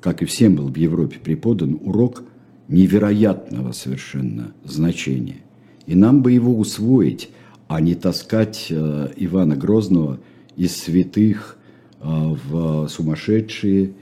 как 0.00 0.22
и 0.22 0.24
всем 0.24 0.56
был 0.56 0.68
в 0.68 0.76
Европе 0.76 1.18
преподан 1.22 1.78
урок 1.82 2.24
невероятного 2.68 3.72
совершенно 3.72 4.54
значения. 4.64 5.42
И 5.86 5.94
нам 5.94 6.22
бы 6.22 6.32
его 6.32 6.58
усвоить, 6.58 7.30
а 7.68 7.80
не 7.80 7.94
таскать 7.94 8.68
э, 8.70 9.12
Ивана 9.16 9.56
Грозного 9.56 10.18
из 10.56 10.74
святых 10.76 11.58
э, 12.00 12.06
в 12.06 12.88
сумасшедшие, 12.88 13.92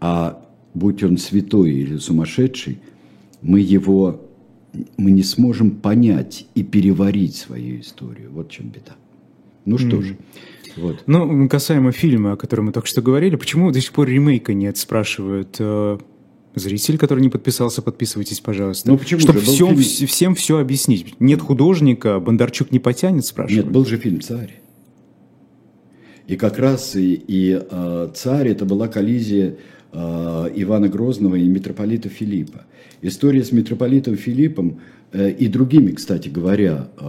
а 0.00 0.46
будь 0.74 1.02
он 1.02 1.16
святой 1.16 1.72
или 1.72 1.96
сумасшедший, 1.96 2.80
мы 3.40 3.60
его 3.60 4.27
мы 4.96 5.10
не 5.10 5.22
сможем 5.22 5.72
понять 5.72 6.46
и 6.54 6.62
переварить 6.62 7.36
свою 7.36 7.80
историю. 7.80 8.30
Вот 8.32 8.48
в 8.48 8.50
чем 8.52 8.68
беда. 8.68 8.96
Ну 9.64 9.78
что 9.78 9.96
mm. 9.96 10.02
же. 10.02 10.16
Вот. 10.76 11.02
Ну, 11.06 11.48
касаемо 11.48 11.92
фильма, 11.92 12.32
о 12.32 12.36
котором 12.36 12.66
мы 12.66 12.72
только 12.72 12.88
что 12.88 13.02
говорили, 13.02 13.36
почему 13.36 13.70
до 13.70 13.80
сих 13.80 13.92
пор 13.92 14.08
ремейка 14.08 14.54
нет, 14.54 14.76
спрашивают 14.76 15.56
э, 15.58 15.98
зритель, 16.54 16.98
который 16.98 17.20
не 17.20 17.28
подписался, 17.28 17.82
подписывайтесь, 17.82 18.40
пожалуйста. 18.40 18.88
Ну 18.88 18.98
почему 18.98 19.20
Чтобы 19.20 19.40
же? 19.40 19.46
всем, 19.46 19.76
фильм... 19.76 20.08
всем 20.08 20.34
все 20.34 20.58
объяснить. 20.58 21.14
Нет 21.20 21.40
художника, 21.40 22.20
Бондарчук 22.20 22.70
не 22.70 22.78
потянет, 22.78 23.24
спрашивают. 23.24 23.66
Нет, 23.66 23.72
был 23.72 23.84
же 23.84 23.96
фильм 23.96 24.20
«Царь». 24.20 24.60
И 26.26 26.36
как 26.36 26.58
раз 26.58 26.94
и, 26.94 27.14
и 27.14 27.58
э, 27.58 28.10
«Царь» 28.14 28.48
это 28.48 28.64
была 28.66 28.88
коллизия 28.88 29.56
Ивана 29.92 30.88
Грозного 30.88 31.36
и 31.36 31.48
митрополита 31.48 32.08
Филиппа. 32.08 32.62
История 33.02 33.42
с 33.44 33.52
митрополитом 33.52 34.16
Филиппом 34.16 34.80
э, 35.12 35.30
и 35.30 35.48
другими, 35.48 35.92
кстати 35.92 36.28
говоря, 36.28 36.88
э, 36.96 37.02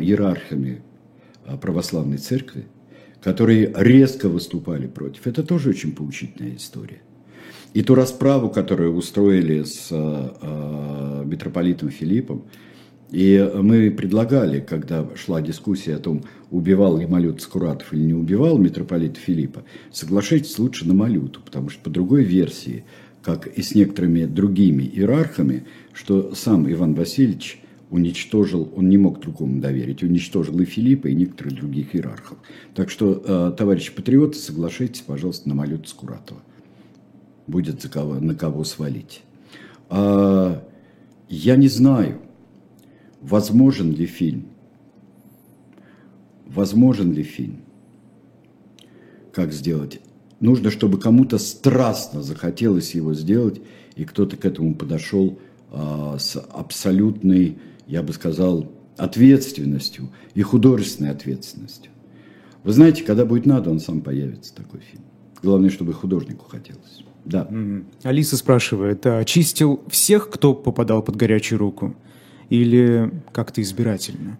иерархами 0.00 0.82
православной 1.60 2.18
церкви, 2.18 2.64
которые 3.22 3.72
резко 3.76 4.28
выступали 4.28 4.86
против, 4.86 5.26
это 5.26 5.42
тоже 5.42 5.70
очень 5.70 5.92
поучительная 5.92 6.56
история. 6.56 7.02
И 7.74 7.82
ту 7.82 7.94
расправу, 7.94 8.48
которую 8.48 8.94
устроили 8.94 9.64
с 9.64 9.90
митрополитом 11.24 11.90
Филиппом, 11.90 12.44
и 13.10 13.50
мы 13.54 13.90
предлагали, 13.90 14.60
когда 14.60 15.06
шла 15.16 15.40
дискуссия 15.40 15.96
о 15.96 15.98
том, 15.98 16.22
убивал 16.50 16.98
ли 16.98 17.06
Малют 17.06 17.42
Скуратов 17.42 17.92
или 17.92 18.02
не 18.02 18.14
убивал 18.14 18.58
митрополита 18.58 19.20
Филиппа, 19.20 19.64
соглашайтесь 19.92 20.58
лучше 20.58 20.86
на 20.86 20.94
Малюту, 20.94 21.40
потому 21.44 21.68
что 21.68 21.82
по 21.82 21.90
другой 21.90 22.24
версии, 22.24 22.84
как 23.22 23.46
и 23.46 23.62
с 23.62 23.74
некоторыми 23.74 24.24
другими 24.24 24.82
иерархами, 24.82 25.64
что 25.92 26.34
сам 26.34 26.70
Иван 26.70 26.94
Васильевич 26.94 27.60
уничтожил, 27.90 28.72
он 28.74 28.88
не 28.88 28.98
мог 28.98 29.20
другому 29.20 29.60
доверить, 29.60 30.02
уничтожил 30.02 30.58
и 30.58 30.64
Филиппа, 30.64 31.06
и 31.06 31.14
некоторых 31.14 31.54
других 31.54 31.94
иерархов. 31.94 32.38
Так 32.74 32.90
что, 32.90 33.22
э, 33.24 33.52
товарищи 33.56 33.94
патриоты, 33.94 34.36
соглашайтесь, 34.36 35.02
пожалуйста, 35.02 35.48
на 35.48 35.54
Малюта 35.54 35.88
Скуратова. 35.88 36.40
Будет 37.46 37.82
за 37.82 37.88
кого, 37.88 38.14
на 38.14 38.34
кого 38.34 38.64
свалить. 38.64 39.22
А, 39.90 40.66
я 41.28 41.56
не 41.56 41.68
знаю, 41.68 42.18
возможен 43.24 43.92
ли 43.92 44.06
фильм. 44.06 44.46
Возможен 46.46 47.12
ли 47.12 47.22
фильм? 47.22 47.62
Как 49.32 49.52
сделать? 49.52 50.00
Нужно, 50.40 50.70
чтобы 50.70 51.00
кому-то 51.00 51.38
страстно 51.38 52.22
захотелось 52.22 52.94
его 52.94 53.14
сделать, 53.14 53.62
и 53.96 54.04
кто-то 54.04 54.36
к 54.36 54.44
этому 54.44 54.74
подошел 54.74 55.38
а, 55.72 56.18
с 56.18 56.36
абсолютной, 56.36 57.58
я 57.86 58.02
бы 58.02 58.12
сказал, 58.12 58.70
ответственностью 58.96 60.10
и 60.34 60.42
художественной 60.42 61.10
ответственностью. 61.10 61.90
Вы 62.62 62.72
знаете, 62.72 63.02
когда 63.04 63.24
будет 63.24 63.46
надо, 63.46 63.70
он 63.70 63.80
сам 63.80 64.02
появится, 64.02 64.54
такой 64.54 64.80
фильм. 64.80 65.02
Главное, 65.42 65.70
чтобы 65.70 65.92
художнику 65.92 66.44
хотелось. 66.48 67.04
Да. 67.24 67.48
Алиса 68.02 68.36
спрашивает, 68.36 69.06
а 69.06 69.24
чистил 69.24 69.82
всех, 69.88 70.28
кто 70.28 70.54
попадал 70.54 71.02
под 71.02 71.16
горячую 71.16 71.58
руку? 71.58 71.96
Или 72.50 73.10
как-то 73.32 73.62
избирательно? 73.62 74.38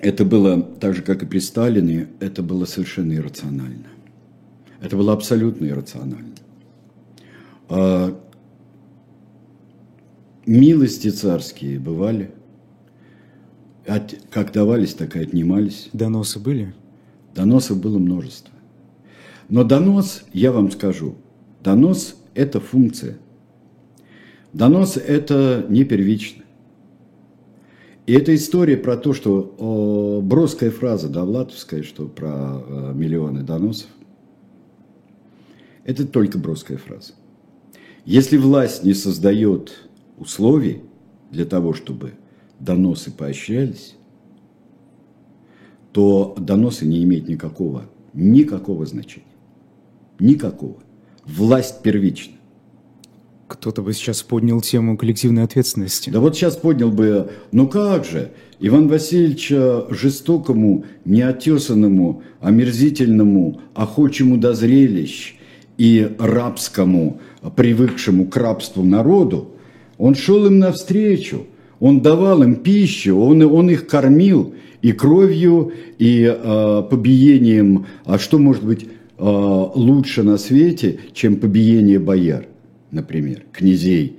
Это 0.00 0.24
было 0.24 0.62
так 0.62 0.94
же, 0.94 1.02
как 1.02 1.22
и 1.22 1.26
при 1.26 1.38
Сталине, 1.38 2.08
это 2.20 2.42
было 2.42 2.64
совершенно 2.64 3.14
иррационально. 3.14 3.88
Это 4.80 4.96
было 4.96 5.12
абсолютно 5.12 5.66
иррационально. 5.66 6.34
А 7.68 8.18
милости 10.46 11.10
царские 11.10 11.78
бывали. 11.80 12.30
От, 13.86 14.14
как 14.30 14.52
давались, 14.52 14.94
так 14.94 15.16
и 15.16 15.20
отнимались. 15.20 15.88
Доносы 15.92 16.38
были? 16.38 16.74
Доносов 17.34 17.80
было 17.80 17.98
множество. 17.98 18.52
Но 19.48 19.64
донос, 19.64 20.24
я 20.32 20.52
вам 20.52 20.70
скажу, 20.70 21.14
донос– 21.62 22.16
это 22.34 22.60
функция. 22.60 23.16
Донос– 24.52 24.96
это 24.96 25.64
не 25.68 25.84
первично. 25.84 26.42
И 28.08 28.12
эта 28.14 28.34
история 28.34 28.78
про 28.78 28.96
то, 28.96 29.12
что 29.12 29.54
о, 29.58 30.22
броская 30.22 30.70
фраза 30.70 31.10
Довлатовская, 31.10 31.82
что 31.82 32.08
про 32.08 32.62
э, 32.66 32.92
миллионы 32.94 33.42
доносов, 33.42 33.90
это 35.84 36.06
только 36.06 36.38
броская 36.38 36.78
фраза. 36.78 37.12
Если 38.06 38.38
власть 38.38 38.82
не 38.82 38.94
создает 38.94 39.90
условий 40.16 40.80
для 41.30 41.44
того, 41.44 41.74
чтобы 41.74 42.14
доносы 42.58 43.10
поощрялись, 43.10 43.94
то 45.92 46.34
доносы 46.38 46.86
не 46.86 47.04
имеют 47.04 47.28
никакого, 47.28 47.90
никакого 48.14 48.86
значения. 48.86 49.26
Никакого. 50.18 50.78
Власть 51.26 51.82
первична. 51.82 52.37
Кто-то 53.48 53.80
бы 53.80 53.94
сейчас 53.94 54.22
поднял 54.22 54.60
тему 54.60 54.98
коллективной 54.98 55.42
ответственности. 55.42 56.10
Да 56.10 56.20
вот 56.20 56.36
сейчас 56.36 56.56
поднял 56.56 56.90
бы, 56.90 57.30
ну 57.50 57.66
как 57.66 58.04
же, 58.04 58.30
Иван 58.60 58.88
Васильевич 58.88 59.50
жестокому, 59.90 60.84
неотесанному, 61.06 62.22
омерзительному, 62.42 63.62
охочему 63.74 64.36
до 64.36 64.52
зрелищ 64.52 65.36
и 65.78 66.10
рабскому, 66.18 67.20
привыкшему 67.56 68.26
к 68.26 68.36
рабству 68.36 68.84
народу, 68.84 69.54
он 69.96 70.14
шел 70.14 70.44
им 70.44 70.58
навстречу, 70.58 71.46
он 71.80 72.02
давал 72.02 72.42
им 72.42 72.56
пищу, 72.56 73.18
он, 73.18 73.42
он 73.42 73.70
их 73.70 73.86
кормил 73.86 74.54
и 74.82 74.92
кровью, 74.92 75.72
и 75.98 76.22
э, 76.22 76.82
побиением. 76.90 77.86
А 78.04 78.18
что 78.18 78.38
может 78.38 78.62
быть 78.62 78.84
э, 78.84 78.88
лучше 79.18 80.22
на 80.22 80.36
свете, 80.36 81.00
чем 81.14 81.36
побиение 81.36 81.98
бояр? 81.98 82.46
Например, 82.90 83.44
князей. 83.52 84.18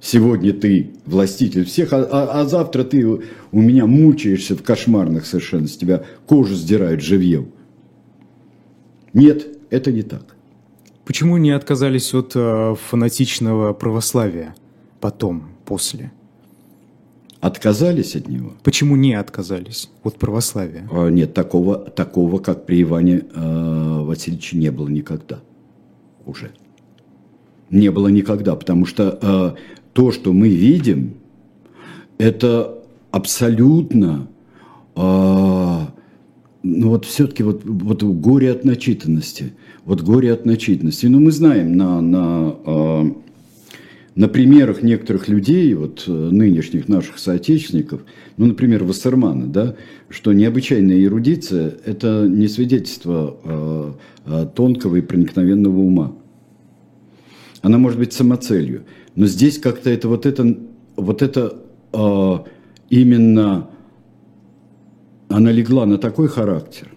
Сегодня 0.00 0.52
ты 0.52 0.90
властитель 1.06 1.64
всех, 1.64 1.92
а, 1.92 2.02
а, 2.02 2.40
а 2.40 2.44
завтра 2.44 2.82
ты 2.82 3.06
у 3.06 3.20
меня 3.52 3.86
мучаешься 3.86 4.56
в 4.56 4.62
кошмарных 4.62 5.26
совершенно, 5.26 5.68
с 5.68 5.76
тебя 5.76 6.04
кожу 6.26 6.54
сдирают 6.54 7.00
живьем. 7.00 7.52
Нет, 9.12 9.46
это 9.70 9.92
не 9.92 10.02
так. 10.02 10.34
Почему 11.04 11.36
не 11.36 11.50
отказались 11.50 12.14
от 12.14 12.32
э, 12.34 12.74
фанатичного 12.88 13.72
православия 13.72 14.54
потом, 15.00 15.50
после? 15.64 16.12
Отказались 17.40 18.14
от 18.14 18.28
него? 18.28 18.54
Почему 18.62 18.94
не 18.94 19.14
отказались 19.14 19.90
от 20.04 20.16
православия? 20.16 20.88
А, 20.92 21.08
нет, 21.08 21.34
такого, 21.34 21.76
такого 21.76 22.38
как 22.38 22.66
при 22.66 22.82
Иване 22.82 23.24
э, 23.34 24.00
Васильевиче 24.04 24.58
не 24.58 24.70
было 24.70 24.88
никогда 24.88 25.40
уже. 26.24 26.52
Не 27.72 27.90
было 27.90 28.06
никогда, 28.08 28.54
потому 28.54 28.86
что 28.86 29.18
э, 29.20 29.60
то, 29.92 30.12
что 30.12 30.32
мы 30.32 30.48
видим, 30.48 31.14
это 32.18 32.78
абсолютно, 33.10 34.28
э, 34.94 35.00
ну 36.62 36.88
вот 36.88 37.04
все-таки 37.06 37.42
вот, 37.42 37.62
вот 37.64 38.02
горе 38.04 38.52
от 38.52 38.64
начитанности. 38.64 39.54
Вот 39.84 40.02
горе 40.02 40.32
от 40.32 40.46
начитанности. 40.46 41.06
Ну, 41.06 41.18
мы 41.18 41.32
знаем 41.32 41.76
на, 41.76 42.00
на 42.00 42.54
э, 42.64 43.12
на 44.14 44.28
примерах 44.28 44.82
некоторых 44.82 45.28
людей, 45.28 45.72
вот 45.74 46.04
э, 46.06 46.12
нынешних 46.12 46.88
наших 46.88 47.18
соотечественников, 47.18 48.02
ну, 48.36 48.46
например, 48.46 48.84
Вассермана, 48.84 49.46
да, 49.46 49.76
что 50.10 50.32
необычайная 50.32 51.02
эрудиция– 51.02 51.74
это 51.86 52.26
не 52.28 52.48
свидетельство 52.48 53.36
э, 53.42 53.92
э, 54.26 54.46
тонкого 54.54 54.96
и 54.96 55.00
проникновенного 55.00 55.78
ума. 55.78 56.12
Она 57.62 57.78
может 57.78 57.98
быть 57.98 58.12
самоцелью, 58.12 58.82
но 59.14 59.26
здесь 59.26 59.58
как-то 59.58 59.88
это 59.88 60.08
вот 60.08 60.26
это, 60.26 60.56
вот 60.96 61.22
это 61.22 61.56
э, 61.92 62.38
именно 62.90 63.68
она 65.28 65.50
легла 65.50 65.86
на 65.86 65.96
такой 65.96 66.28
характер. 66.28 66.88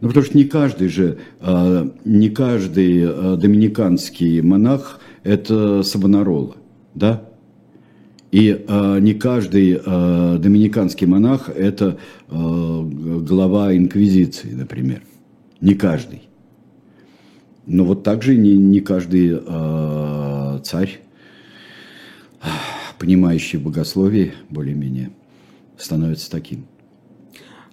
Ну, 0.00 0.08
потому 0.08 0.26
что 0.26 0.36
не 0.36 0.44
каждый 0.44 0.88
же, 0.88 1.18
э, 1.40 1.90
не 2.04 2.28
каждый 2.28 3.02
э, 3.02 3.36
доминиканский 3.36 4.40
монах 4.40 5.00
это 5.22 5.82
Савонарола, 5.82 6.56
да? 6.94 7.24
И 8.32 8.64
э, 8.66 8.98
не 9.00 9.14
каждый 9.14 9.80
э, 9.84 10.38
доминиканский 10.38 11.06
монах– 11.06 11.48
это 11.56 11.98
э, 12.28 12.32
глава 12.32 13.76
инквизиции, 13.76 14.52
например. 14.52 15.02
Не 15.60 15.74
каждый. 15.74 16.29
Но 17.66 17.84
вот 17.84 18.02
также 18.02 18.36
не, 18.36 18.56
не 18.56 18.80
каждый 18.80 19.40
э, 19.40 20.60
царь, 20.64 21.00
понимающий 22.98 23.58
богословие 23.58 24.34
более-менее, 24.48 25.10
становится 25.76 26.30
таким. 26.30 26.66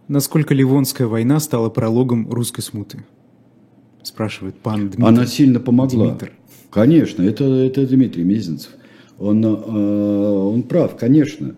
Насколько 0.07 0.53
Ливонская 0.53 1.07
война 1.07 1.39
стала 1.39 1.69
прологом 1.69 2.29
русской 2.31 2.61
смуты? 2.61 3.03
Спрашивает 4.03 4.55
пан 4.55 4.89
Дмитрий. 4.89 5.05
Она 5.05 5.25
сильно 5.25 5.59
помогла. 5.59 6.09
Дмитрий. 6.11 6.31
Конечно, 6.69 7.23
это, 7.23 7.43
это 7.43 7.85
Дмитрий 7.85 8.23
Мезенцев. 8.23 8.71
Он, 9.19 9.43
э, 9.43 9.49
он 9.49 10.63
прав, 10.63 10.95
конечно. 10.95 11.55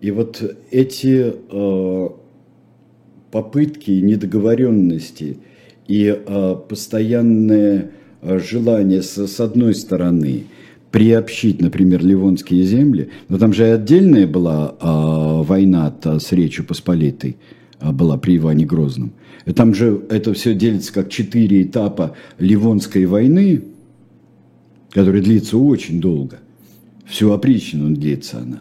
И 0.00 0.10
вот 0.10 0.42
эти 0.70 1.32
э, 1.50 2.08
попытки 3.30 3.90
недоговоренности 3.92 5.38
и 5.88 6.06
э, 6.14 6.56
постоянное 6.68 7.90
желание 8.22 9.02
с, 9.02 9.40
одной 9.40 9.74
стороны 9.74 10.44
приобщить, 10.90 11.60
например, 11.60 12.04
Ливонские 12.04 12.62
земли, 12.64 13.08
но 13.28 13.38
там 13.38 13.52
же 13.52 13.64
отдельная 13.64 14.28
была 14.28 14.76
война 14.80 15.92
с 16.04 16.30
Речью 16.30 16.64
Посполитой, 16.64 17.36
была 17.80 18.16
при 18.18 18.36
Иване 18.36 18.64
Грозном. 18.64 19.12
И 19.44 19.52
там 19.52 19.74
же 19.74 20.02
это 20.08 20.34
все 20.34 20.54
делится 20.54 20.92
как 20.92 21.10
четыре 21.10 21.62
этапа 21.62 22.14
Ливонской 22.38 23.06
войны, 23.06 23.62
которая 24.90 25.22
длится 25.22 25.58
очень 25.58 26.00
долго. 26.00 26.38
Всю 27.06 27.32
опричнину 27.32 27.94
длится 27.96 28.38
она. 28.38 28.60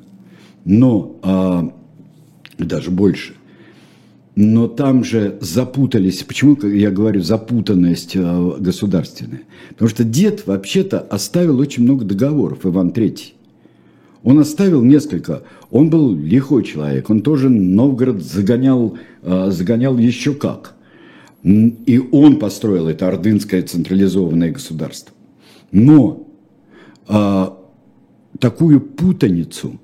Но 0.65 1.19
а, 1.22 1.74
даже 2.57 2.91
больше. 2.91 3.34
Но 4.36 4.67
там 4.67 5.03
же 5.03 5.38
запутались. 5.41 6.23
Почему 6.23 6.57
я 6.65 6.89
говорю 6.89 7.21
запутанность 7.21 8.15
а, 8.15 8.57
государственная? 8.59 9.41
Потому 9.69 9.89
что 9.89 10.03
дед 10.03 10.47
вообще-то 10.47 10.99
оставил 10.99 11.59
очень 11.59 11.84
много 11.84 12.05
договоров, 12.05 12.65
Иван 12.65 12.89
III. 12.91 13.34
Он 14.23 14.39
оставил 14.39 14.84
несколько. 14.84 15.43
Он 15.69 15.89
был 15.89 16.15
лихой 16.15 16.63
человек. 16.63 17.09
Он 17.09 17.21
тоже 17.21 17.49
Новгород 17.49 18.21
загонял, 18.23 18.97
а, 19.21 19.51
загонял 19.51 19.97
еще 19.97 20.34
как. 20.34 20.75
И 21.43 22.01
он 22.11 22.38
построил 22.38 22.88
это 22.88 23.07
ордынское 23.07 23.63
централизованное 23.63 24.51
государство. 24.51 25.13
Но 25.73 26.27
а, 27.07 27.57
такую 28.39 28.79
путаницу, 28.79 29.79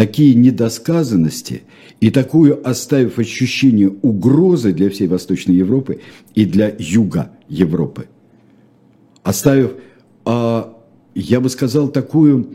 такие 0.00 0.34
недосказанности 0.34 1.64
и 2.00 2.10
такую, 2.10 2.66
оставив 2.66 3.18
ощущение 3.18 3.90
угрозы 4.00 4.72
для 4.72 4.88
всей 4.88 5.08
Восточной 5.08 5.56
Европы 5.56 6.00
и 6.34 6.46
для 6.46 6.74
Юга 6.78 7.32
Европы, 7.50 8.06
оставив, 9.22 9.72
а, 10.24 10.74
я 11.14 11.40
бы 11.42 11.50
сказал, 11.50 11.88
такую 11.88 12.54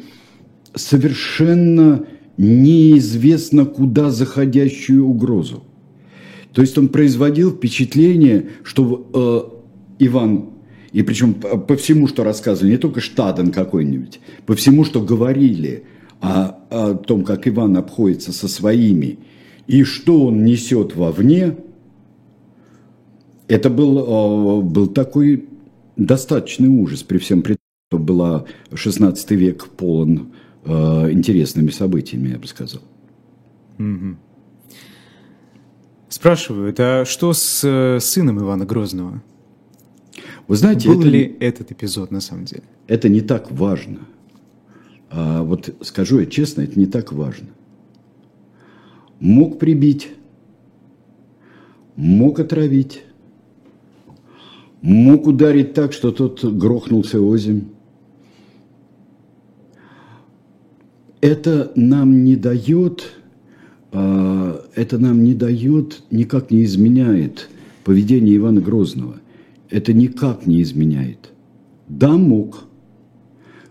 совершенно 0.74 2.08
неизвестно 2.36 3.66
куда 3.66 4.10
заходящую 4.10 5.06
угрозу. 5.06 5.64
То 6.52 6.62
есть 6.64 6.76
он 6.80 6.88
производил 6.88 7.52
впечатление, 7.52 8.50
что 8.64 9.52
э, 10.00 10.06
Иван 10.06 10.50
и 10.94 11.04
причем 11.04 11.36
по 11.36 11.76
всему, 11.76 12.08
что 12.08 12.24
рассказывали, 12.24 12.72
не 12.72 12.78
только 12.78 13.02
Штаден 13.02 13.52
какой-нибудь, 13.52 14.20
по 14.48 14.56
всему, 14.56 14.84
что 14.84 15.00
говорили 15.00 15.84
о, 16.22 16.56
о 16.70 16.94
том, 16.96 17.24
как 17.24 17.48
Иван 17.48 17.78
обходится 17.78 18.32
со 18.32 18.48
своими, 18.48 19.20
и 19.68 19.84
что 19.84 20.28
он 20.28 20.44
несет 20.44 20.96
вовне, 20.96 21.56
это 23.48 23.70
был, 23.70 24.62
был 24.62 24.88
такой 24.88 25.48
достаточный 25.96 26.70
ужас 26.70 27.04
при 27.04 27.18
всем 27.18 27.42
при 27.42 27.54
том, 27.54 27.60
что 27.90 28.00
была 28.00 28.46
16 28.74 29.32
век 29.32 29.68
полон 29.70 30.34
э, 30.66 31.12
интересными 31.12 31.70
событиями, 31.70 32.30
я 32.30 32.40
бы 32.40 32.48
сказал. 32.48 32.82
Угу. 33.78 34.16
Спрашивают, 36.10 36.80
а 36.80 37.06
что 37.06 37.34
с 37.34 37.62
э, 37.64 38.00
сыном 38.00 38.40
Ивана 38.40 38.66
Грозного? 38.66 39.22
Вы 40.48 40.56
знаете, 40.56 40.90
Был 40.90 41.02
это, 41.02 41.10
ли 41.10 41.36
этот 41.40 41.72
эпизод 41.72 42.12
на 42.12 42.22
самом 42.22 42.46
деле? 42.46 42.64
Это 42.88 43.10
не 43.10 43.22
так 43.22 43.52
важно. 43.52 44.00
А 45.16 45.44
вот 45.44 45.74
скажу 45.82 46.20
я 46.20 46.26
честно, 46.26 46.62
это 46.62 46.78
не 46.78 46.86
так 46.86 47.14
важно. 47.14 47.48
Мог 49.20 49.60
прибить, 49.60 50.10
мог 51.96 52.40
отравить, 52.40 53.04
мог 54.82 55.28
ударить 55.28 55.74
так, 55.74 55.94
что 55.94 56.12
тот 56.12 56.44
грохнулся 56.44 57.20
озим. 57.22 57.70
Это 61.22 61.72
нам 61.76 62.26
не 62.26 62.36
дает, 62.36 63.14
а, 63.94 64.66
это 64.76 64.98
нам 65.00 65.24
не 65.24 65.34
дает, 65.34 66.04
никак 66.12 66.52
не 66.52 66.66
изменяет 66.66 67.50
поведение 67.84 68.36
Ивана 68.36 68.60
Грозного 68.60 69.16
это 69.70 69.94
никак 69.94 70.46
не 70.46 70.62
изменяет. 70.62 71.32
Да, 71.88 72.18
мог. 72.18 72.66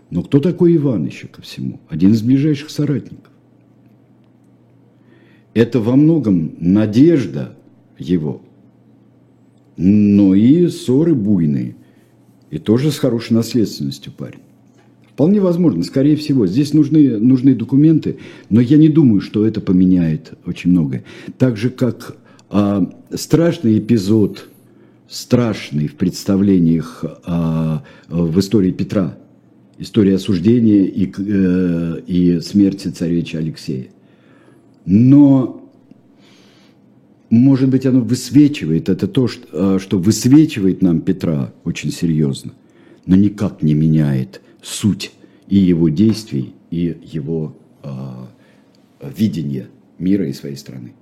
Но 0.09 0.23
кто 0.23 0.39
такой 0.39 0.75
Иван 0.75 1.05
еще 1.05 1.27
ко 1.27 1.41
всему? 1.41 1.79
Один 1.89 2.13
из 2.13 2.21
ближайших 2.21 2.69
соратников. 2.69 3.31
Это 5.53 5.79
во 5.79 5.95
многом 5.95 6.55
надежда 6.59 7.55
его, 7.97 8.41
но 9.77 10.35
и 10.35 10.67
ссоры 10.67 11.15
буйные. 11.15 11.75
И 12.51 12.59
тоже 12.59 12.91
с 12.91 12.99
хорошей 12.99 13.33
наследственностью 13.33 14.13
парень. 14.15 14.39
Вполне 15.11 15.39
возможно, 15.39 15.83
скорее 15.83 16.15
всего. 16.17 16.45
Здесь 16.45 16.73
нужны, 16.73 17.17
нужны 17.17 17.55
документы, 17.55 18.17
но 18.49 18.61
я 18.61 18.77
не 18.77 18.89
думаю, 18.89 19.21
что 19.21 19.45
это 19.45 19.61
поменяет 19.61 20.33
очень 20.45 20.71
многое. 20.71 21.03
Так 21.37 21.57
же, 21.57 21.69
как 21.69 22.17
а, 22.49 22.89
страшный 23.13 23.79
эпизод 23.79 24.49
страшный 25.07 25.87
в 25.87 25.95
представлениях 25.95 27.03
а, 27.25 27.83
в 28.07 28.39
истории 28.39 28.71
Петра, 28.71 29.17
история 29.77 30.15
осуждения 30.15 30.85
и, 30.85 31.11
э, 31.17 32.01
и 32.07 32.39
смерти 32.39 32.87
царевича 32.89 33.39
Алексея. 33.39 33.87
Но, 34.85 35.69
может 37.29 37.69
быть, 37.69 37.85
оно 37.85 38.01
высвечивает, 38.01 38.89
это 38.89 39.07
то, 39.07 39.27
что, 39.27 39.47
а, 39.51 39.79
что 39.79 39.97
высвечивает 39.97 40.81
нам 40.81 41.01
Петра 41.01 41.53
очень 41.63 41.91
серьезно, 41.91 42.53
но 43.05 43.15
никак 43.15 43.63
не 43.63 43.73
меняет 43.73 44.41
суть 44.61 45.11
и 45.47 45.57
его 45.57 45.89
действий, 45.89 46.53
и 46.69 46.95
его 47.03 47.55
а, 47.81 48.29
видения 49.01 49.67
мира 49.97 50.27
и 50.27 50.33
своей 50.33 50.55
страны. 50.55 50.93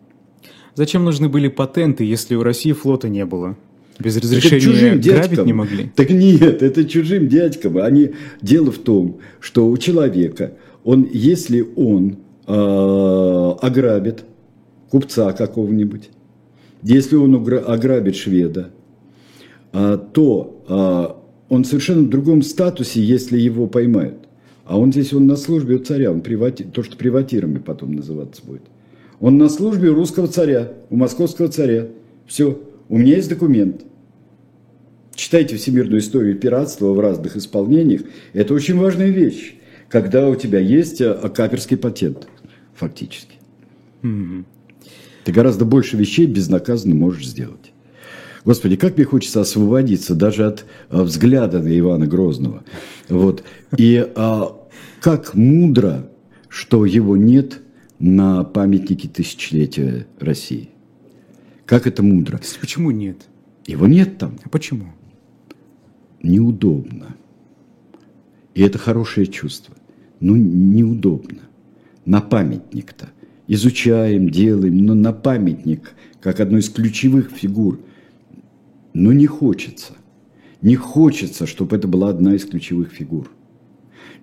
Зачем 0.76 1.04
нужны 1.04 1.30
были 1.30 1.50
патенты, 1.50 2.04
если 2.04 2.36
у 2.36 2.44
России 2.44 2.72
флота 2.72 3.10
не 3.10 3.26
было? 3.26 3.58
Без 4.00 4.18
разрешения 4.18 4.60
чужим 4.60 4.90
грабить 4.90 5.04
дядькам. 5.04 5.46
не 5.46 5.54
могли? 5.54 5.92
Так 5.96 6.10
нет, 6.10 6.64
это 6.64 6.86
чужим 6.86 7.28
дядькам. 7.28 7.78
Они... 7.78 8.12
Дело 8.42 8.72
в 8.72 8.80
том, 8.80 9.20
что 9.40 9.68
у 9.68 9.78
человека, 9.78 10.54
он, 10.84 11.08
если 11.12 11.66
он 11.76 12.18
э, 12.48 13.56
ограбит 13.62 14.24
купца 14.90 15.32
какого-нибудь, 15.34 16.10
если 16.82 17.16
он 17.16 17.36
ограбит 17.36 18.16
шведа, 18.16 18.72
э, 19.72 20.00
то 20.14 21.20
э, 21.50 21.54
он 21.54 21.66
совершенно 21.66 22.04
в 22.04 22.10
другом 22.10 22.42
статусе, 22.42 23.02
если 23.02 23.38
его 23.38 23.68
поймают. 23.68 24.18
А 24.66 24.80
он 24.80 24.92
здесь, 24.92 25.14
он 25.14 25.28
на 25.28 25.36
службе 25.36 25.76
у 25.76 25.80
царя, 25.80 26.12
он 26.12 26.22
привати, 26.22 26.64
то, 26.64 26.84
что 26.84 26.98
приватирами 26.98 27.60
потом 27.60 27.94
называться 27.94 28.42
будет. 28.46 28.64
Он 29.20 29.38
на 29.38 29.50
службе 29.50 29.90
у 29.90 29.96
русского 29.96 30.28
царя, 30.28 30.74
у 30.90 30.96
московского 30.96 31.48
царя. 31.48 31.88
Все, 32.26 32.60
у 32.90 32.98
меня 32.98 33.16
есть 33.16 33.30
документ. 33.30 33.86
Читайте 35.16 35.58
всемирную 35.58 36.00
историю 36.00 36.38
пиратства 36.38 36.92
в 36.94 37.00
разных 37.00 37.36
исполнениях. 37.38 38.02
Это 38.34 38.54
очень 38.54 38.78
важная 38.78 39.10
вещь, 39.10 39.56
когда 39.90 40.28
у 40.30 40.36
тебя 40.36 40.60
есть 40.60 41.02
э, 41.02 41.14
каперский 41.34 41.78
патент, 41.78 42.28
фактически. 42.74 43.36
Mm-hmm. 44.02 44.46
Ты 45.26 45.32
гораздо 45.32 45.66
больше 45.66 45.98
вещей 45.98 46.26
безнаказанно 46.26 46.96
можешь 46.96 47.28
сделать. 47.28 47.72
Господи, 48.46 48.76
как 48.76 48.98
мне 48.98 49.06
хочется 49.06 49.42
освободиться 49.42 50.16
даже 50.16 50.46
от 50.46 50.66
а, 50.90 51.04
взгляда 51.04 51.62
на 51.62 51.78
Ивана 51.80 52.08
Грозного. 52.08 52.64
Вот. 53.08 53.44
И 53.78 54.06
а, 54.16 54.58
как 55.00 55.34
мудро, 55.34 56.10
что 56.50 56.86
его 56.86 57.16
нет 57.16 57.62
на 58.00 58.44
памятнике 58.44 59.08
тысячелетия 59.08 60.08
России. 60.20 60.73
Как 61.66 61.88
это 61.88 62.04
мудро. 62.04 62.40
Почему 62.60 62.92
нет? 62.92 63.18
Его 63.66 63.88
нет 63.88 64.18
там. 64.18 64.40
А 64.44 64.50
почему? 64.50 64.88
Неудобно. 66.22 67.16
И 68.54 68.62
это 68.62 68.78
хорошее 68.78 69.28
чувство. 69.28 69.76
Ну, 70.20 70.36
неудобно. 70.36 71.42
На 72.06 72.22
памятник-то. 72.22 73.10
Изучаем, 73.48 74.30
делаем, 74.30 74.78
но 74.78 74.94
на 74.94 75.14
памятник, 75.14 75.94
как 76.22 76.40
одну 76.40 76.58
из 76.58 76.70
ключевых 76.70 77.32
фигур– 77.32 77.80
но 78.94 79.12
не 79.12 79.26
хочется. 79.26 79.94
Не 80.62 80.76
хочется, 80.76 81.46
чтобы 81.46 81.76
это 81.76 81.88
была 81.88 82.10
одна 82.10 82.36
из 82.36 82.46
ключевых 82.46 82.92
фигур. 82.92 83.30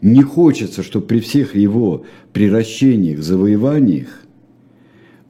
Не 0.01 0.23
хочется, 0.23 0.83
чтобы 0.83 1.07
при 1.07 1.21
всех 1.21 1.55
его 1.55 2.07
приращениях, 2.33 3.21
завоеваниях 3.21 4.23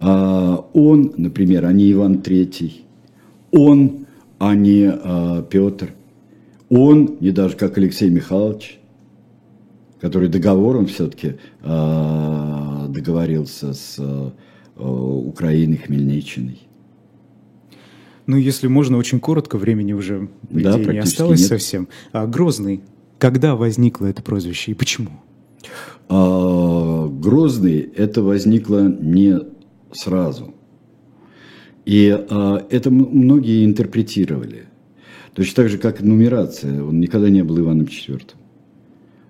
он, 0.01 1.13
например, 1.17 1.67
а 1.67 1.73
не 1.73 1.93
Иван 1.93 2.17
III, 2.17 2.73
он, 3.53 4.07
а 4.39 4.55
не 4.55 4.91
а, 4.91 5.43
Петр, 5.43 5.91
он, 6.71 7.17
не 7.21 7.33
даже 7.33 7.57
как 7.57 7.77
Алексей 7.77 8.09
Михайлович, 8.09 8.81
который 10.01 10.29
договором 10.29 10.87
все-таки 10.87 11.37
договорился 11.63 13.75
с 13.75 14.01
Украиной, 14.77 15.77
Хмельниччиной. 15.77 16.61
Ну, 18.27 18.37
если 18.37 18.69
можно, 18.69 18.97
очень 18.97 19.21
коротко, 19.21 19.59
времени 19.59 19.93
уже 19.93 20.29
да, 20.49 20.79
не 20.79 20.99
осталось 20.99 21.41
нет. 21.41 21.49
совсем. 21.49 21.89
А 22.13 22.27
Грозный, 22.27 22.81
когда 23.19 23.57
возникло 23.57 24.07
это 24.07 24.23
прозвище 24.23 24.71
и 24.71 24.75
почему? 24.75 25.11
А, 26.09 27.09
Грозный 27.09 27.81
это 27.81 28.23
возникло 28.23 28.89
не 28.89 29.41
сразу. 29.93 30.55
И 31.85 32.09
а, 32.11 32.67
это 32.71 32.91
многие 32.91 33.65
интерпретировали. 33.65 34.65
Точно 35.35 35.63
так 35.63 35.69
же, 35.71 35.79
как 35.79 36.01
нумерация. 36.01 36.83
Он 36.83 37.01
никогда 37.01 37.31
не 37.31 37.43
был 37.43 37.59
Иваном 37.59 37.87
IV. 37.87 38.23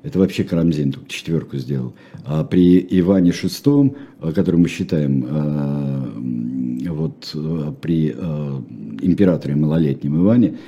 Это 0.03 0.19
вообще 0.19 0.45
Карамзин 0.45 0.93
только 0.93 1.09
четверку 1.09 1.59
сделал. 1.59 1.95
А 2.25 2.43
при 2.43 2.87
Иване 2.91 3.31
VI, 3.31 3.95
который 4.35 4.57
мы 4.57 4.69
считаем 4.69 5.27
а, 5.29 6.13
вот 6.91 7.35
при 7.83 8.11
императоре 8.11 9.57
малолетнем 9.57 10.23
Иване, 10.23 10.59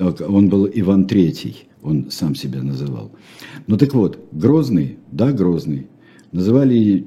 он 0.00 0.48
был 0.48 0.68
Иван 0.72 1.04
III, 1.04 1.56
он 1.82 2.10
сам 2.10 2.34
себя 2.34 2.62
называл. 2.62 3.12
Ну 3.66 3.76
так 3.76 3.94
вот, 3.94 4.18
Грозный, 4.32 4.98
да, 5.10 5.32
Грозный, 5.32 5.88
называли, 6.32 7.06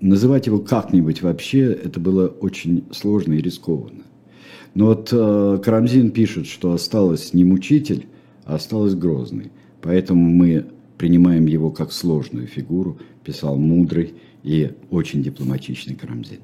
называть 0.00 0.46
его 0.46 0.58
как-нибудь 0.58 1.22
вообще, 1.22 1.72
это 1.72 2.00
было 2.00 2.28
очень 2.28 2.84
сложно 2.90 3.34
и 3.34 3.42
рискованно. 3.42 4.04
Но 4.74 4.86
вот 4.86 5.10
э, 5.12 5.58
Карамзин 5.62 6.10
пишет, 6.10 6.46
что 6.46 6.72
осталось 6.72 7.34
не 7.34 7.44
мучитель, 7.44 8.06
а 8.44 8.54
осталось 8.56 8.94
Грозный. 8.94 9.50
Поэтому 9.82 10.28
мы 10.28 10.66
принимаем 10.98 11.46
его 11.46 11.70
как 11.70 11.92
сложную 11.92 12.46
фигуру, 12.46 12.98
писал 13.24 13.56
мудрый 13.56 14.14
и 14.42 14.72
очень 14.90 15.22
дипломатичный 15.22 15.94
Карамзин. 15.94 16.40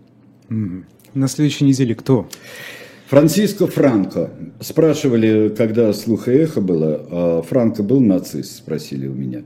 На 1.14 1.28
следующей 1.28 1.64
неделе 1.64 1.94
кто? 1.94 2.28
Франциско 3.08 3.66
Франко. 3.66 4.30
Спрашивали, 4.60 5.54
когда 5.56 5.92
слух 5.92 6.28
и 6.28 6.32
эхо 6.32 6.60
было, 6.60 7.06
а 7.10 7.42
Франко 7.42 7.82
был 7.82 8.00
нацист, 8.00 8.56
спросили 8.56 9.06
у 9.06 9.14
меня. 9.14 9.42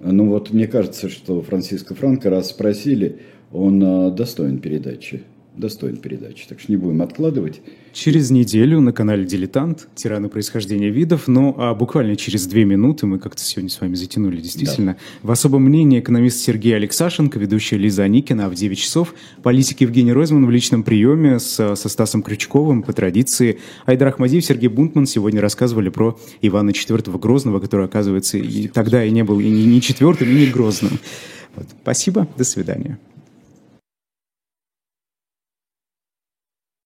Ну 0.00 0.28
вот, 0.28 0.50
мне 0.52 0.66
кажется, 0.66 1.08
что 1.08 1.42
Франциско 1.42 1.94
Франко, 1.94 2.30
раз 2.30 2.50
спросили, 2.50 3.20
он 3.52 3.82
а, 3.82 4.10
достоин 4.10 4.58
передачи 4.58 5.22
достоин 5.56 5.96
передачи. 5.96 6.46
Так 6.48 6.60
что 6.60 6.72
не 6.72 6.76
будем 6.76 7.02
откладывать. 7.02 7.60
Через 7.92 8.30
неделю 8.30 8.80
на 8.80 8.92
канале 8.92 9.26
«Дилетант» 9.26 9.88
«Тираны 9.94 10.30
происхождения 10.30 10.88
видов», 10.88 11.28
ну 11.28 11.54
а 11.58 11.74
буквально 11.74 12.16
через 12.16 12.46
две 12.46 12.64
минуты, 12.64 13.06
мы 13.06 13.18
как-то 13.18 13.42
сегодня 13.42 13.68
с 13.68 13.78
вами 13.80 13.94
затянули 13.94 14.40
действительно, 14.40 14.92
да. 14.92 15.28
в 15.28 15.30
особом 15.30 15.64
мнении 15.64 16.00
экономист 16.00 16.38
Сергей 16.38 16.74
Алексашенко, 16.74 17.38
ведущая 17.38 17.76
Лиза 17.76 18.04
Аникина, 18.04 18.46
а 18.46 18.48
в 18.48 18.54
9 18.54 18.78
часов 18.78 19.14
политик 19.42 19.82
Евгений 19.82 20.12
Ройзман 20.12 20.46
в 20.46 20.50
личном 20.50 20.84
приеме 20.84 21.38
с, 21.38 21.76
со 21.76 21.88
Стасом 21.88 22.22
Крючковым 22.22 22.82
по 22.82 22.94
традиции. 22.94 23.58
Айдар 23.84 24.08
Ахмадиев, 24.08 24.44
Сергей 24.44 24.68
Бунтман 24.68 25.04
сегодня 25.04 25.42
рассказывали 25.42 25.90
про 25.90 26.18
Ивана 26.40 26.70
IV 26.70 27.18
Грозного, 27.18 27.60
который, 27.60 27.84
оказывается, 27.84 28.38
и 28.38 28.68
тогда 28.68 29.04
и 29.04 29.10
не 29.10 29.22
был 29.22 29.38
и 29.38 29.50
не, 29.50 29.66
не 29.66 29.82
четвертым, 29.82 30.30
и 30.30 30.34
не 30.34 30.46
Грозным. 30.46 30.98
Вот. 31.54 31.66
Спасибо, 31.82 32.26
до 32.38 32.44
свидания. 32.44 32.98